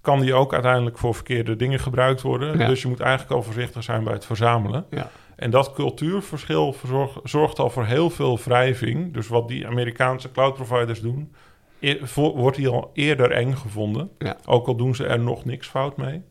kan 0.00 0.20
die 0.20 0.34
ook 0.34 0.52
uiteindelijk 0.52 0.98
voor 0.98 1.14
verkeerde 1.14 1.56
dingen 1.56 1.78
gebruikt 1.78 2.22
worden. 2.22 2.58
Ja. 2.58 2.66
Dus 2.66 2.82
je 2.82 2.88
moet 2.88 3.00
eigenlijk 3.00 3.32
al 3.32 3.42
voorzichtig 3.42 3.82
zijn 3.82 4.04
bij 4.04 4.12
het 4.12 4.26
verzamelen. 4.26 4.86
Ja. 4.90 5.10
En 5.36 5.50
dat 5.50 5.72
cultuurverschil 5.72 6.76
zorgt 7.24 7.58
al 7.58 7.70
voor 7.70 7.84
heel 7.84 8.10
veel 8.10 8.38
wrijving. 8.38 9.12
Dus 9.12 9.28
wat 9.28 9.48
die 9.48 9.66
Amerikaanse 9.66 10.30
cloud 10.30 10.54
providers 10.54 11.00
doen... 11.00 11.34
e- 11.80 12.00
wordt 12.14 12.56
die 12.56 12.68
al 12.68 12.90
eerder 12.94 13.30
eng 13.30 13.54
gevonden. 13.54 14.10
Ja. 14.18 14.36
Ook 14.44 14.66
al 14.66 14.76
doen 14.76 14.94
ze 14.94 15.06
er 15.06 15.20
nog 15.20 15.44
niks 15.44 15.68
fout 15.68 15.96
mee. 15.96 16.22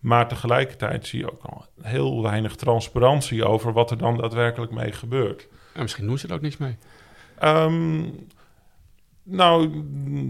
Maar 0.00 0.28
tegelijkertijd 0.28 1.06
zie 1.06 1.18
je 1.18 1.32
ook 1.32 1.42
al 1.42 1.64
heel 1.82 2.22
weinig 2.22 2.56
transparantie 2.56 3.44
over 3.44 3.72
wat 3.72 3.90
er 3.90 3.98
dan 3.98 4.16
daadwerkelijk 4.16 4.72
mee 4.72 4.92
gebeurt. 4.92 5.48
En 5.72 5.82
misschien 5.82 6.06
doen 6.06 6.18
ze 6.18 6.28
er 6.28 6.34
ook 6.34 6.40
niks 6.40 6.56
mee. 6.56 6.76
Ehm, 7.38 8.02
nou, 9.24 9.70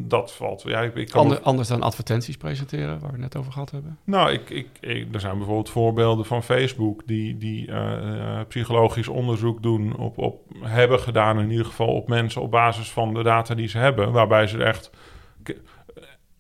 dat 0.09 0.33
valt. 0.33 0.63
Ja, 0.67 0.81
ik, 0.81 0.95
ik 0.95 1.09
kan 1.09 1.21
Ander- 1.21 1.41
anders 1.41 1.69
dan 1.69 1.83
advertenties 1.83 2.37
presenteren, 2.37 2.89
waar 2.89 2.99
we 3.13 3.13
het 3.13 3.21
net 3.21 3.37
over 3.37 3.53
gehad 3.53 3.71
hebben. 3.71 3.99
Nou, 4.05 4.31
ik, 4.33 4.51
ik, 4.51 4.69
ik- 4.81 5.15
er 5.15 5.21
zijn 5.21 5.37
bijvoorbeeld 5.37 5.71
voorbeelden 5.71 6.25
van 6.27 6.43
Facebook 6.43 7.03
die, 7.07 7.37
die 7.39 7.67
eh, 7.69 8.39
eh, 8.41 8.47
psychologisch 8.49 9.09
onderzoek 9.09 9.63
doen 9.63 9.97
op, 9.97 10.19
op 10.19 10.41
hebben 10.61 11.01
gedaan, 11.01 11.41
in 11.41 11.51
ieder 11.51 11.67
geval 11.67 11.89
op 11.89 12.09
mensen 12.09 12.43
op 12.43 12.51
basis 12.51 12.91
van 12.91 13.15
de 13.15 13.23
data 13.23 13.55
die 13.55 13.69
ze 13.69 13.79
hebben, 13.79 14.13
waarbij 14.13 14.47
ze 14.47 14.65
echt, 14.65 14.91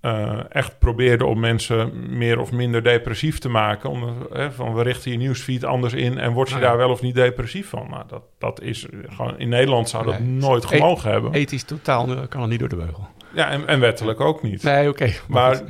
eh, 0.04 0.38
echt 0.48 0.78
probeerden 0.78 1.28
om 1.28 1.40
mensen 1.40 1.92
meer 2.16 2.40
of 2.40 2.52
minder 2.52 2.82
depressief 2.82 3.38
te 3.38 3.48
maken. 3.48 3.92
Eh, 4.32 4.50
van 4.50 4.74
we 4.74 4.82
richten 4.82 5.10
je 5.10 5.16
nieuwsfeed 5.16 5.64
anders 5.64 5.92
in 5.92 6.18
en 6.18 6.32
word 6.32 6.48
je 6.48 6.54
ja. 6.54 6.60
daar 6.60 6.76
wel 6.76 6.90
of 6.90 7.02
niet 7.02 7.14
depressief 7.14 7.68
van? 7.68 7.86
Nou, 7.90 8.02
dat, 8.06 8.22
dat 8.38 8.60
is 8.60 8.86
gewoon 9.08 9.38
in 9.38 9.48
Nederland 9.48 9.88
zou 9.88 10.04
dat 10.04 10.18
Nee. 10.18 10.28
nooit 10.28 10.64
E- 10.64 10.66
gemogen 10.66 11.10
hebben. 11.10 11.32
Ethisch 11.32 11.62
totaal 11.62 12.08
eh, 12.08 12.18
kan 12.28 12.42
er 12.42 12.48
niet 12.48 12.58
door 12.58 12.68
de 12.68 12.76
beugel. 12.76 13.08
Ja, 13.34 13.48
en, 13.48 13.66
en 13.66 13.80
wettelijk 13.80 14.20
ook 14.20 14.42
niet. 14.42 14.62
Nee, 14.62 14.88
oké. 14.88 15.12
Maar 15.28 15.62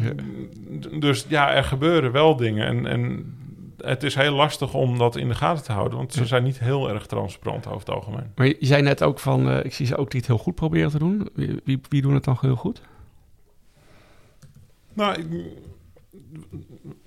dus 0.98 1.26
ja, 1.28 1.52
er 1.52 1.64
gebeuren 1.64 2.12
wel 2.12 2.36
dingen. 2.36 2.66
En, 2.66 2.86
en 2.86 3.34
het 3.78 4.02
is 4.02 4.14
heel 4.14 4.34
lastig 4.34 4.74
om 4.74 4.98
dat 4.98 5.16
in 5.16 5.28
de 5.28 5.34
gaten 5.34 5.64
te 5.64 5.72
houden. 5.72 5.98
Want 5.98 6.12
ze 6.12 6.26
zijn 6.26 6.42
niet 6.42 6.58
heel 6.58 6.88
erg 6.90 7.06
transparant 7.06 7.66
over 7.66 7.78
het 7.78 7.90
algemeen. 7.90 8.32
Maar 8.34 8.46
je 8.46 8.56
zei 8.60 8.82
net 8.82 9.02
ook 9.02 9.18
van, 9.18 9.50
eh, 9.50 9.64
ik 9.64 9.74
zie 9.74 9.86
ze 9.86 9.96
ook 9.96 10.10
die 10.10 10.20
het 10.20 10.28
heel 10.28 10.38
goed 10.38 10.54
proberen 10.54 10.90
te 10.90 10.98
doen. 10.98 11.28
Wie, 11.34 11.60
wie, 11.64 11.80
wie 11.88 12.02
doen 12.02 12.14
het 12.14 12.24
dan 12.24 12.38
heel 12.40 12.56
goed? 12.56 12.82
Nou, 14.94 15.20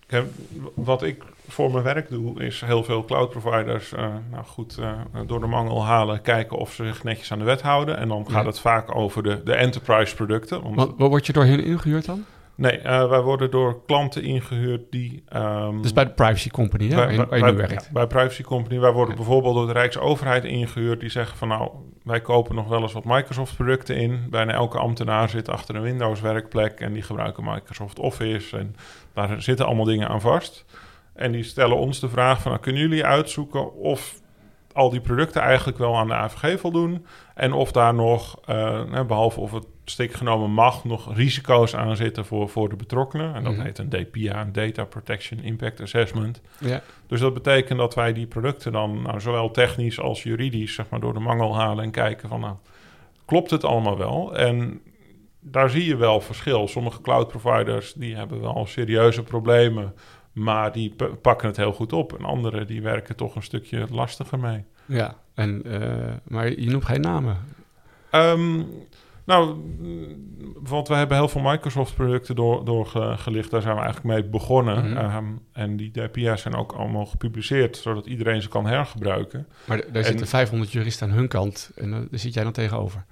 ik, 0.08 0.23
wat 0.73 1.04
ik 1.04 1.23
voor 1.47 1.71
mijn 1.71 1.84
werk 1.84 2.10
doe, 2.10 2.43
is 2.43 2.62
heel 2.62 2.84
veel 2.84 3.06
cloud 3.06 3.30
providers 3.30 3.93
eh, 3.93 4.13
nou 4.32 4.43
goed, 4.45 4.78
eh, 4.78 4.91
door 5.26 5.39
de 5.39 5.45
mangel 5.47 5.86
halen, 5.86 6.21
kijken 6.21 6.58
of 6.58 6.73
ze 6.73 6.86
zich 6.86 7.04
netjes 7.04 7.32
aan 7.32 7.39
de 7.39 7.45
wet 7.45 7.62
houden. 7.62 7.97
En 7.97 8.08
dan 8.08 8.26
gaat 8.30 8.41
Ja. 8.41 8.47
het 8.47 8.60
vaak 8.60 8.95
over 8.95 9.23
de, 9.23 9.41
de 9.43 9.54
enterprise 9.54 10.15
producten. 10.15 10.76
Want, 10.76 10.93
waar 10.97 11.10
word 11.10 11.26
je 11.26 11.34
door 11.34 11.43
hen 11.45 11.63
ingehuurd 11.63 12.06
dan? 12.06 12.26
Nee, 12.57 12.77
eh, 12.77 13.09
wij 13.09 13.21
worden 13.21 13.51
door 13.51 13.85
klanten 13.85 14.23
ingehuurd 14.23 14.81
die... 14.91 15.23
Dus 15.81 15.93
bij 15.93 16.03
de 16.05 16.11
privacy 16.11 16.49
company, 16.49 16.87
hè, 16.89 17.25
Bij- 17.25 17.41
nu 17.51 17.57
werkt. 17.57 17.83
ja, 17.83 17.91
bij 17.91 18.07
Privacy 18.07 18.41
Company. 18.43 18.79
Wij 18.79 18.91
worden 18.91 19.11
Ja. 19.15 19.21
bijvoorbeeld 19.21 19.55
door 19.55 19.67
de 19.67 19.73
Rijksoverheid 19.73 20.43
ingehuurd. 20.43 20.99
Die 20.99 21.09
zeggen 21.09 21.37
van 21.37 21.47
nou, 21.47 21.69
wij 22.03 22.21
kopen 22.21 22.55
nog 22.55 22.67
wel 22.67 22.81
eens 22.81 22.93
wat 22.93 23.03
Microsoft 23.05 23.55
producten 23.55 23.95
in. 23.97 24.27
Bijna 24.29 24.51
elke 24.53 24.77
ambtenaar 24.77 25.29
zit 25.29 25.49
achter 25.49 25.75
een 25.75 25.81
Windows 25.81 26.21
werkplek. 26.21 26.79
En 26.79 26.93
die 26.93 27.01
gebruiken 27.01 27.43
Microsoft 27.43 27.99
Office. 27.99 28.57
En 28.57 28.75
daar 29.13 29.41
zitten 29.41 29.65
allemaal 29.65 29.85
dingen 29.85 30.07
aan 30.07 30.21
vast. 30.21 30.65
En 31.13 31.31
die 31.31 31.43
stellen 31.43 31.77
ons 31.77 31.99
de 31.99 32.09
vraag 32.09 32.41
van 32.41 32.51
nou, 32.51 32.63
kunnen 32.63 32.81
jullie 32.81 33.05
uitzoeken 33.05 33.73
of 33.75 34.21
al 34.77 34.89
die 34.89 35.01
producten 35.01 35.41
eigenlijk 35.41 35.77
wel 35.77 35.97
aan 35.97 36.07
de 36.07 36.13
AVG 36.13 36.59
voldoen. 36.59 37.05
En 37.35 37.53
of 37.53 37.71
daar 37.71 37.93
nog, 37.93 38.39
eh, 38.45 39.03
behalve 39.07 39.39
of 39.39 39.51
het 39.51 39.65
stik 39.85 40.13
genomen 40.13 40.51
mag, 40.51 40.83
nog 40.83 41.15
risico's 41.15 41.75
aan 41.75 41.95
zitten 41.95 42.25
voor, 42.25 42.49
voor 42.49 42.69
de 42.69 42.75
betrokkenen. 42.75 43.35
En 43.35 43.43
dat 43.43 43.53
Mhm. 43.53 43.61
heet 43.61 43.77
een 43.77 43.89
DPA, 43.89 44.41
een 44.41 44.51
Data 44.51 44.83
Protection 44.83 45.39
Impact 45.43 45.81
Assessment. 45.81 46.41
Ja. 46.59 46.81
Dus 47.07 47.19
dat 47.19 47.33
betekent 47.33 47.79
dat 47.79 47.95
wij 47.95 48.13
die 48.13 48.27
producten 48.27 48.71
dan 48.71 49.01
nou, 49.01 49.19
zowel 49.19 49.51
technisch 49.51 49.99
als 49.99 50.23
juridisch 50.23 50.73
zeg 50.73 50.89
maar, 50.89 50.99
door 50.99 51.13
de 51.13 51.19
mangel 51.19 51.55
halen 51.55 51.83
en 51.83 51.91
kijken 51.91 52.29
van 52.29 52.39
nou, 52.39 52.55
klopt 53.25 53.49
het 53.51 53.63
allemaal 53.63 53.97
wel? 53.97 54.37
En 54.37 54.81
daar 55.39 55.69
zie 55.69 55.85
je 55.85 55.95
wel 55.95 56.21
verschil. 56.21 56.67
Sommige 56.67 57.01
cloud 57.01 57.27
providers 57.27 57.93
die 57.93 58.15
hebben 58.15 58.41
wel 58.41 58.65
serieuze 58.65 59.23
problemen, 59.23 59.93
maar 60.38 60.71
die 60.71 60.95
pakken 61.21 61.47
het 61.47 61.58
heel 61.58 61.71
goed 61.73 61.93
op. 61.93 62.17
En 62.19 62.26
andere 62.26 62.65
die 62.65 62.82
werken 62.82 63.15
toch 63.15 63.36
een 63.36 63.43
stukje 63.43 63.86
lastiger 63.91 64.39
mee. 64.39 64.63
ja. 64.86 65.15
En, 65.34 65.62
eh, 65.63 66.13
maar 66.28 66.50
je 66.60 66.69
noemt 66.69 66.86
geen 66.86 67.02
namen. 67.02 67.38
Ehm, 68.10 68.63
nou, 69.26 69.56
want 70.63 70.88
we 70.88 70.93
hebben 70.95 71.17
heel 71.17 71.28
veel 71.28 71.41
Microsoft-producten 71.41 72.36
door, 72.36 72.65
doorgelicht. 72.65 73.52
Daar 73.52 73.62
zijn 73.62 73.76
we 73.76 73.82
eigenlijk 73.82 74.13
mee 74.15 74.23
begonnen. 74.30 74.89
Mhm. 74.89 74.97
Ehm, 74.97 75.26
en 75.52 75.78
die 75.78 75.91
DPI's 75.91 76.41
zijn 76.41 76.56
ook 76.56 76.71
allemaal 76.71 77.06
gepubliceerd, 77.06 77.78
zodat 77.78 78.06
iedereen 78.06 78.41
ze 78.41 78.47
kan 78.50 78.65
hergebruiken. 78.65 79.47
Maar 79.65 79.78
daar 79.78 79.88
En- 79.95 80.04
zitten 80.06 80.28
500 80.28 80.71
juristen 80.71 81.10
aan 81.10 81.15
hun 81.15 81.28
kant. 81.28 81.71
En 81.76 81.93
eh, 81.93 82.00
daar 82.10 82.19
zit 82.19 82.34
jij 82.34 82.43
dan 82.43 82.52
tegenover. 82.52 83.06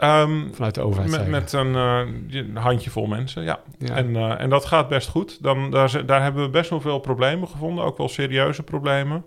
Ehm, 0.00 0.52
Vanuit 0.52 0.74
de 0.74 0.80
overheid. 0.80 1.10
met, 1.10 1.28
met 1.28 1.52
een, 1.52 1.74
eh, 1.74 2.00
een 2.30 2.56
handjevol 2.56 3.06
mensen, 3.06 3.42
ja. 3.42 3.60
ja. 3.78 3.94
En, 3.94 4.16
eh, 4.16 4.40
en 4.40 4.50
dat 4.50 4.64
gaat 4.64 4.88
best 4.88 5.08
goed. 5.08 5.42
Dan, 5.42 5.70
daar, 5.70 6.06
daar 6.06 6.22
hebben 6.22 6.42
we 6.42 6.50
best 6.50 6.70
wel 6.70 6.80
veel 6.80 6.98
problemen 6.98 7.48
gevonden, 7.48 7.84
ook 7.84 7.98
wel 7.98 8.08
serieuze 8.08 8.62
problemen. 8.62 9.24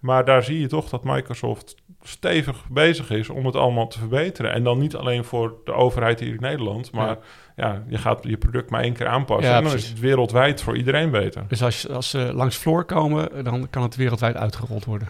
Maar 0.00 0.24
daar 0.24 0.42
zie 0.42 0.60
je 0.60 0.66
toch 0.66 0.88
dat 0.88 1.04
Microsoft 1.04 1.74
stevig 2.02 2.68
bezig 2.68 3.10
is 3.10 3.28
om 3.28 3.46
het 3.46 3.56
allemaal 3.56 3.88
te 3.88 3.98
verbeteren. 3.98 4.52
En 4.52 4.64
dan 4.64 4.78
niet 4.78 4.96
alleen 4.96 5.24
voor 5.24 5.54
de 5.64 5.72
overheid 5.72 6.20
hier 6.20 6.34
in 6.34 6.40
Nederland, 6.40 6.92
maar 6.92 7.18
ja. 7.56 7.82
je 7.88 7.98
gaat 7.98 8.18
je 8.22 8.36
product 8.36 8.70
maar 8.70 8.82
één 8.82 8.92
keer 8.92 9.06
aanpassen. 9.06 9.50
Ja, 9.50 9.56
en 9.56 9.62
dan 9.62 9.70
precies. 9.70 9.88
is 9.88 9.94
het 9.94 10.02
wereldwijd 10.06 10.62
voor 10.62 10.76
iedereen 10.76 11.10
beter. 11.10 11.44
Dus 11.48 11.62
als, 11.62 11.88
als 11.88 12.10
ze 12.10 12.30
langs 12.34 12.56
Floor 12.56 12.84
komen, 12.84 13.44
dan 13.44 13.66
kan 13.70 13.82
het 13.82 13.96
wereldwijd 13.96 14.36
uitgerold 14.36 14.84
worden. 14.84 15.08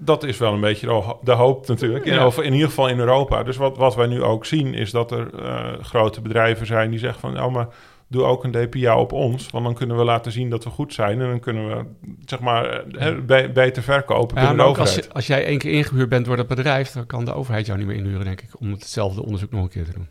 Dat 0.00 0.24
is 0.24 0.38
wel 0.38 0.52
een 0.52 0.60
beetje 0.60 0.86
de, 0.86 0.92
ho- 0.92 1.18
de 1.22 1.32
hoop 1.32 1.66
natuurlijk. 1.68 2.04
In, 2.04 2.12
Ja. 2.14 2.26
of 2.26 2.38
in 2.40 2.52
ieder 2.52 2.68
geval 2.68 2.88
in 2.88 2.98
Europa. 2.98 3.42
Dus 3.42 3.56
wat, 3.56 3.76
wat 3.76 3.94
wij 3.94 4.06
nu 4.06 4.22
ook 4.22 4.44
zien 4.46 4.74
is 4.74 4.90
dat 4.90 5.10
er 5.12 5.34
eh, 5.44 5.72
grote 5.80 6.20
bedrijven 6.20 6.66
zijn 6.66 6.90
die 6.90 6.98
zeggen 6.98 7.20
van... 7.20 7.32
nou, 7.32 7.50
maar 7.50 7.68
doe 8.10 8.22
ook 8.22 8.44
een 8.44 8.50
DPA 8.50 8.98
op 8.98 9.12
ons. 9.12 9.50
Want 9.50 9.64
dan 9.64 9.74
kunnen 9.74 9.96
we 9.96 10.04
laten 10.04 10.32
zien 10.32 10.50
dat 10.50 10.64
we 10.64 10.70
goed 10.70 10.94
zijn. 10.94 11.20
En 11.20 11.28
dan 11.28 11.40
kunnen 11.40 11.68
we, 11.68 11.84
zeg 12.24 12.40
maar, 12.40 12.64
eh, 12.70 13.00
hè, 13.00 13.14
be- 13.22 13.50
beter 13.54 13.82
verkopen 13.82 14.42
Ja, 14.42 14.52
maar 14.52 14.66
ook 14.66 14.78
als, 14.78 14.88
overheid. 14.88 15.04
je- 15.04 15.12
als 15.12 15.26
jij 15.26 15.44
één 15.44 15.58
keer 15.58 15.72
ingehuurd 15.72 16.08
bent 16.08 16.24
door 16.26 16.36
dat 16.36 16.46
bedrijf, 16.46 16.90
dan 16.90 17.06
kan 17.06 17.24
de 17.24 17.34
overheid 17.34 17.66
jou 17.66 17.78
niet 17.78 17.86
meer 17.86 17.96
inhuren, 17.96 18.24
denk 18.24 18.40
ik, 18.40 18.60
om 18.60 18.70
hetzelfde 18.70 19.22
onderzoek 19.22 19.50
nog 19.50 19.62
een 19.62 19.68
keer 19.68 19.84
te 19.84 19.92
doen. 19.92 20.08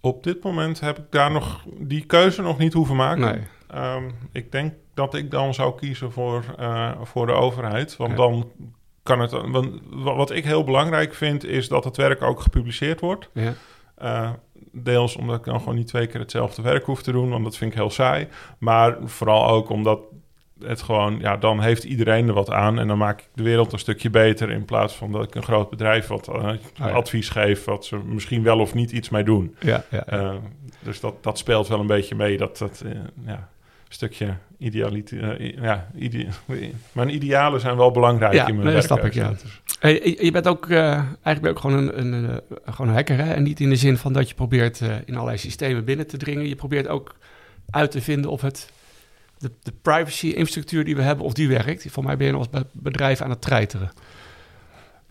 Op 0.00 0.22
dit 0.24 0.42
moment 0.42 0.80
heb 0.80 0.98
ik 0.98 1.04
daar 1.10 1.30
nog 1.30 1.64
die 1.78 2.04
keuze 2.06 2.42
nog 2.42 2.58
niet 2.58 2.72
hoeven 2.72 2.96
maken. 2.96 3.20
Nee. 3.24 3.40
Ehm, 3.70 4.04
ik 4.32 4.52
denk 4.52 4.72
dat 4.96 5.14
ik 5.14 5.30
dan 5.30 5.54
zou 5.54 5.76
kiezen 5.76 6.12
voor, 6.12 6.44
eh, 6.58 6.90
voor 7.02 7.26
de 7.26 7.32
overheid. 7.32 7.96
Want 7.96 8.10
Ja. 8.10 8.16
dan 8.16 8.50
kan 9.02 9.20
het... 9.20 9.30
Want 9.30 9.80
wa- 9.90 10.14
wat 10.14 10.30
ik 10.30 10.44
heel 10.44 10.64
belangrijk 10.64 11.14
vind, 11.14 11.44
is 11.44 11.68
dat 11.68 11.84
het 11.84 11.96
werk 11.96 12.22
ook 12.22 12.40
gepubliceerd 12.40 13.00
wordt. 13.00 13.28
Ja. 13.32 13.52
Eh, 13.94 14.30
deels 14.72 15.16
omdat 15.16 15.38
ik 15.38 15.44
dan 15.44 15.58
gewoon 15.58 15.74
niet 15.74 15.86
twee 15.86 16.06
keer 16.06 16.20
hetzelfde 16.20 16.62
werk 16.62 16.84
hoef 16.84 17.02
te 17.02 17.12
doen, 17.12 17.30
want 17.30 17.44
dat 17.44 17.56
vind 17.56 17.70
ik 17.72 17.76
heel 17.78 17.90
saai. 17.90 18.28
Maar 18.58 18.96
vooral 19.04 19.48
ook 19.48 19.68
omdat 19.68 19.98
het 20.64 20.82
gewoon, 20.82 21.18
ja, 21.20 21.36
dan 21.36 21.60
heeft 21.60 21.84
iedereen 21.84 22.28
er 22.28 22.34
wat 22.34 22.50
aan 22.50 22.78
en 22.78 22.88
dan 22.88 22.98
maak 22.98 23.20
ik 23.20 23.28
de 23.34 23.42
wereld 23.42 23.72
een 23.72 23.78
stukje 23.78 24.10
beter 24.10 24.50
in 24.50 24.64
plaats 24.64 24.94
van 24.94 25.12
dat 25.12 25.22
ik 25.22 25.34
een 25.34 25.42
groot 25.42 25.70
bedrijf 25.70 26.06
wat 26.06 26.28
eh, 26.28 26.50
ja. 26.74 26.90
advies 26.90 27.28
geef, 27.28 27.64
wat 27.64 27.84
ze 27.84 27.96
misschien 27.96 28.42
wel 28.42 28.58
of 28.58 28.74
niet 28.74 28.92
iets 28.92 29.08
mee 29.08 29.24
doen. 29.24 29.56
Ja, 29.60 29.84
ja. 29.90 30.34
Dus 30.82 31.00
dat, 31.00 31.22
dat 31.22 31.38
speelt 31.38 31.68
wel 31.68 31.80
een 31.80 31.86
beetje 31.86 32.14
mee, 32.14 32.36
dat, 32.36 32.58
dat 32.58 32.84
ja, 33.26 33.48
stukje 33.88 34.36
idealiteit. 34.58 35.54
ja, 35.60 35.88
ide 35.94 36.26
mijn 36.92 37.14
idealen 37.14 37.60
zijn 37.60 37.76
wel 37.76 37.90
belangrijk 37.90 38.32
Ja, 38.32 38.46
in 38.46 38.52
mijn 38.54 38.64
nee, 38.64 38.72
werk. 38.74 38.86
snap 38.86 39.04
ik, 39.04 39.14
ja. 39.14 39.34
Hey, 39.78 40.16
je- 40.20 40.30
bent 40.30 40.46
ook, 40.46 40.70
eh, 40.70 40.78
eigenlijk 40.92 41.40
ben 41.40 41.50
ook 41.50 41.58
gewoon 41.58 41.76
een, 41.88 42.12
een, 42.12 42.30
eh, 42.30 42.36
gewoon 42.74 42.88
een 42.88 42.94
hacker, 42.94 43.16
hè? 43.16 43.32
En 43.32 43.42
niet 43.42 43.60
in 43.60 43.68
de 43.68 43.76
zin 43.76 43.96
van 43.96 44.12
dat 44.12 44.28
je 44.28 44.34
probeert 44.34 44.80
eh, 44.80 44.94
in 45.04 45.14
allerlei 45.14 45.38
systemen 45.38 45.84
binnen 45.84 46.06
te 46.06 46.16
dringen. 46.16 46.48
Je 46.48 46.54
probeert 46.54 46.88
ook 46.88 47.16
uit 47.70 47.90
te 47.90 48.00
vinden 48.02 48.30
of 48.30 48.40
het, 48.40 48.70
de, 49.38 49.50
de 49.62 49.72
privacy-infrastructuur 49.82 50.84
die 50.84 50.96
we 50.96 51.02
hebben, 51.02 51.24
of 51.24 51.32
die 51.32 51.48
werkt. 51.48 51.86
Voor 51.90 52.04
mij 52.04 52.16
ben 52.16 52.26
je 52.26 52.32
nog 52.32 52.40
als 52.40 52.50
be- 52.62 52.66
bedrijf 52.72 53.20
aan 53.20 53.30
het 53.30 53.40
treiteren. 53.42 53.90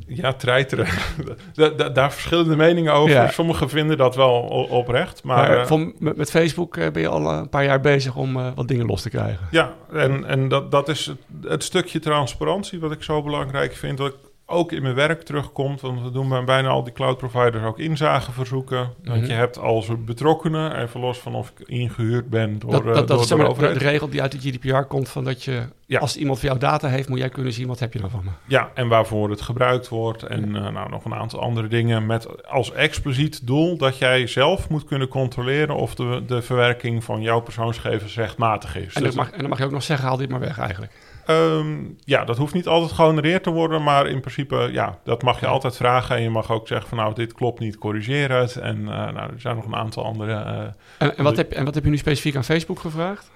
Ja, 0.08 0.34
treiteren. 0.34 0.88
da, 1.54 1.70
da, 1.70 1.90
daar 1.90 2.12
verschillende 2.12 2.56
meningen 2.56 2.94
over. 2.94 3.16
Ja. 3.16 3.30
Sommigen 3.30 3.70
vinden 3.70 3.98
dat 3.98 4.16
wel 4.16 4.42
oprecht. 4.70 5.24
Maar, 5.24 5.38
Maar, 5.38 5.60
eh, 5.60 5.66
van, 5.66 5.94
met, 6.00 6.18
met 6.18 6.30
Facebook 6.30 6.78
eh, 6.78 6.92
ben 6.92 7.02
je 7.02 7.08
al 7.08 7.32
een 7.32 7.50
paar 7.50 7.64
jaar 7.64 7.80
bezig 7.80 8.16
om 8.16 8.38
eh, 8.38 8.48
wat 8.56 8.68
dingen 8.68 8.86
los 8.86 9.02
te 9.02 9.10
krijgen. 9.10 9.48
ja, 9.52 9.74
en, 9.94 10.26
en 10.26 10.48
dat, 10.48 10.72
dat 10.72 10.90
is 10.90 11.06
het, 11.06 11.18
het 11.48 11.64
stukje 11.64 12.00
transparantie 12.00 12.80
wat 12.80 12.92
ik 12.92 13.04
zo 13.04 13.24
belangrijk 13.24 13.74
vind. 13.74 13.98
Dat 13.98 14.14
ook 14.48 14.72
in 14.72 14.82
mijn 14.82 14.96
werk 14.96 15.22
terugkomt. 15.22 15.82
Want 15.82 16.02
we 16.02 16.12
doen 16.12 16.30
bij 16.30 16.44
bijna 16.44 16.70
al 16.70 16.84
die 16.84 16.94
cloud 16.94 17.18
providers 17.18 17.64
ook 17.64 17.80
inzageverzoeken. 17.80 18.90
Mhm. 19.04 19.14
Dat 19.20 19.28
je 19.28 19.34
hebt 19.34 19.58
als 19.60 19.88
betrokkenen, 20.06 20.82
even 20.82 21.00
los 21.00 21.18
van 21.18 21.36
of 21.36 21.50
ik 21.58 21.68
ingehuurd 21.68 22.30
ben 22.30 22.60
door, 22.60 22.72
Dat, 22.72 22.80
eh, 22.82 22.86
dat, 22.88 22.96
dat 22.96 23.08
door 23.08 23.20
is 23.22 23.28
de 23.28 23.36
maar 23.36 23.46
de, 23.46 23.52
overheid. 23.52 23.80
de 23.80 23.86
regel 23.86 24.10
die 24.10 24.22
uit 24.22 24.32
de 24.32 24.50
GDPR 24.50 24.82
komt 24.88 25.10
van 25.10 25.24
dat 25.24 25.44
je, 25.44 25.64
Ja. 25.86 26.00
als 26.00 26.18
iemand 26.18 26.40
van 26.40 26.48
jou 26.48 26.60
data 26.60 26.88
heeft, 26.88 27.10
moet 27.10 27.18
jij 27.20 27.30
kunnen 27.30 27.54
zien 27.54 27.68
wat 27.68 27.80
heb 27.80 27.94
je 27.94 28.00
van 28.00 28.22
me. 28.24 28.30
Ja, 28.48 28.72
en 28.74 28.88
waarvoor 28.88 29.30
het 29.30 29.42
gebruikt 29.42 29.88
wordt. 29.90 30.24
En 30.24 30.56
eh, 30.56 30.68
nou, 30.70 30.90
nog 30.90 31.06
een 31.06 31.14
aantal 31.14 31.40
andere 31.42 31.68
dingen. 31.68 32.06
Met 32.06 32.46
als 32.48 32.72
expliciet 32.72 33.48
doel 33.48 33.78
dat 33.78 33.98
jij 33.98 34.28
zelf 34.28 34.70
moet 34.70 34.84
kunnen 34.86 35.08
controleren 35.08 35.76
of 35.76 35.96
de, 35.96 36.24
de 36.28 36.42
verwerking 36.42 37.04
van 37.04 37.22
jouw 37.22 37.40
persoonsgegevens 37.40 38.16
rechtmatig 38.16 38.76
is. 38.78 38.94
En, 38.94 39.04
Dus, 39.04 39.16
dan 39.16 39.24
mag, 39.26 39.34
en 39.34 39.40
dan 39.40 39.50
mag 39.50 39.58
je 39.58 39.66
ook 39.66 39.72
nog 39.72 39.84
zeggen, 39.84 40.08
haal 40.08 40.18
dit 40.18 40.30
maar 40.30 40.40
weg 40.40 40.60
eigenlijk. 40.60 40.92
Ehm, 41.26 41.76
ja, 42.04 42.24
dat 42.26 42.38
hoeft 42.38 42.54
niet 42.54 42.68
altijd 42.68 42.92
gehonoreerd 42.92 43.44
te 43.44 43.50
worden. 43.50 43.84
Maar 43.84 44.08
in 44.08 44.20
principe, 44.20 44.70
ja, 44.72 45.00
dat 45.04 45.22
mag 45.24 45.40
je 45.40 45.48
altijd 45.48 45.76
vragen. 45.78 46.16
En 46.16 46.22
je 46.22 46.30
mag 46.30 46.52
ook 46.52 46.68
zeggen 46.68 46.88
van 46.90 46.98
nou, 46.98 47.14
dit 47.14 47.34
klopt 47.34 47.60
niet, 47.60 47.78
corrigeer 47.78 48.32
het. 48.32 48.56
En 48.56 48.78
eh, 48.80 48.86
nou, 48.86 49.18
er 49.18 49.40
zijn 49.42 49.56
nog 49.56 49.66
een 49.66 49.76
aantal 49.76 50.06
andere. 50.06 50.34
eh, 50.34 51.08
En, 51.08 51.18
en, 51.18 51.24
wat 51.24 51.38
heb, 51.38 51.52
en 51.52 51.66
wat 51.66 51.76
heb 51.76 51.84
je 51.84 51.90
nu 51.90 51.98
specifiek 51.98 52.36
aan 52.36 52.44
Facebook 52.44 52.80
gevraagd? 52.80 53.32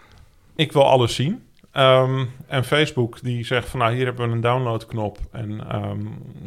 ik 0.56 0.72
wil 0.72 0.86
alles 0.90 1.16
zien. 1.16 1.44
Ehm, 1.72 2.26
en 2.48 2.64
Facebook 2.64 3.22
die 3.22 3.46
zegt 3.46 3.70
van 3.70 3.80
nou, 3.80 3.94
hier 3.94 4.06
hebben 4.06 4.28
we 4.30 4.36
een 4.36 4.42
downloadknop. 4.42 5.18
En 5.32 5.62
ehm, 5.70 5.98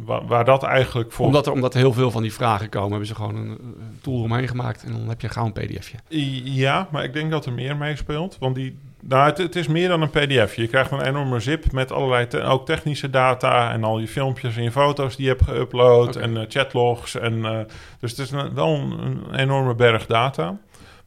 wa- 0.05 0.25
waar 0.25 0.45
dat 0.45 0.63
eigenlijk 0.63 1.13
voor... 1.13 1.27
Omdat 1.27 1.47
er, 1.47 1.53
omdat 1.53 1.75
er 1.75 1.81
heel 1.81 1.93
veel 1.93 2.11
van 2.11 2.23
die 2.23 2.33
vragen 2.33 2.69
komen, 2.69 2.91
hebben 2.91 3.07
ze 3.09 3.15
gewoon 3.15 3.37
een, 3.37 3.49
een 3.51 3.99
tool 4.03 4.23
omheen 4.23 4.49
gemaakt 4.49 4.83
en 4.85 4.93
dan 4.93 5.09
heb 5.09 5.21
je 5.21 5.29
gauw 5.29 5.45
een 5.45 5.53
pdfje. 5.53 5.97
Ja, 6.45 6.89
maar 6.91 7.05
ik 7.05 7.13
denk 7.13 7.31
dat 7.31 7.47
er 7.47 7.53
meer 7.53 7.77
meespeelt. 7.77 8.37
Want 8.41 8.55
die, 8.55 8.79
nou, 9.01 9.27
het, 9.29 9.39
het 9.39 9.57
is 9.57 9.67
meer 9.67 9.89
dan 9.89 10.03
een 10.03 10.11
pdf. 10.11 10.55
Je 10.55 10.67
krijgt 10.67 10.91
een 10.91 11.01
enorme 11.07 11.41
zip 11.41 11.73
met 11.73 11.93
allerlei 11.93 12.27
te- 12.27 12.43
ook 12.43 12.67
technische 12.67 13.11
data... 13.11 13.73
en 13.73 13.85
al 13.85 13.99
je 13.99 14.09
filmpjes 14.09 14.57
en 14.57 14.63
je 14.63 14.71
foto's 14.73 15.17
die 15.17 15.27
je 15.27 15.37
hebt 15.39 15.51
geüpload... 15.51 16.21
En 16.21 16.37
eh, 16.37 16.45
chatlogs. 16.49 17.15
En, 17.17 17.45
eh, 17.45 17.59
dus 18.01 18.11
het 18.11 18.19
is 18.21 18.31
een- 18.31 18.55
wel 18.55 18.69
een, 18.75 18.99
een 19.01 19.35
enorme 19.35 19.75
berg 19.75 20.07
data. 20.07 20.59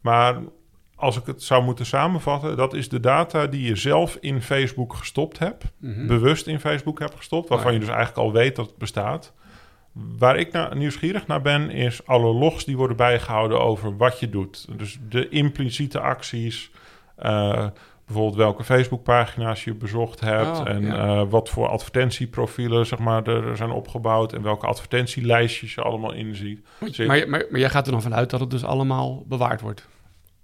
Maar 0.02 0.36
als 0.96 1.18
ik 1.18 1.26
het 1.26 1.44
zou 1.44 1.64
moeten 1.64 1.86
samenvatten... 1.86 2.58
dat 2.58 2.74
is 2.74 2.90
de 2.90 3.00
data 3.00 3.48
die 3.48 3.68
je 3.68 3.76
zelf 3.76 4.18
in 4.20 4.42
Facebook 4.42 4.94
gestopt 4.94 5.40
hebt... 5.40 5.64
Mhm. 5.80 6.08
bewust 6.08 6.48
in 6.48 6.60
Facebook 6.60 7.00
hebt 7.00 7.16
gestopt... 7.16 7.50
waarvan 7.50 7.74
je 7.74 7.80
dus 7.80 7.88
eigenlijk 7.88 8.18
al 8.18 8.32
weet 8.32 8.56
dat 8.56 8.66
het 8.66 8.78
bestaat... 8.78 9.34
Waar 10.18 10.38
ik 10.38 10.52
nou 10.52 10.78
nieuwsgierig 10.78 11.28
naar 11.28 11.42
ben, 11.42 11.70
is 11.70 12.08
alle 12.08 12.34
logs 12.34 12.66
die 12.66 12.78
worden 12.78 12.98
bijgehouden 12.98 13.62
over 13.62 13.98
wat 13.98 14.20
je 14.20 14.30
doet. 14.30 14.78
Dus 14.78 15.00
de 15.10 15.30
impliciete 15.30 16.00
acties, 16.00 16.72
eh, 17.16 17.68
bijvoorbeeld 18.06 18.36
welke 18.36 18.64
Facebookpagina's 18.64 19.64
je 19.64 19.74
bezocht 19.74 20.20
hebt 20.20 20.60
Oh, 20.60 20.70
en 20.70 20.82
ja. 20.82 21.08
eh, 21.08 21.30
wat 21.30 21.50
voor 21.50 21.68
advertentieprofielen 21.68 22.86
zeg 22.86 23.00
maar, 23.00 23.28
er 23.28 23.58
zijn 23.58 23.72
opgebouwd 23.72 24.34
en 24.34 24.42
welke 24.42 24.66
advertentielijstjes 24.66 25.74
je 25.74 25.82
allemaal 25.82 26.14
inziet. 26.14 26.66
Zit. 26.86 27.08
maar, 27.08 27.30
maar, 27.30 27.46
maar 27.50 27.60
jij 27.60 27.70
gaat 27.70 27.86
er 27.86 27.92
dan 27.92 28.02
vanuit 28.02 28.30
dat 28.30 28.40
het 28.40 28.50
dus 28.50 28.64
allemaal 28.64 29.24
bewaard 29.28 29.62
wordt 29.62 29.88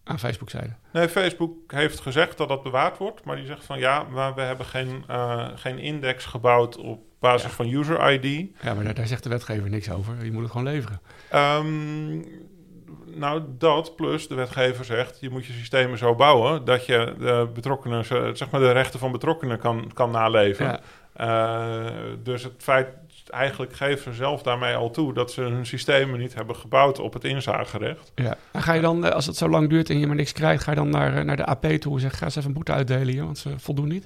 aan 0.03 0.19
Facebook-zijde. 0.19 0.73
Nee, 0.93 1.09
Facebook 1.09 1.71
heeft 1.71 1.99
gezegd 1.99 2.37
dat 2.37 2.47
dat 2.47 2.63
bewaard 2.63 2.97
wordt, 2.97 3.23
maar 3.23 3.35
die 3.35 3.45
zegt 3.45 3.65
van 3.65 3.79
ja, 3.79 4.03
maar 4.03 4.35
we 4.35 4.41
hebben 4.41 4.65
geen, 4.65 5.03
eh, 5.07 5.47
geen 5.55 5.79
index 5.79 6.25
gebouwd 6.25 6.77
op 6.77 6.99
basis 7.19 7.49
Ja. 7.49 7.55
van 7.55 7.73
user 7.73 8.11
ID. 8.11 8.49
Ja, 8.61 8.73
maar 8.73 8.83
daar, 8.83 8.93
daar 8.93 9.07
zegt 9.07 9.23
de 9.23 9.29
wetgever 9.29 9.69
niks 9.69 9.91
over. 9.91 10.25
Je 10.25 10.31
moet 10.31 10.41
het 10.41 10.51
gewoon 10.51 10.65
leveren. 10.67 11.01
Ehm, 11.29 12.19
nou, 13.05 13.41
dat 13.57 13.95
plus 13.95 14.27
de 14.27 14.35
wetgever 14.35 14.85
zegt... 14.85 15.17
je 15.19 15.29
moet 15.29 15.45
je 15.45 15.53
systemen 15.53 15.97
zo 15.97 16.15
bouwen... 16.15 16.65
dat 16.65 16.85
je 16.85 17.15
de 17.19 17.49
betrokkenen, 17.53 18.05
zeg 18.37 18.49
maar 18.49 18.61
de 18.61 18.71
rechten 18.71 18.99
van 18.99 19.11
betrokkenen 19.11 19.59
kan, 19.59 19.91
kan 19.93 20.11
naleven. 20.11 20.65
Ja. 20.65 20.79
Eh, 21.13 21.91
dus 22.23 22.43
het 22.43 22.53
feit... 22.63 22.87
eigenlijk 23.29 23.75
geven 23.75 24.03
ze 24.03 24.13
zelf 24.13 24.41
daarmee 24.41 24.75
al 24.75 24.89
toe... 24.89 25.13
dat 25.13 25.31
ze 25.31 25.41
hun 25.41 25.65
systemen 25.65 26.19
niet 26.19 26.33
hebben 26.33 26.55
gebouwd 26.55 26.99
op 26.99 27.13
het 27.13 27.23
inzagerecht. 27.23 28.11
Ja. 28.15 28.37
En 28.51 28.61
ga 28.61 28.73
je 28.73 28.81
dan, 28.81 29.05
eh, 29.05 29.11
als 29.11 29.25
het 29.25 29.35
zo 29.35 29.49
lang 29.49 29.69
duurt 29.69 29.89
en 29.89 29.99
je 29.99 30.07
maar 30.07 30.15
niks 30.15 30.31
krijgt, 30.31 30.63
ga 30.63 30.71
je 30.71 30.77
dan 30.77 30.89
naar, 30.89 31.17
eh, 31.17 31.23
naar 31.23 31.37
de 31.37 31.45
AP 31.45 31.65
toe 31.65 31.93
en 31.93 31.99
zeg, 31.99 32.17
ga 32.17 32.25
eens 32.25 32.35
even 32.35 32.47
een 32.47 32.55
boete 32.55 32.71
uitdelen 32.71 33.07
hier, 33.07 33.23
want 33.23 33.37
ze 33.37 33.59
voldoen 33.59 33.87
niet? 33.87 34.05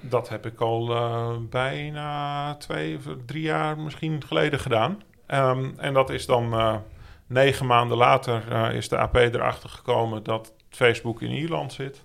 Dat 0.00 0.28
heb 0.28 0.46
ik 0.46 0.60
al 0.60 0.90
eh, 0.90 1.36
bijna 1.50 2.54
twee 2.56 2.96
of 2.96 3.02
drie 3.26 3.42
jaar 3.42 3.78
misschien 3.78 4.22
geleden 4.26 4.58
gedaan. 4.58 5.02
Ehm, 5.26 5.70
en 5.76 5.94
dat 5.94 6.10
is 6.10 6.26
dan 6.26 6.54
negen 7.26 7.66
maanden 7.66 7.96
later 7.96 8.72
is 8.74 8.88
de 8.88 8.98
AP 8.98 9.16
erachter 9.16 9.68
gekomen 9.68 10.22
dat 10.22 10.52
Facebook 10.68 11.22
in 11.22 11.30
Ierland 11.30 11.72
zit. 11.72 12.04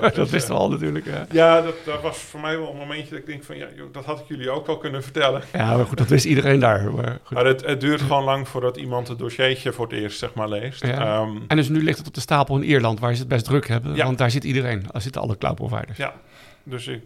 Dat 0.00 0.18
is, 0.18 0.30
wisten 0.30 0.54
we 0.54 0.60
al 0.60 0.70
natuurlijk. 0.70 1.06
Ja. 1.06 1.26
Ja, 1.30 1.60
dat, 1.62 1.74
dat 1.84 2.02
was 2.02 2.18
voor 2.18 2.40
mij 2.40 2.58
wel 2.58 2.70
een 2.70 2.76
momentje 2.76 3.10
dat 3.10 3.18
ik 3.18 3.26
denk 3.26 3.44
van 3.44 3.56
ja, 3.56 3.66
joh, 3.76 3.92
dat 3.92 4.04
had 4.04 4.18
ik 4.20 4.24
jullie 4.28 4.50
ook 4.50 4.66
wel 4.66 4.76
kunnen 4.78 5.02
vertellen. 5.02 5.42
ja, 5.52 5.76
maar 5.76 5.86
goed, 5.86 5.98
dat 5.98 6.08
wist 6.08 6.24
iedereen 6.24 6.60
daar. 6.60 6.92
Maar 6.92 7.18
goed. 7.22 7.36
Maar 7.36 7.46
het, 7.46 7.64
het 7.66 7.80
duurt 7.80 8.00
gewoon 8.00 8.24
lang 8.24 8.48
voordat 8.48 8.76
iemand 8.76 9.08
het 9.08 9.18
dossiertje 9.18 9.72
voor 9.72 9.86
het 9.86 9.94
eerst 9.94 10.18
zeg 10.18 10.34
maar 10.34 10.48
leest. 10.48 10.86
Ja. 10.86 11.18
Ehm, 11.20 11.36
En 11.48 11.56
dus 11.56 11.68
nu 11.68 11.82
ligt 11.82 11.98
het 11.98 12.06
op 12.06 12.14
de 12.14 12.20
stapel 12.20 12.56
in 12.56 12.62
Ierland, 12.64 13.00
waar 13.00 13.12
ze 13.12 13.18
het 13.18 13.28
best 13.28 13.44
druk 13.44 13.68
hebben. 13.68 13.94
Ja. 13.94 14.04
Want 14.04 14.18
daar 14.18 14.30
zit 14.30 14.44
iedereen, 14.44 14.86
daar 14.92 15.02
zitten 15.02 15.20
alle 15.20 15.38
cloud 15.38 15.54
providers. 15.54 15.98
ja, 15.98 16.14
dus 16.62 16.86
ik, 16.86 17.02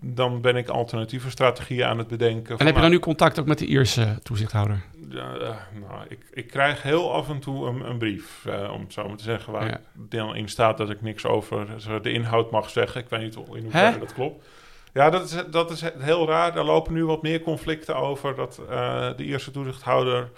dan 0.00 0.40
ben 0.40 0.56
ik 0.56 0.68
alternatieve 0.68 1.30
strategieën 1.30 1.84
aan 1.84 1.98
het 1.98 2.08
bedenken. 2.08 2.58
En 2.58 2.66
heb 2.66 2.74
je 2.74 2.80
dan 2.80 2.90
nu 2.90 2.98
contact 2.98 3.38
ook 3.40 3.46
met 3.46 3.58
de 3.58 3.66
Ierse 3.66 4.18
toezichthouder? 4.22 4.80
Eh, 5.12 5.56
nou, 5.80 6.04
ik, 6.08 6.18
ik 6.30 6.46
krijg 6.46 6.82
heel 6.82 7.12
af 7.12 7.28
en 7.28 7.38
toe 7.38 7.66
een, 7.68 7.80
een 7.90 7.98
brief, 7.98 8.44
eh, 8.46 8.70
om 8.74 8.80
het 8.80 8.92
zo 8.92 9.08
maar 9.08 9.16
te 9.16 9.22
zeggen, 9.22 9.52
waar 9.52 9.68
Ja. 9.68 9.80
dan 9.94 10.36
in 10.36 10.48
staat 10.48 10.78
dat 10.78 10.90
ik 10.90 11.02
niks 11.02 11.26
over 11.26 11.66
de 12.02 12.12
inhoud 12.12 12.50
mag 12.50 12.70
zeggen. 12.70 13.00
Ik 13.00 13.08
weet 13.08 13.20
niet 13.20 13.34
in 13.36 13.62
hoeverre 13.62 13.92
Hè? 13.92 13.98
dat 13.98 14.12
klopt. 14.14 14.46
Ja, 14.92 15.10
dat 15.10 15.24
is, 15.24 15.44
dat 15.50 15.70
is 15.70 15.82
heel 15.98 16.26
raar. 16.26 16.56
Er 16.56 16.64
lopen 16.64 16.92
nu 16.92 17.04
wat 17.04 17.22
meer 17.22 17.40
conflicten 17.40 17.96
over 17.96 18.34
dat 18.34 18.60
eh, 18.70 19.08
de 19.16 19.24
eerste 19.24 19.50
toezichthouder 19.50 20.30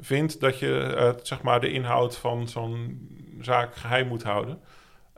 vindt 0.00 0.40
dat 0.40 0.58
je 0.58 1.14
zeg 1.22 1.42
maar 1.42 1.60
de 1.60 1.70
inhoud 1.72 2.16
van 2.16 2.48
zo'n 2.48 3.08
zaak 3.40 3.74
geheim 3.76 4.06
moet 4.08 4.22
houden. 4.22 4.60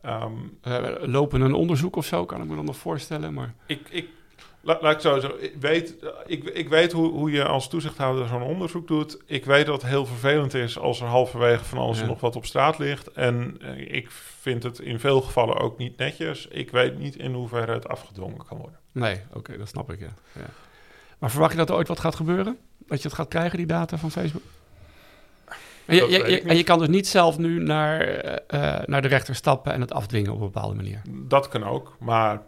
Ehm, 0.03 0.33
Eh, 0.63 0.89
lopen 1.01 1.41
een 1.41 1.55
onderzoek 1.55 1.97
of 1.97 2.05
zo, 2.05 2.25
kan 2.25 2.43
ik 2.43 2.49
me 2.49 2.55
dan 2.57 2.65
nog 2.65 2.77
voorstellen. 2.77 3.35
Maar 3.35 3.55
ik, 3.67 3.89
ik, 3.91 4.09
la- 4.61 4.79
laat 4.81 4.95
ik 4.95 5.01
zo 5.01 5.21
zeggen, 5.21 5.43
ik 5.45 5.55
weet, 5.61 5.95
ik, 6.27 6.45
ik 6.45 6.69
weet 6.69 6.93
hoe, 6.93 7.11
hoe 7.13 7.31
je 7.31 7.45
als 7.45 7.69
toezichthouder 7.69 8.27
zo'n 8.29 8.43
onderzoek 8.43 8.89
doet. 8.89 9.19
Ik 9.27 9.45
weet 9.45 9.67
dat 9.67 9.83
het 9.83 9.91
heel 9.91 10.07
vervelend 10.07 10.55
is 10.55 10.79
als 10.79 11.01
er 11.01 11.07
halverwege 11.07 11.65
van 11.65 11.79
alles 11.79 12.01
Ja. 12.01 12.07
nog 12.07 12.21
wat 12.21 12.37
op 12.37 12.45
straat 12.47 12.79
ligt. 12.79 13.13
En 13.13 13.57
eh, 13.61 13.95
ik 13.95 14.11
vind 14.41 14.63
het 14.63 14.79
in 14.79 15.01
veel 15.01 15.21
gevallen 15.21 15.57
ook 15.59 15.79
niet 15.79 15.97
netjes. 15.97 16.47
Ik 16.47 16.71
weet 16.71 16.99
niet 16.99 17.17
in 17.17 17.33
hoeverre 17.35 17.73
het 17.73 17.89
afgedwongen 17.89 18.45
kan 18.49 18.57
worden. 18.59 18.79
nee, 18.93 19.21
oké, 19.33 19.59
dat 19.59 19.69
snap 19.69 19.93
ik, 19.93 20.01
ja. 20.01 20.15
ja. 20.33 20.47
Maar 21.19 21.31
verwacht 21.31 21.53
je 21.53 21.59
dat 21.59 21.69
er 21.69 21.75
ooit 21.75 21.89
wat 21.89 22.01
gaat 22.01 22.15
gebeuren? 22.15 22.59
Dat 22.87 23.03
je 23.03 23.09
het 23.09 23.17
gaat 23.17 23.29
krijgen, 23.29 23.57
die 23.59 23.67
data 23.67 23.99
van 23.99 24.11
Facebook? 24.11 24.43
En 25.87 25.97
je, 25.97 26.41
en 26.41 26.57
je 26.57 26.63
kan 26.65 26.79
dus 26.79 26.89
niet 26.89 27.09
zelf 27.09 27.39
nu 27.39 27.59
naar, 27.63 28.01
eh, 28.01 28.77
eh, 28.77 28.83
naar 28.87 29.03
de 29.03 29.09
rechter 29.09 29.35
stappen 29.35 29.73
en 29.73 29.81
het 29.81 29.93
afdwingen 29.93 30.31
op 30.33 30.39
een 30.41 30.45
bepaalde 30.53 30.75
manier. 30.75 31.03
Dat 31.11 31.49
kan 31.49 31.65
ook, 31.65 31.97
maar 31.99 32.43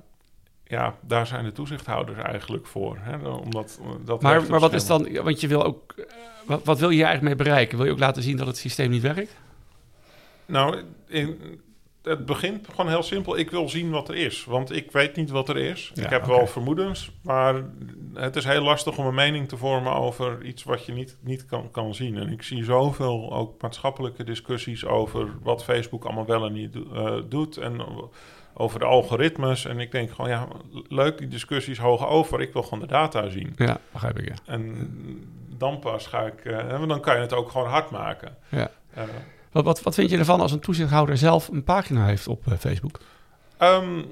ja, 0.73 0.95
daar 1.01 1.27
zijn 1.27 1.45
de 1.45 1.53
toezichthouders 1.53 2.19
eigenlijk 2.19 2.67
voor. 2.67 2.99
Hè? 3.01 3.29
Omdat, 3.29 3.81
dat 4.05 4.23
Maar, 4.23 4.43
maar 4.47 4.61
wat 4.61 4.73
is 4.73 4.87
dan, 4.87 5.13
want 5.23 5.41
je 5.41 5.49
wil 5.49 5.65
ook, 5.65 5.95
eh, 5.97 6.05
wat, 6.47 6.65
wat 6.65 6.79
wil 6.79 6.91
je 6.91 7.05
eigenlijk 7.05 7.37
mee 7.37 7.47
bereiken? 7.47 7.77
Wil 7.77 7.87
je 7.87 7.93
ook 7.93 7.99
laten 7.99 8.23
zien 8.23 8.37
dat 8.37 8.47
het 8.47 8.57
systeem 8.57 8.91
niet 8.91 9.03
werkt? 9.03 9.37
Nou, 10.47 10.83
in, 11.07 11.39
het 12.03 12.27
begint 12.27 12.69
gewoon 12.71 12.91
heel 12.91 13.03
simpel. 13.03 13.39
Ik 13.39 13.51
wil 13.51 13.69
zien 13.69 13.91
wat 13.91 14.09
er 14.09 14.15
is. 14.15 14.45
Want 14.45 14.73
ik 14.73 14.93
weet 14.93 15.17
niet 15.17 15.31
wat 15.31 15.49
er 15.49 15.57
is. 15.57 15.91
Ja, 15.95 16.05
ik 16.05 16.11
heb 16.11 16.25
wel 16.25 16.47
vermoedens. 16.47 17.11
Maar 17.23 17.63
het 18.15 18.37
is 18.37 18.45
heel 18.45 18.63
lastig 18.63 18.99
om 18.99 19.07
een 19.07 19.15
mening 19.15 19.49
te 19.49 19.57
vormen 19.57 19.93
over 19.93 20.45
iets 20.45 20.63
wat 20.63 20.87
je 20.87 20.93
niet, 20.93 21.17
niet 21.21 21.47
kan, 21.47 21.71
kan 21.71 21.95
zien. 21.95 22.17
En 22.17 22.29
ik 22.29 22.43
zie 22.43 22.65
zoveel 22.65 23.33
ook 23.33 23.63
maatschappelijke 23.63 24.25
discussies 24.25 24.87
over 24.87 25.29
wat 25.43 25.65
Facebook 25.65 26.05
allemaal 26.05 26.27
wel 26.27 26.47
en 26.47 26.53
niet 26.53 26.73
do- 26.73 26.93
eh, 26.95 27.23
doet. 27.29 27.57
En 27.57 27.81
over 28.55 28.79
de 28.79 28.85
algoritmes. 28.85 29.65
En 29.65 29.79
ik 29.81 29.91
denk 29.93 30.11
gewoon, 30.11 30.31
ja, 30.31 30.47
leuk 30.88 31.19
die 31.19 31.29
discussies 31.29 31.79
hoog 31.79 32.07
over. 32.07 32.41
Ik 32.41 32.53
wil 32.53 32.62
gewoon 32.62 32.81
de 32.81 32.87
data 32.87 33.29
zien. 33.29 33.53
Ja, 33.57 33.79
begrijp 33.93 34.19
ik, 34.19 34.29
ja. 34.29 34.35
En 34.47 34.88
dan 35.59 35.79
pas 35.79 36.07
ga 36.07 36.21
ik... 36.27 36.67
want 36.71 36.88
dan 36.88 37.01
kan 37.01 37.15
je 37.15 37.21
het 37.21 37.33
ook 37.33 37.51
gewoon 37.51 37.69
hard 37.69 37.91
maken. 37.91 38.37
Ja. 38.49 38.71
Eh, 38.95 39.03
Wat, 39.53 39.65
wat, 39.65 39.83
wat 39.83 39.95
vind 39.95 40.11
je 40.11 40.19
ervan 40.19 40.41
als 40.41 40.53
een 40.53 40.61
toezichthouder 40.61 41.17
zelf 41.17 41.49
een 41.49 41.65
pagina 41.65 42.07
heeft 42.07 42.29
op 42.29 42.47
eh, 42.47 42.53
Facebook? 42.59 43.00
Ehm, 43.59 44.03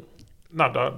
nou, 0.51 0.73
daar, 0.73 0.93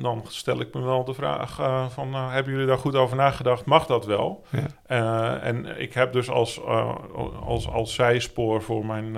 dan 0.00 0.24
stel 0.28 0.60
ik 0.60 0.74
me 0.74 0.80
wel 0.80 1.04
de 1.04 1.14
vraag 1.14 1.54
van... 1.92 2.14
eh, 2.14 2.32
hebben 2.32 2.52
jullie 2.52 2.66
daar 2.66 2.78
goed 2.78 2.94
over 2.94 3.16
nagedacht? 3.16 3.64
Mag 3.64 3.86
dat 3.86 4.06
wel? 4.06 4.44
Ja. 4.86 5.38
En 5.40 5.80
ik 5.80 5.92
heb 5.94 6.12
dus 6.12 6.30
als, 6.30 6.60
als, 7.44 7.68
als 7.68 7.94
zijspoor 7.94 8.62
voor 8.62 8.86
mijn 8.86 9.16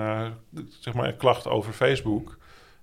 zeg 0.69 0.93
maar, 0.93 1.13
klacht 1.13 1.47
over 1.47 1.73
Facebook... 1.73 2.37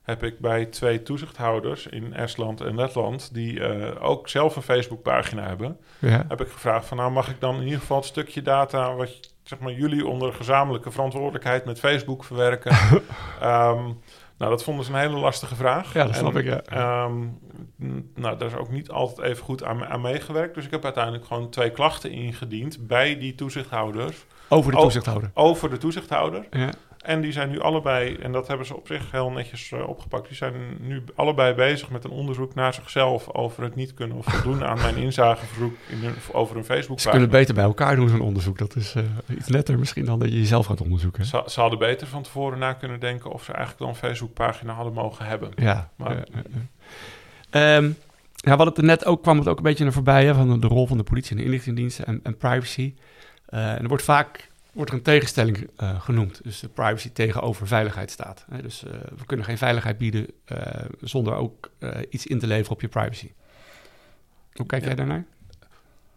heb 0.08 0.22
ik 0.22 0.38
bij 0.38 0.64
twee 0.66 1.02
toezichthouders 1.02 1.86
in 1.86 2.14
Estland 2.14 2.60
en 2.60 2.74
Letland, 2.74 3.34
die 3.34 3.60
eh, 3.64 4.02
ook 4.04 4.28
zelf 4.28 4.56
een 4.56 4.62
Facebookpagina 4.62 5.42
hebben, 5.46 5.78
Ja. 5.98 6.24
heb 6.28 6.40
ik 6.40 6.48
gevraagd 6.48 6.86
van 6.86 6.96
nou 6.96 7.10
mag 7.10 7.28
ik 7.28 7.40
dan 7.40 7.56
in 7.56 7.62
ieder 7.64 7.78
geval 7.80 7.96
het 7.96 8.06
stukje 8.06 8.42
data 8.42 8.94
wat 8.94 9.10
zeg 9.42 9.58
maar, 9.58 9.72
jullie 9.72 10.06
onder 10.06 10.32
gezamenlijke 10.32 10.90
verantwoordelijkheid 10.90 11.64
met 11.64 11.78
Facebook 11.78 12.24
verwerken. 12.24 12.72
Ehm, 13.40 13.82
nou, 14.38 14.50
dat 14.50 14.62
vonden 14.64 14.84
ze 14.84 14.92
een 14.92 14.98
hele 14.98 15.16
lastige 15.18 15.54
vraag. 15.56 15.92
Ja, 15.92 16.04
dat 16.04 16.12
En, 16.12 16.18
snap 16.18 16.36
ik, 16.36 16.44
ja. 16.44 16.60
ehm, 16.62 17.26
nou, 18.14 18.38
daar 18.38 18.48
is 18.48 18.54
ook 18.54 18.70
niet 18.70 18.90
altijd 18.90 19.28
even 19.30 19.44
goed 19.44 19.64
aan, 19.64 19.84
aan 19.86 20.00
meegewerkt. 20.00 20.54
Dus 20.54 20.64
ik 20.64 20.70
heb 20.70 20.84
uiteindelijk 20.84 21.24
gewoon 21.24 21.50
twee 21.50 21.70
klachten 21.70 22.10
ingediend 22.10 22.86
bij 22.86 23.18
die 23.18 23.34
toezichthouders 23.34 24.24
Over 24.48 24.72
de 24.72 24.78
toezichthouder. 24.78 25.30
over 25.34 25.70
de 25.70 25.78
toezichthouder. 25.78 26.46
Ja. 26.50 26.70
En 27.08 27.20
die 27.20 27.32
zijn 27.32 27.50
nu 27.50 27.60
allebei, 27.60 28.14
en 28.14 28.32
dat 28.32 28.48
hebben 28.48 28.66
ze 28.66 28.76
op 28.76 28.86
zich 28.86 29.10
heel 29.10 29.30
netjes 29.30 29.72
eh, 29.72 29.88
opgepakt, 29.88 30.28
die 30.28 30.36
zijn 30.36 30.54
nu 30.80 31.02
allebei 31.14 31.54
bezig 31.54 31.90
met 31.90 32.04
een 32.04 32.10
onderzoek 32.10 32.54
naar 32.54 32.74
zichzelf 32.74 33.28
over 33.32 33.62
het 33.62 33.74
niet 33.74 33.94
kunnen 33.94 34.24
voldoen 34.24 34.64
aan 34.64 34.78
mijn 34.78 34.96
inzageverzoek 34.96 35.74
in 35.88 35.98
hun, 35.98 36.14
over 36.32 36.56
een 36.56 36.64
Facebook. 36.64 37.00
Ze 37.00 37.08
kunnen 37.10 37.30
beter 37.30 37.54
bij 37.54 37.64
elkaar 37.64 37.96
doen, 37.96 38.08
zo'n 38.08 38.20
onderzoek. 38.20 38.58
Dat 38.58 38.76
is 38.76 38.94
eh, 38.94 39.02
iets 39.36 39.48
netter 39.48 39.78
misschien 39.78 40.04
dan 40.04 40.18
dat 40.18 40.28
je 40.28 40.38
jezelf 40.38 40.66
gaat 40.66 40.80
onderzoeken. 40.80 41.24
Ze, 41.24 41.42
ze 41.46 41.60
hadden 41.60 41.78
beter 41.78 42.06
van 42.06 42.22
tevoren 42.22 42.58
na 42.58 42.72
kunnen 42.72 43.00
denken 43.00 43.30
of 43.30 43.44
ze 43.44 43.52
eigenlijk 43.52 43.80
wel 43.80 43.88
een 43.88 44.10
Facebookpagina 44.10 44.72
hadden 44.72 44.92
mogen 44.92 45.26
hebben. 45.26 45.50
Ja. 45.56 45.90
Maar-. 45.96 46.24
Ehm, 47.50 47.90
ja, 48.34 48.56
wat 48.56 48.66
het 48.66 48.78
er 48.78 48.84
net 48.84 49.04
ook 49.04 49.22
kwam 49.22 49.38
het 49.38 49.48
ook 49.48 49.56
een 49.56 49.62
beetje 49.62 49.84
naar 49.84 49.92
voorbij 49.92 50.24
hè, 50.24 50.34
van 50.34 50.48
de, 50.48 50.58
de 50.58 50.66
rol 50.66 50.86
van 50.86 50.96
de 50.96 51.04
politie 51.04 51.30
en 51.30 51.36
de 51.36 51.44
inlichtingendiensten 51.44 52.06
en, 52.06 52.20
en 52.22 52.36
privacy. 52.36 52.94
Eh, 53.46 53.72
en 53.72 53.82
er 53.82 53.88
wordt 53.88 54.04
vaak 54.04 54.47
wordt 54.78 54.92
er 54.92 54.98
een 54.98 55.04
tegenstelling 55.04 55.70
eh, 55.76 56.00
genoemd. 56.00 56.40
Dus 56.42 56.60
de 56.60 56.68
privacy 56.68 57.10
tegenover 57.10 57.66
veiligheid 57.66 58.10
staat. 58.10 58.44
Hè. 58.50 58.62
Dus 58.62 58.84
eh, 58.84 58.92
we 58.92 59.24
kunnen 59.26 59.46
geen 59.46 59.58
veiligheid 59.58 59.98
bieden 59.98 60.26
eh, 60.44 60.84
zonder 61.00 61.34
ook 61.34 61.70
iets 62.10 62.26
in 62.26 62.38
te 62.38 62.46
leveren 62.46 62.72
op 62.72 62.80
je 62.80 62.88
privacy. 62.88 63.32
Hoe 64.52 64.66
kijk 64.66 64.80
Ja. 64.82 64.86
jij 64.86 64.96
daarnaar? 64.96 65.24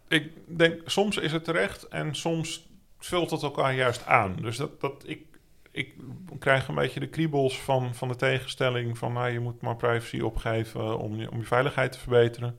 Ik 0.08 0.32
denk, 0.46 0.80
soms 0.84 1.16
is 1.16 1.32
het 1.32 1.44
terecht 1.44 1.88
en 1.88 2.14
soms 2.14 2.68
vult 2.98 3.30
het 3.30 3.42
elkaar 3.42 3.74
juist 3.74 4.06
aan. 4.06 4.36
Dus 4.40 4.56
dat, 4.56 4.80
dat 4.80 5.02
ik, 5.06 5.24
ik 5.70 5.94
krijg 6.38 6.68
een 6.68 6.74
beetje 6.74 7.00
de 7.00 7.08
kriebels 7.08 7.60
van, 7.60 7.94
van 7.94 8.08
de 8.08 8.16
tegenstelling 8.16 8.98
van 8.98 9.12
nou, 9.12 9.30
je 9.30 9.40
moet 9.40 9.60
maar 9.60 9.76
privacy 9.76 10.20
opgeven 10.20 10.98
om 10.98 11.16
je, 11.16 11.30
om 11.30 11.38
je 11.38 11.44
veiligheid 11.46 11.92
te 11.92 11.98
verbeteren. 11.98 12.58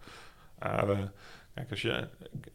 Kijk, 1.55 1.69
als 1.71 1.81
je 1.81 2.07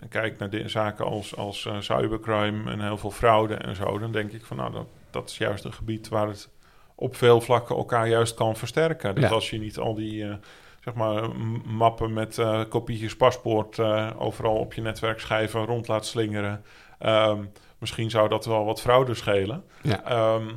kijkt 0.09 0.38
naar 0.38 0.51
de 0.51 0.68
zaken 0.68 1.05
als, 1.05 1.36
als 1.36 1.66
eh, 1.66 1.80
cybercrime 1.80 2.70
en 2.70 2.80
heel 2.80 2.99
veel 2.99 3.11
fraude 3.11 3.55
en 3.55 3.76
zo, 3.76 3.99
dan 3.99 4.12
denk 4.12 4.32
ik 4.32 4.44
van 4.44 4.57
nou, 4.57 4.72
dat, 4.72 4.86
dat 5.11 5.30
is 5.30 5.38
juist 5.38 5.64
een 5.64 5.72
gebied 5.72 6.09
waar 6.09 6.28
het 6.28 6.49
op 6.94 7.16
veel 7.16 7.40
vlakken 7.40 7.76
elkaar 7.76 8.09
juist 8.09 8.34
kan 8.34 8.57
versterken. 8.57 9.14
Dus 9.14 9.24
Ja. 9.24 9.30
als 9.30 9.51
je 9.51 9.59
niet 9.59 9.78
al 9.78 9.94
die 9.94 10.24
eh, 10.28 10.34
zeg 10.80 10.94
maar 10.94 11.28
mappen 11.64 12.12
met 12.12 12.38
eh, 12.38 12.62
kopietjes 12.68 13.16
paspoort 13.16 13.78
overal 14.16 14.57
op 14.57 14.74
je 14.74 14.80
netwerkschijven 14.80 15.64
rond 15.64 15.88
laat 15.88 16.07
slingeren, 16.07 16.62
ehm, 16.99 17.44
misschien 17.78 18.11
zou 18.11 18.28
dat 18.28 18.46
wel 18.46 18.64
wat 18.64 18.80
fraude 18.80 19.14
schelen. 19.14 19.64
Ja. 19.82 20.05
Ehm, 20.05 20.49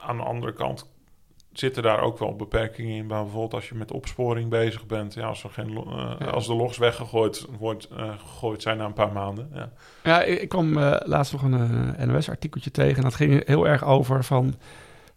aan 0.00 0.16
de 0.16 0.22
andere 0.22 0.52
kant 0.52 0.89
zitten 1.60 1.82
daar 1.82 2.00
ook 2.00 2.18
wel 2.18 2.36
beperkingen 2.36 2.96
in. 2.96 3.06
Bijvoorbeeld 3.06 3.54
als 3.54 3.68
je 3.68 3.74
met 3.74 3.92
opsporing 3.92 4.48
bezig 4.48 4.86
bent, 4.86 5.14
ja, 5.14 5.26
als, 5.26 5.44
er 5.44 5.50
geen, 5.50 5.76
eh, 5.76 6.12
Ja. 6.18 6.26
als 6.26 6.46
de 6.46 6.54
logs 6.54 6.78
weggegooid 6.78 7.46
wordt, 7.58 7.88
eh, 7.88 8.18
gegooid 8.18 8.62
zijn 8.62 8.76
na 8.76 8.84
een 8.84 8.92
paar 8.92 9.12
maanden. 9.12 9.50
Ja. 9.54 9.70
Ja, 10.02 10.22
ik, 10.22 10.40
ik 10.40 10.48
kwam 10.48 10.78
eh, 10.78 10.96
laatst 11.04 11.32
nog 11.32 11.42
een 11.42 11.94
NOS-artikeltje 12.08 12.70
tegen. 12.70 12.96
En 12.96 13.02
dat 13.02 13.14
ging 13.14 13.46
heel 13.46 13.68
erg 13.68 13.84
over 13.84 14.24
van... 14.24 14.54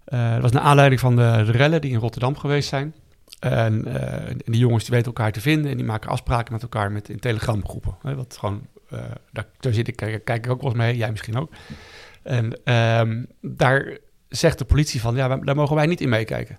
dat 0.06 0.42
was 0.42 0.52
naar 0.52 0.62
aanleiding 0.62 1.02
van 1.02 1.16
de, 1.16 1.44
de 1.46 1.52
rellen 1.52 1.82
die 1.82 1.92
in 1.92 2.00
Rotterdam 2.00 2.38
geweest 2.38 2.70
zijn. 2.70 2.94
En, 3.40 3.86
en 3.86 4.38
die 4.46 4.60
jongens 4.60 4.84
die 4.84 4.94
weten 4.94 5.08
elkaar 5.08 5.32
te 5.32 5.42
vinden... 5.42 5.72
en 5.72 5.78
die 5.78 5.86
maken 5.86 6.10
afspraken 6.10 6.54
met 6.54 6.62
elkaar 6.62 6.92
met, 6.92 7.10
in 7.10 7.20
telegramgroepen. 7.20 7.96
Hè, 8.02 8.16
wat 8.16 8.38
gewoon, 8.40 8.68
daar, 9.32 9.46
daar 9.60 9.74
zit 9.74 9.88
ik, 9.88 9.96
kijk, 9.96 10.26
kijk 10.26 10.46
ik 10.46 10.52
ook 10.52 10.62
wel 10.62 10.70
eens 10.70 10.80
mee. 10.80 10.98
Jij 10.98 11.12
misschien 11.12 11.38
ook. 11.38 11.52
En 12.24 12.60
ehm, 12.64 13.24
daar 13.42 13.98
zegt 14.36 14.58
de 14.58 14.66
politie 14.66 15.02
van... 15.02 15.16
ja, 15.16 15.38
daar 15.38 15.56
mogen 15.56 15.76
wij 15.76 15.86
niet 15.86 16.02
in 16.02 16.10
meekijken. 16.10 16.58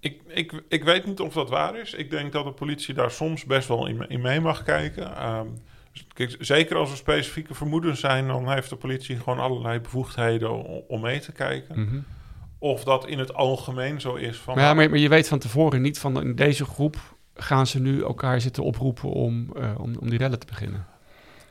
Ik, 0.00 0.20
ik, 0.26 0.62
ik 0.68 0.84
weet 0.84 1.06
niet 1.06 1.20
of 1.20 1.32
dat 1.32 1.48
waar 1.48 1.78
is. 1.78 1.94
Ik 1.94 2.10
denk 2.10 2.32
dat 2.32 2.44
de 2.44 2.52
politie 2.52 2.94
daar 2.94 3.10
soms 3.10 3.44
best 3.44 3.68
wel 3.68 3.86
in, 3.86 4.08
in 4.08 4.20
mee 4.20 4.40
mag 4.40 4.62
kijken. 4.62 5.16
Ehm, 5.16 5.46
dus 5.92 6.06
kijk, 6.12 6.36
zeker 6.38 6.76
als 6.76 6.90
er 6.90 6.96
specifieke 6.96 7.54
vermoedens 7.54 8.00
zijn, 8.00 8.26
dan 8.26 8.52
heeft 8.52 8.68
de 8.68 8.76
politie 8.76 9.16
gewoon 9.16 9.38
allerlei 9.38 9.80
bevoegdheden 9.80 10.64
om, 10.64 10.82
om 10.88 11.00
mee 11.00 11.20
te 11.20 11.32
kijken. 11.32 11.80
Mhm. 11.80 11.98
Of 12.58 12.84
dat 12.84 13.06
in 13.06 13.18
het 13.18 13.34
algemeen 13.34 14.00
zo 14.00 14.14
is 14.14 14.38
van. 14.38 14.54
Maar, 14.54 14.64
ja, 14.64 14.74
maar, 14.74 14.90
maar 14.90 14.98
je 14.98 15.08
weet 15.08 15.28
van 15.28 15.38
tevoren 15.38 15.82
niet 15.82 15.98
van 15.98 16.22
in 16.22 16.34
deze 16.34 16.64
groep 16.64 16.96
gaan 17.34 17.66
ze 17.66 17.80
nu 17.80 18.02
elkaar 18.02 18.40
zitten 18.40 18.62
oproepen 18.62 19.10
om, 19.10 19.50
eh, 19.56 19.70
om, 19.76 19.96
om 20.00 20.10
die 20.10 20.18
rellen 20.18 20.38
te 20.38 20.46
beginnen. 20.46 20.86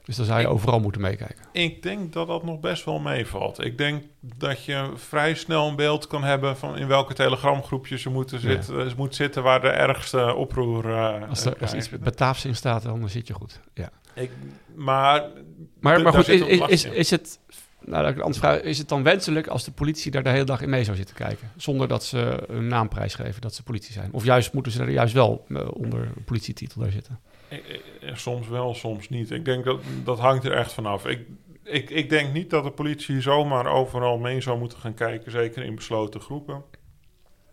Dus 0.10 0.18
dan 0.18 0.28
zou 0.28 0.40
je 0.40 0.46
Ik- 0.46 0.52
overal 0.52 0.80
moeten 0.80 1.02
meekijken. 1.02 1.46
Ik 1.52 1.84
denk 1.84 2.14
dat 2.14 2.28
dat 2.28 2.44
nog 2.44 2.60
best 2.60 2.86
wel 2.86 3.00
meevalt. 3.00 3.64
Ik 3.66 3.78
denk 3.78 4.04
dat 4.20 4.66
je 4.66 4.92
vrij 4.96 5.34
snel 5.36 5.68
een 5.68 5.76
beeld 5.76 6.08
kan 6.08 6.24
hebben 6.24 6.58
van 6.58 6.78
in 6.78 6.88
welke 6.88 7.14
telegramgroepjes 7.14 8.02
ze 8.02 8.10
moeten 8.10 8.38
Ja. 8.42 8.50
zitten, 8.50 8.90
ze 8.90 8.96
moet 8.98 9.16
zitten 9.16 9.44
waar 9.44 9.62
de 9.62 9.68
ergste 9.68 10.34
oproer. 10.36 10.90
eh, 10.90 11.30
Als 11.30 11.46
er, 11.46 11.56
eh, 11.56 11.62
als 11.62 11.74
iets 11.74 11.88
krijgt. 11.88 12.06
Bataafs 12.06 12.46
in 12.46 12.56
staat, 12.56 12.84
dan 12.84 13.10
zit 13.10 13.28
je 13.28 13.34
goed. 13.34 13.60
Ja. 13.74 13.90
Ik, 14.16 14.32
maar 14.76 15.22
Maar, 15.22 15.32
maar 15.80 16.04
daar 16.04 16.14
goed, 16.14 16.28
is, 16.70 16.84
is, 16.86 17.10
het... 17.12 17.40
Nou, 17.86 18.04
dat 18.04 18.12
ik 18.12 18.20
anders 18.20 18.38
vraag, 18.38 18.60
is 18.62 18.78
het 18.78 18.90
dan 18.90 19.04
wenselijk 19.04 19.48
als 19.48 19.64
de 19.64 19.72
politie 19.72 20.12
daar 20.12 20.24
de 20.24 20.30
hele 20.30 20.44
dag 20.44 20.62
in 20.62 20.70
mee 20.70 20.84
zou 20.84 20.98
zitten 20.98 21.16
kijken? 21.16 21.52
Zonder 21.58 21.88
dat 21.88 22.04
ze 22.04 22.44
een 22.48 22.68
naamprijs 22.68 23.16
geven 23.16 23.42
dat 23.42 23.56
ze 23.56 23.64
politie 23.64 23.94
zijn? 23.94 24.10
Of 24.14 24.24
juist 24.24 24.54
moeten 24.54 24.72
ze 24.72 24.82
er 24.82 24.90
juist 24.90 25.14
wel 25.14 25.46
eh, 25.50 25.68
onder 25.74 26.08
politietitel 26.26 26.82
daar 26.82 26.92
zitten? 26.92 27.20
Ik- 27.50 27.82
Soms 28.14 28.48
wel, 28.48 28.74
soms 28.76 29.10
niet. 29.10 29.32
Ik 29.32 29.46
denk 29.46 29.66
dat 29.66 29.82
dat 30.04 30.20
hangt 30.20 30.46
er 30.46 30.52
echt 30.52 30.74
vanaf. 30.74 31.06
Ik, 31.06 31.28
ik, 31.64 31.90
ik 31.90 32.10
denk 32.10 32.34
niet 32.34 32.50
dat 32.50 32.64
de 32.64 32.72
politie 32.72 33.22
zomaar 33.22 33.66
overal 33.68 34.18
mee 34.18 34.42
zou 34.42 34.60
moeten 34.60 34.78
gaan 34.78 34.94
kijken, 34.94 35.32
zeker 35.32 35.64
in 35.64 35.76
besloten 35.76 36.22
groepen. 36.22 36.64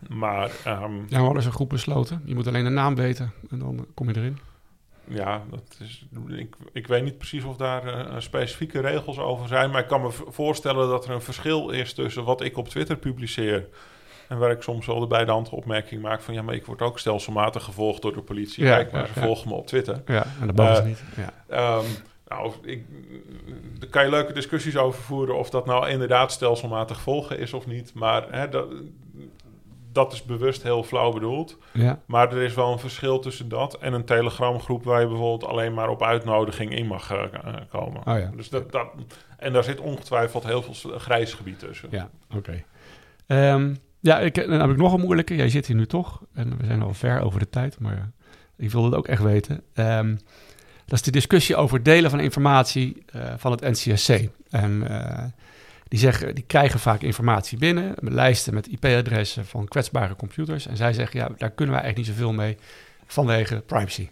Maar 0.09 0.51
ehm, 0.65 0.93
Ja, 1.09 1.23
maar 1.23 1.37
is 1.37 1.45
een 1.47 1.53
groep 1.53 1.69
besloten. 1.69 2.23
Je 2.25 2.35
moet 2.35 2.47
alleen 2.47 2.65
de 2.65 2.71
naam 2.71 2.95
weten 2.95 3.33
en 3.51 3.59
dan 3.59 3.87
kom 3.95 4.09
je 4.09 4.17
erin. 4.17 4.39
ja, 5.09 5.43
dat 5.51 5.77
is, 5.83 6.07
ik, 6.37 6.57
ik 6.73 6.87
weet 6.87 7.05
niet 7.05 7.19
precies 7.19 7.45
of 7.45 7.57
daar 7.57 7.87
eh, 7.87 8.15
specifieke 8.21 8.81
regels 8.81 9.19
over 9.19 9.49
zijn. 9.49 9.71
Maar 9.71 9.81
ik 9.83 9.89
kan 9.89 10.03
me 10.03 10.11
voorstellen 10.11 10.89
dat 10.89 11.05
er 11.05 11.11
een 11.11 11.21
verschil 11.23 11.71
is 11.71 11.93
tussen 11.95 12.25
wat 12.25 12.41
ik 12.41 12.57
op 12.57 12.69
Twitter 12.69 12.97
publiceer. 12.97 13.69
En 14.29 14.39
waar 14.39 14.51
ik 14.51 14.63
soms 14.63 14.87
wel 14.87 15.01
de 15.01 15.07
bij 15.07 15.25
de 15.25 15.31
hand 15.31 15.49
opmerking 15.49 16.03
maak 16.03 16.21
van 16.21 16.35
ja, 16.35 16.43
maar 16.43 16.55
ik 16.55 16.67
word 16.67 16.83
ook 16.83 16.99
stelselmatig 16.99 17.63
gevolgd 17.65 18.03
door 18.03 18.13
de 18.13 18.23
politie. 18.23 18.65
Ja, 18.65 18.75
Kijk 18.75 18.93
maar, 18.93 19.01
ja, 19.01 19.07
ze 19.13 19.21
ja. 19.21 19.27
volgen 19.27 19.49
me 19.49 19.55
op 19.55 19.67
Twitter. 19.67 20.03
Ja, 20.07 20.27
en 20.41 20.47
dat 20.55 20.79
Eh, 20.79 20.85
niet. 20.85 21.03
Ja. 21.17 21.33
Ehm, 21.49 21.85
nou, 22.29 22.53
ik, 22.63 22.85
daar 23.79 23.89
kan 23.89 24.05
je 24.05 24.11
leuke 24.11 24.33
discussies 24.33 24.77
over 24.77 25.03
voeren 25.03 25.37
of 25.37 25.51
dat 25.51 25.67
nou 25.67 25.89
inderdaad 25.89 26.33
stelselmatig 26.33 27.01
volgen 27.01 27.39
is 27.39 27.53
of 27.53 27.67
niet. 27.67 27.95
Maar 27.95 28.27
hè, 28.31 28.49
dat, 28.49 28.67
dat 29.93 30.13
is 30.13 30.23
bewust 30.23 30.63
heel 30.63 30.83
flauw 30.83 31.13
bedoeld. 31.13 31.59
Ja. 31.73 32.01
Maar 32.07 32.33
er 32.33 32.43
is 32.43 32.55
wel 32.55 32.73
een 32.73 32.79
verschil 32.79 33.19
tussen 33.19 33.49
dat 33.49 33.75
en 33.79 33.93
een 33.93 34.05
telegramgroep 34.05 34.85
waar 34.85 35.01
je 35.01 35.07
bijvoorbeeld 35.07 35.51
alleen 35.51 35.75
maar 35.75 35.89
op 35.89 36.03
uitnodiging 36.03 36.75
in 36.75 36.87
mag 36.87 37.11
eh, 37.11 37.23
eh, 37.23 37.55
komen. 37.71 38.01
Oh 38.07 38.19
ja. 38.19 38.31
Dus 38.37 38.49
dat, 38.49 38.73
dat, 38.73 38.87
en 39.37 39.53
daar 39.53 39.65
zit 39.65 39.81
ongetwijfeld 39.81 40.45
heel 40.45 40.63
veel 40.63 40.99
grijs 40.99 41.35
gebied 41.35 41.59
tussen. 41.59 41.89
Ja, 41.91 42.11
oké. 42.35 42.65
Ehm, 43.27 43.75
ja, 44.07 44.19
ik, 44.19 44.35
dan 44.35 44.61
heb 44.61 44.71
ik 44.71 44.77
nog 44.77 44.93
een 44.93 45.01
moeilijke. 45.01 45.37
Jij 45.37 45.49
zit 45.49 45.67
hier 45.67 45.77
nu 45.77 45.87
toch. 45.87 46.23
En 46.35 46.59
we 46.59 46.67
zijn 46.67 46.83
al 46.83 46.95
ver 46.95 47.21
over 47.21 47.39
de 47.39 47.49
tijd, 47.49 47.79
maar 47.79 47.97
eh, 47.97 48.03
ik 48.57 48.71
wilde 48.71 48.87
het 48.87 48.97
ook 48.97 49.09
echt 49.09 49.23
weten. 49.23 49.63
Ehm, 49.75 50.17
dat 50.85 50.99
is 50.99 51.03
de 51.03 51.11
discussie 51.11 51.57
over 51.57 51.83
delen 51.83 52.11
van 52.11 52.21
informatie 52.21 53.03
eh, 53.07 53.35
van 53.37 53.51
het 53.51 53.61
NCSC. 53.61 54.29
En 54.51 54.89
eh, 54.89 55.25
die, 55.89 55.99
zeggen, 55.99 56.35
die 56.35 56.45
krijgen 56.45 56.81
vaak 56.81 57.03
informatie 57.03 57.59
binnen, 57.59 57.95
lijsten 58.01 58.55
met 58.55 58.67
IP-adressen 58.67 59.47
van 59.47 59.69
kwetsbare 59.69 60.17
computers. 60.17 60.67
En 60.67 60.77
zij 60.77 60.93
zeggen, 60.93 61.21
ja, 61.21 61.29
daar 61.37 61.51
kunnen 61.51 61.75
wij 61.75 61.85
echt 61.85 61.97
niet 61.97 62.07
zoveel 62.07 62.33
mee 62.33 62.57
vanwege 63.07 63.61
privacy. 63.67 64.09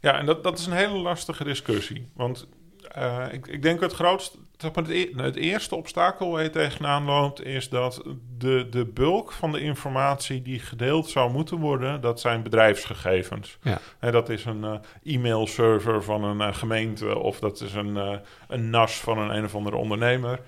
Ja, 0.00 0.18
en 0.18 0.26
dat, 0.26 0.42
dat 0.42 0.58
is 0.58 0.66
een 0.66 0.72
hele 0.72 0.98
lastige 0.98 1.44
discussie. 1.44 2.08
Want 2.14 2.46
eh, 2.88 3.26
ik, 3.30 3.46
ik 3.46 3.62
denk 3.62 3.80
het 3.80 3.92
grootste, 3.92 4.38
het, 4.62 4.88
e- 4.88 5.12
het 5.16 5.36
eerste 5.36 5.74
obstakel 5.76 6.30
waar 6.30 6.42
je 6.42 6.50
tegenaan 6.50 7.04
loopt, 7.04 7.44
is 7.44 7.68
dat 7.68 8.02
de, 8.38 8.66
de 8.70 8.84
bulk 8.84 9.32
van 9.32 9.52
de 9.52 9.60
informatie 9.60 10.42
die 10.42 10.58
gedeeld 10.58 11.08
zou 11.08 11.32
moeten 11.32 11.56
worden, 11.56 12.00
dat 12.00 12.20
zijn 12.20 12.42
bedrijfsgegevens. 12.42 13.58
Ja. 13.62 13.78
Hè, 13.98 14.10
dat 14.10 14.28
is 14.28 14.44
een 14.44 14.64
eh, 14.64 15.14
e-mailserver 15.14 16.02
van 16.02 16.24
een 16.24 16.40
eh, 16.40 16.54
gemeente 16.54 17.18
of 17.18 17.38
dat 17.38 17.60
is 17.60 17.74
een, 17.74 17.96
eh, 17.96 18.16
een 18.48 18.70
NAS 18.70 18.94
van 18.94 19.18
een 19.18 19.36
een 19.36 19.44
of 19.44 19.54
andere 19.54 19.76
ondernemer. 19.76 20.40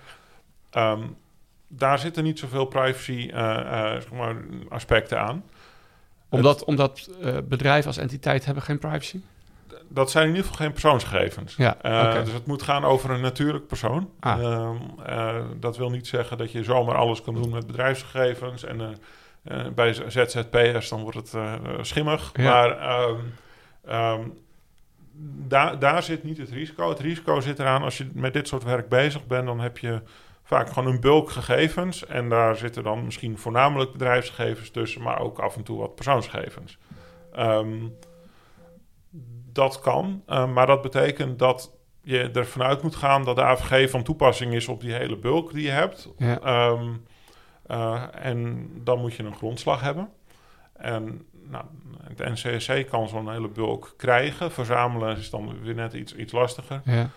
Ehm, 0.71 1.03
daar 1.69 1.99
zitten 1.99 2.25
niet 2.25 2.39
zoveel 2.39 2.65
privacy 2.65 3.31
zeg 4.01 4.13
maar, 4.13 4.37
aspecten 4.69 5.21
aan. 5.21 5.45
Omdat, 6.31 6.65
omdat 6.65 7.11
eh, 7.23 7.37
bedrijven 7.45 7.87
als 7.87 7.97
entiteit 7.97 8.45
hebben 8.45 8.63
geen 8.63 8.79
privacy. 8.79 9.21
Dat 9.89 10.11
zijn 10.11 10.25
in 10.25 10.31
ieder 10.31 10.47
geval 10.47 10.65
geen 10.65 10.73
persoonsgegevens. 10.73 11.57
Ja, 11.57 11.77
Uh, 11.83 12.09
oké. 12.09 12.25
Dus 12.25 12.33
het 12.33 12.47
moet 12.47 12.63
gaan 12.63 12.85
over 12.85 13.11
een 13.11 13.21
natuurlijk 13.21 13.67
persoon. 13.67 14.11
Ah. 14.21 14.43
Ehm, 14.43 14.77
eh, 15.05 15.35
dat 15.61 15.77
wil 15.77 15.91
niet 15.91 16.07
zeggen 16.07 16.39
dat 16.39 16.53
je 16.53 16.65
zomaar 16.65 16.97
alles 16.97 17.23
kan 17.23 17.35
doen 17.35 17.51
met 17.51 17.67
bedrijfsgegevens. 17.67 18.65
En 18.65 18.81
eh, 18.81 18.89
eh, 19.43 19.67
bij 19.75 19.93
ZZP'ers 19.93 20.89
dan 20.89 21.03
wordt 21.03 21.17
het 21.17 21.35
eh, 21.35 21.55
schimmig. 21.81 22.31
Ja. 22.33 22.43
Maar 22.43 22.79
ehm, 23.85 24.29
daar, 25.49 25.79
daar 25.79 26.03
zit 26.03 26.25
niet 26.25 26.39
het 26.39 26.51
risico. 26.51 26.89
Het 26.89 27.01
risico 27.01 27.41
zit 27.41 27.59
eraan 27.59 27.83
als 27.83 27.99
je 27.99 28.11
met 28.13 28.33
dit 28.33 28.49
soort 28.49 28.65
werk 28.65 28.89
bezig 28.89 29.27
bent, 29.27 29.47
dan 29.47 29.61
heb 29.61 29.79
je 29.79 30.03
vaak 30.43 30.69
gewoon 30.69 30.93
een 30.93 31.01
bulk 31.01 31.31
gegevens. 31.31 32.07
En 32.07 32.29
daar 32.29 32.57
zitten 32.57 32.83
dan 32.83 33.05
misschien 33.05 33.39
voornamelijk 33.39 33.93
bedrijfsgegevens 33.93 34.71
tussen, 34.71 35.03
maar 35.03 35.21
ook 35.21 35.39
af 35.39 35.57
en 35.57 35.63
toe 35.63 35.79
wat 35.79 35.95
persoonsgegevens. 35.95 36.79
Ehm, 37.33 37.87
dat 39.53 39.81
kan, 39.81 40.23
eh, 40.27 40.53
maar 40.53 40.67
dat 40.67 40.83
betekent 40.83 41.39
dat 41.39 41.73
je 42.03 42.31
ervan 42.31 42.67
uit 42.67 42.83
moet 42.83 42.97
gaan 42.97 43.25
dat 43.25 43.37
de 43.37 43.43
AVG 43.43 43.91
van 43.91 44.03
toepassing 44.03 44.55
is 44.55 44.69
op 44.69 44.81
die 44.81 44.93
hele 44.93 45.17
bulk 45.17 45.53
die 45.53 45.65
je 45.65 45.71
hebt. 45.71 46.09
Ja. 46.17 46.41
Ehm, 46.41 46.89
eh, 47.67 48.03
en 48.13 48.71
dan 48.85 49.01
moet 49.01 49.15
je 49.15 49.23
een 49.23 49.35
grondslag 49.35 49.81
hebben. 49.81 50.09
En 50.73 51.27
nou, 51.49 51.65
het 52.03 52.19
NCSC 52.19 52.87
kan 52.89 53.09
zo'n 53.09 53.31
hele 53.31 53.49
bulk 53.49 53.95
krijgen. 53.97 54.51
Verzamelen 54.51 55.17
is 55.17 55.31
dan 55.31 55.61
weer 55.63 55.75
net 55.75 55.93
iets, 55.93 56.15
iets 56.15 56.33
lastiger. 56.33 56.81
Ja. 56.85 57.11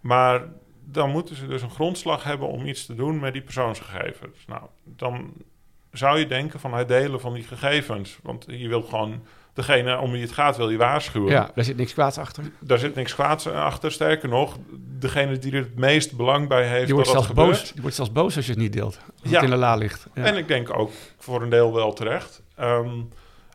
Maar 0.00 0.42
dan 0.84 1.10
moeten 1.10 1.36
ze 1.36 1.46
dus 1.46 1.62
een 1.62 1.70
grondslag 1.70 2.24
hebben 2.24 2.48
om 2.48 2.66
iets 2.66 2.86
te 2.86 2.94
doen 2.94 3.18
met 3.18 3.32
die 3.32 3.42
persoonsgegevens. 3.42 4.44
Nou, 4.46 4.62
dan 4.84 5.32
zou 5.92 6.18
je 6.18 6.26
denken 6.26 6.60
van 6.60 6.74
het 6.74 6.88
delen 6.88 7.20
van 7.20 7.34
die 7.34 7.42
gegevens. 7.42 8.18
Want 8.22 8.44
je 8.48 8.68
wilt 8.68 8.88
gewoon 8.88 9.22
degene 9.58 9.98
om 9.98 10.10
wie 10.12 10.22
het 10.22 10.32
gaat, 10.32 10.56
wil 10.56 10.70
je 10.70 10.76
waarschuwen. 10.76 11.30
ja, 11.32 11.50
daar 11.54 11.64
zit 11.64 11.76
niks 11.76 11.92
kwaads 11.92 12.18
achter. 12.18 12.44
Daar 12.60 12.78
zit 12.78 12.94
niks 12.94 13.14
kwaads 13.14 13.46
achter. 13.48 13.92
Sterker 13.92 14.28
nog, 14.28 14.56
degene 14.98 15.38
die 15.38 15.52
er 15.52 15.58
het 15.58 15.78
meest 15.78 16.16
belang 16.16 16.48
bij 16.48 16.66
heeft 16.68 16.88
Je 16.88 16.92
wordt, 16.94 17.08
dat 17.08 17.16
dat 17.16 17.24
zelfs 17.24 17.26
gebeurt. 17.40 17.60
boos, 17.60 17.72
je 17.74 17.80
wordt 17.80 17.96
zelfs 17.96 18.12
boos 18.12 18.36
als 18.36 18.44
je 18.46 18.52
het 18.52 18.60
niet 18.60 18.72
deelt. 18.72 18.98
Als 19.22 19.30
Ja. 19.30 19.34
het 19.34 19.44
in 19.44 19.50
de 19.50 19.56
la 19.56 19.74
ligt. 19.74 20.06
Ja. 20.14 20.24
En 20.24 20.36
ik 20.36 20.48
denk 20.48 20.78
ook 20.78 20.90
voor 21.18 21.42
een 21.42 21.48
deel 21.48 21.74
wel 21.74 21.92
terecht. 21.92 22.42
Ehm, 22.56 22.88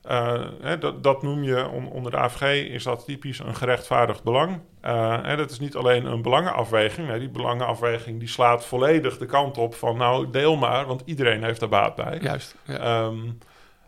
eh, 0.04 0.42
hè, 0.62 0.78
dat, 0.78 1.04
dat 1.04 1.24
noem 1.24 1.44
je 1.44 1.68
on- 1.68 1.90
onder 1.92 2.12
de 2.12 2.18
AVG 2.18 2.70
is 2.70 2.84
dat 2.84 3.06
typisch 3.06 3.40
een 3.40 3.56
gerechtvaardigd 3.56 4.24
belang. 4.24 4.60
Eh, 4.82 5.18
hè, 5.22 5.36
dat 5.36 5.52
is 5.52 5.60
niet 5.60 5.76
alleen 5.76 6.06
een 6.06 6.22
belangenafweging. 6.22 7.08
Nee, 7.08 7.20
die 7.20 7.30
belangenafweging 7.30 8.20
die 8.20 8.28
slaat 8.28 8.66
volledig 8.66 9.18
de 9.18 9.26
kant 9.26 9.58
op 9.58 9.76
van 9.76 9.98
nou 9.98 10.30
deel 10.32 10.56
maar, 10.56 10.86
want 10.86 11.02
iedereen 11.06 11.44
heeft 11.44 11.62
er 11.62 11.70
baat 11.70 11.96
bij. 11.96 12.20
Juist. 12.22 12.56
Ja. 12.64 12.78
Ehm, 12.78 13.18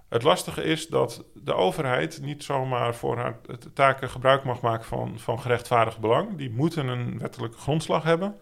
het 0.09 0.23
lastige 0.23 0.63
is 0.63 0.87
dat 0.87 1.23
de 1.45 1.53
overheid 1.53 2.21
niet 2.21 2.43
zomaar 2.43 2.95
voor 2.95 3.17
haar 3.17 3.37
taken 3.73 4.09
gebruik 4.09 4.43
mag 4.43 4.61
maken 4.61 4.85
van, 4.85 5.13
van 5.19 5.39
gerechtvaardigd 5.39 5.99
belang. 5.99 6.37
Die 6.37 6.49
moeten 6.51 6.87
een 6.87 7.19
wettelijke 7.19 7.57
grondslag 7.57 8.03
hebben. 8.03 8.35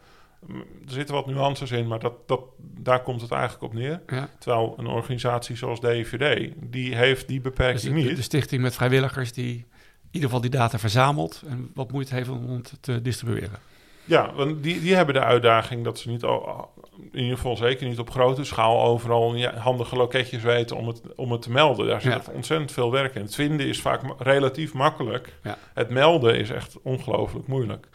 Er 0.85 0.91
zitten 0.91 1.15
wat 1.15 1.25
nuances 1.25 1.71
in, 1.71 1.87
maar 1.87 1.99
dat, 1.99 2.27
dat, 2.27 2.41
daar 2.57 3.01
komt 3.01 3.21
het 3.21 3.31
eigenlijk 3.31 3.63
op 3.63 3.73
neer. 3.73 4.01
ja. 4.07 4.29
Terwijl 4.39 4.73
een 4.77 4.87
organisatie 4.87 5.55
zoals 5.55 5.81
de 5.81 5.89
EVD, 5.89 6.53
die 6.57 6.95
heeft 6.95 7.27
die 7.27 7.41
Dus 7.41 7.51
beperking 7.51 7.95
de, 7.95 8.01
niet. 8.01 8.15
de 8.15 8.21
stichting 8.21 8.61
met 8.61 8.75
vrijwilligers 8.75 9.33
die 9.33 9.53
in 9.55 9.65
ieder 10.11 10.29
geval 10.29 10.41
die 10.41 10.59
data 10.59 10.79
verzamelt 10.79 11.43
en 11.47 11.71
wat 11.73 11.91
moeite 11.91 12.15
heeft 12.15 12.29
om 12.29 12.49
het 12.49 12.77
te 12.81 13.01
distribueren. 13.01 13.59
Ja, 14.05 14.33
want 14.33 14.63
die, 14.63 14.81
die 14.81 14.95
hebben 14.95 15.13
de 15.15 15.21
uitdaging 15.21 15.83
dat 15.83 15.99
ze 15.99 16.09
niet 16.09 16.23
al, 16.23 16.73
in 17.11 17.19
ieder 17.21 17.35
geval 17.35 17.55
zeker 17.57 17.87
niet 17.87 17.99
op 17.99 18.09
grote 18.09 18.43
schaal 18.43 18.83
overal 18.83 19.35
ja, 19.35 19.55
handige 19.57 19.95
loketjes 19.95 20.43
weten 20.43 20.77
om 20.77 20.87
het, 20.87 21.01
om 21.15 21.31
het 21.31 21.41
te 21.41 21.51
melden. 21.51 21.87
Daar 21.87 22.01
zit 22.01 22.25
Ja. 22.25 22.33
ontzettend 22.33 22.71
veel 22.71 22.91
werk 22.91 23.15
in. 23.15 23.21
Het 23.21 23.35
vinden 23.35 23.67
is 23.67 23.81
vaak 23.81 24.01
ma- 24.03 24.15
relatief 24.17 24.73
makkelijk. 24.73 25.33
Ja. 25.43 25.57
Het 25.73 25.89
melden 25.89 26.35
is 26.39 26.49
echt 26.49 26.77
ongelooflijk 26.81 27.47
moeilijk. 27.47 27.87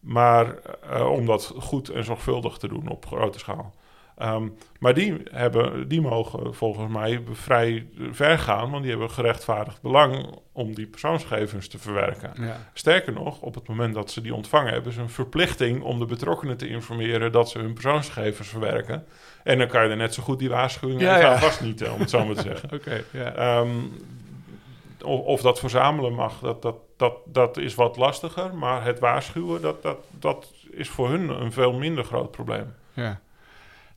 Maar 0.00 0.54
eh, 0.90 1.10
om 1.10 1.26
dat 1.26 1.52
goed 1.58 1.88
en 1.88 2.04
zorgvuldig 2.04 2.56
te 2.56 2.68
doen 2.68 2.88
op 2.88 3.06
grote 3.06 3.38
schaal. 3.38 3.74
Ehm, 4.18 4.48
maar 4.78 4.94
die, 4.94 5.22
hebben, 5.30 5.88
die 5.88 6.00
mogen 6.00 6.54
volgens 6.54 6.92
mij 6.92 7.22
vrij 7.32 7.86
ver 8.10 8.38
gaan, 8.38 8.70
want 8.70 8.82
die 8.82 8.90
hebben 8.90 9.10
gerechtvaardigd 9.10 9.82
belang 9.82 10.38
om 10.52 10.74
die 10.74 10.86
persoonsgegevens 10.86 11.68
te 11.68 11.78
verwerken. 11.78 12.32
Ja. 12.40 12.56
Sterker 12.72 13.12
nog, 13.12 13.40
op 13.40 13.54
het 13.54 13.68
moment 13.68 13.94
dat 13.94 14.10
ze 14.10 14.20
die 14.20 14.34
ontvangen, 14.34 14.72
hebben 14.72 14.92
ze 14.92 15.00
een 15.00 15.10
verplichting 15.10 15.82
om 15.82 15.98
de 15.98 16.04
betrokkenen 16.04 16.56
te 16.56 16.68
informeren 16.68 17.32
dat 17.32 17.50
ze 17.50 17.58
hun 17.58 17.72
persoonsgegevens 17.72 18.48
verwerken. 18.48 19.04
En 19.44 19.58
dan 19.58 19.68
kan 19.68 19.84
je 19.84 19.90
er 19.90 19.96
net 19.96 20.14
zo 20.14 20.22
goed 20.22 20.38
die 20.38 20.48
waarschuwing 20.48 21.00
Ja, 21.00 21.18
ja. 21.18 21.32
aan 21.32 21.38
vastnieten, 21.38 21.92
om 21.92 22.00
het 22.00 22.10
zo 22.10 22.24
maar 22.24 22.34
te 22.34 22.42
zeggen. 22.52 22.72
Oké. 22.72 23.04
ja. 23.12 23.34
Ehm, 23.34 23.70
of, 25.04 25.20
of 25.20 25.40
dat 25.40 25.58
verzamelen 25.58 26.14
mag, 26.14 26.38
dat, 26.40 26.62
dat, 26.62 26.76
dat, 26.96 27.14
dat 27.24 27.56
is 27.56 27.74
wat 27.74 27.96
lastiger. 27.96 28.54
Maar 28.54 28.84
het 28.84 28.98
waarschuwen, 28.98 29.60
dat, 29.62 29.82
dat, 29.82 29.98
dat 30.10 30.52
is 30.70 30.88
voor 30.88 31.08
hun 31.08 31.28
een 31.28 31.52
veel 31.52 31.72
minder 31.72 32.04
groot 32.04 32.30
probleem. 32.30 32.74
Ja. 32.92 33.20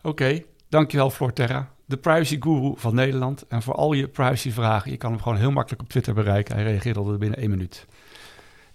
Oké, 0.01 0.41
dankjewel 0.69 1.09
Florterra. 1.09 1.69
De 1.85 1.97
privacy 1.97 2.37
guru 2.39 2.73
van 2.75 2.95
Nederland. 2.95 3.45
En 3.47 3.61
voor 3.61 3.75
al 3.75 3.93
je 3.93 4.07
privacyvragen, 4.07 4.91
je 4.91 4.97
kan 4.97 5.11
hem 5.11 5.21
gewoon 5.21 5.37
heel 5.37 5.51
makkelijk 5.51 5.81
op 5.81 5.89
Twitter 5.89 6.13
bereiken. 6.13 6.55
Hij 6.55 6.63
reageert 6.63 6.97
altijd 6.97 7.19
binnen 7.19 7.39
één 7.39 7.49
minuut. 7.49 7.85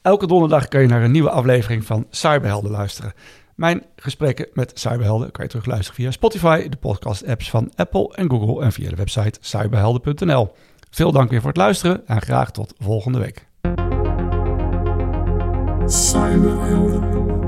Elke 0.03 0.27
donderdag 0.27 0.69
kun 0.69 0.81
je 0.81 0.87
naar 0.87 1.03
een 1.03 1.11
nieuwe 1.11 1.31
aflevering 1.31 1.85
van 1.85 2.07
Cyberhelden 2.11 2.71
luisteren. 2.71 3.13
Mijn 3.55 3.85
gesprekken 3.97 4.49
met 4.53 4.73
cyberhelden 4.75 5.31
kan 5.31 5.45
je 5.45 5.51
terugluisteren 5.51 5.95
via 5.95 6.11
Spotify, 6.11 6.69
de 6.69 6.77
podcast-apps 6.77 7.51
van 7.51 7.73
Apple 7.75 8.13
en 8.15 8.31
Google 8.31 8.65
en 8.65 8.73
via 8.73 8.91
de 8.91 8.97
website 8.97 9.39
cyberhelden.nl. 9.41 10.53
Veel 10.91 11.13
dank 11.13 11.31
weer 11.31 11.41
voor 11.41 11.49
het 11.49 11.59
luisteren 11.59 12.07
en 12.07 12.21
graag 12.21 12.51
tot 12.51 12.75
volgende 12.79 13.19
week. 13.19 13.47
Cyberhelden. 15.87 17.46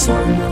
sun. 0.00 0.49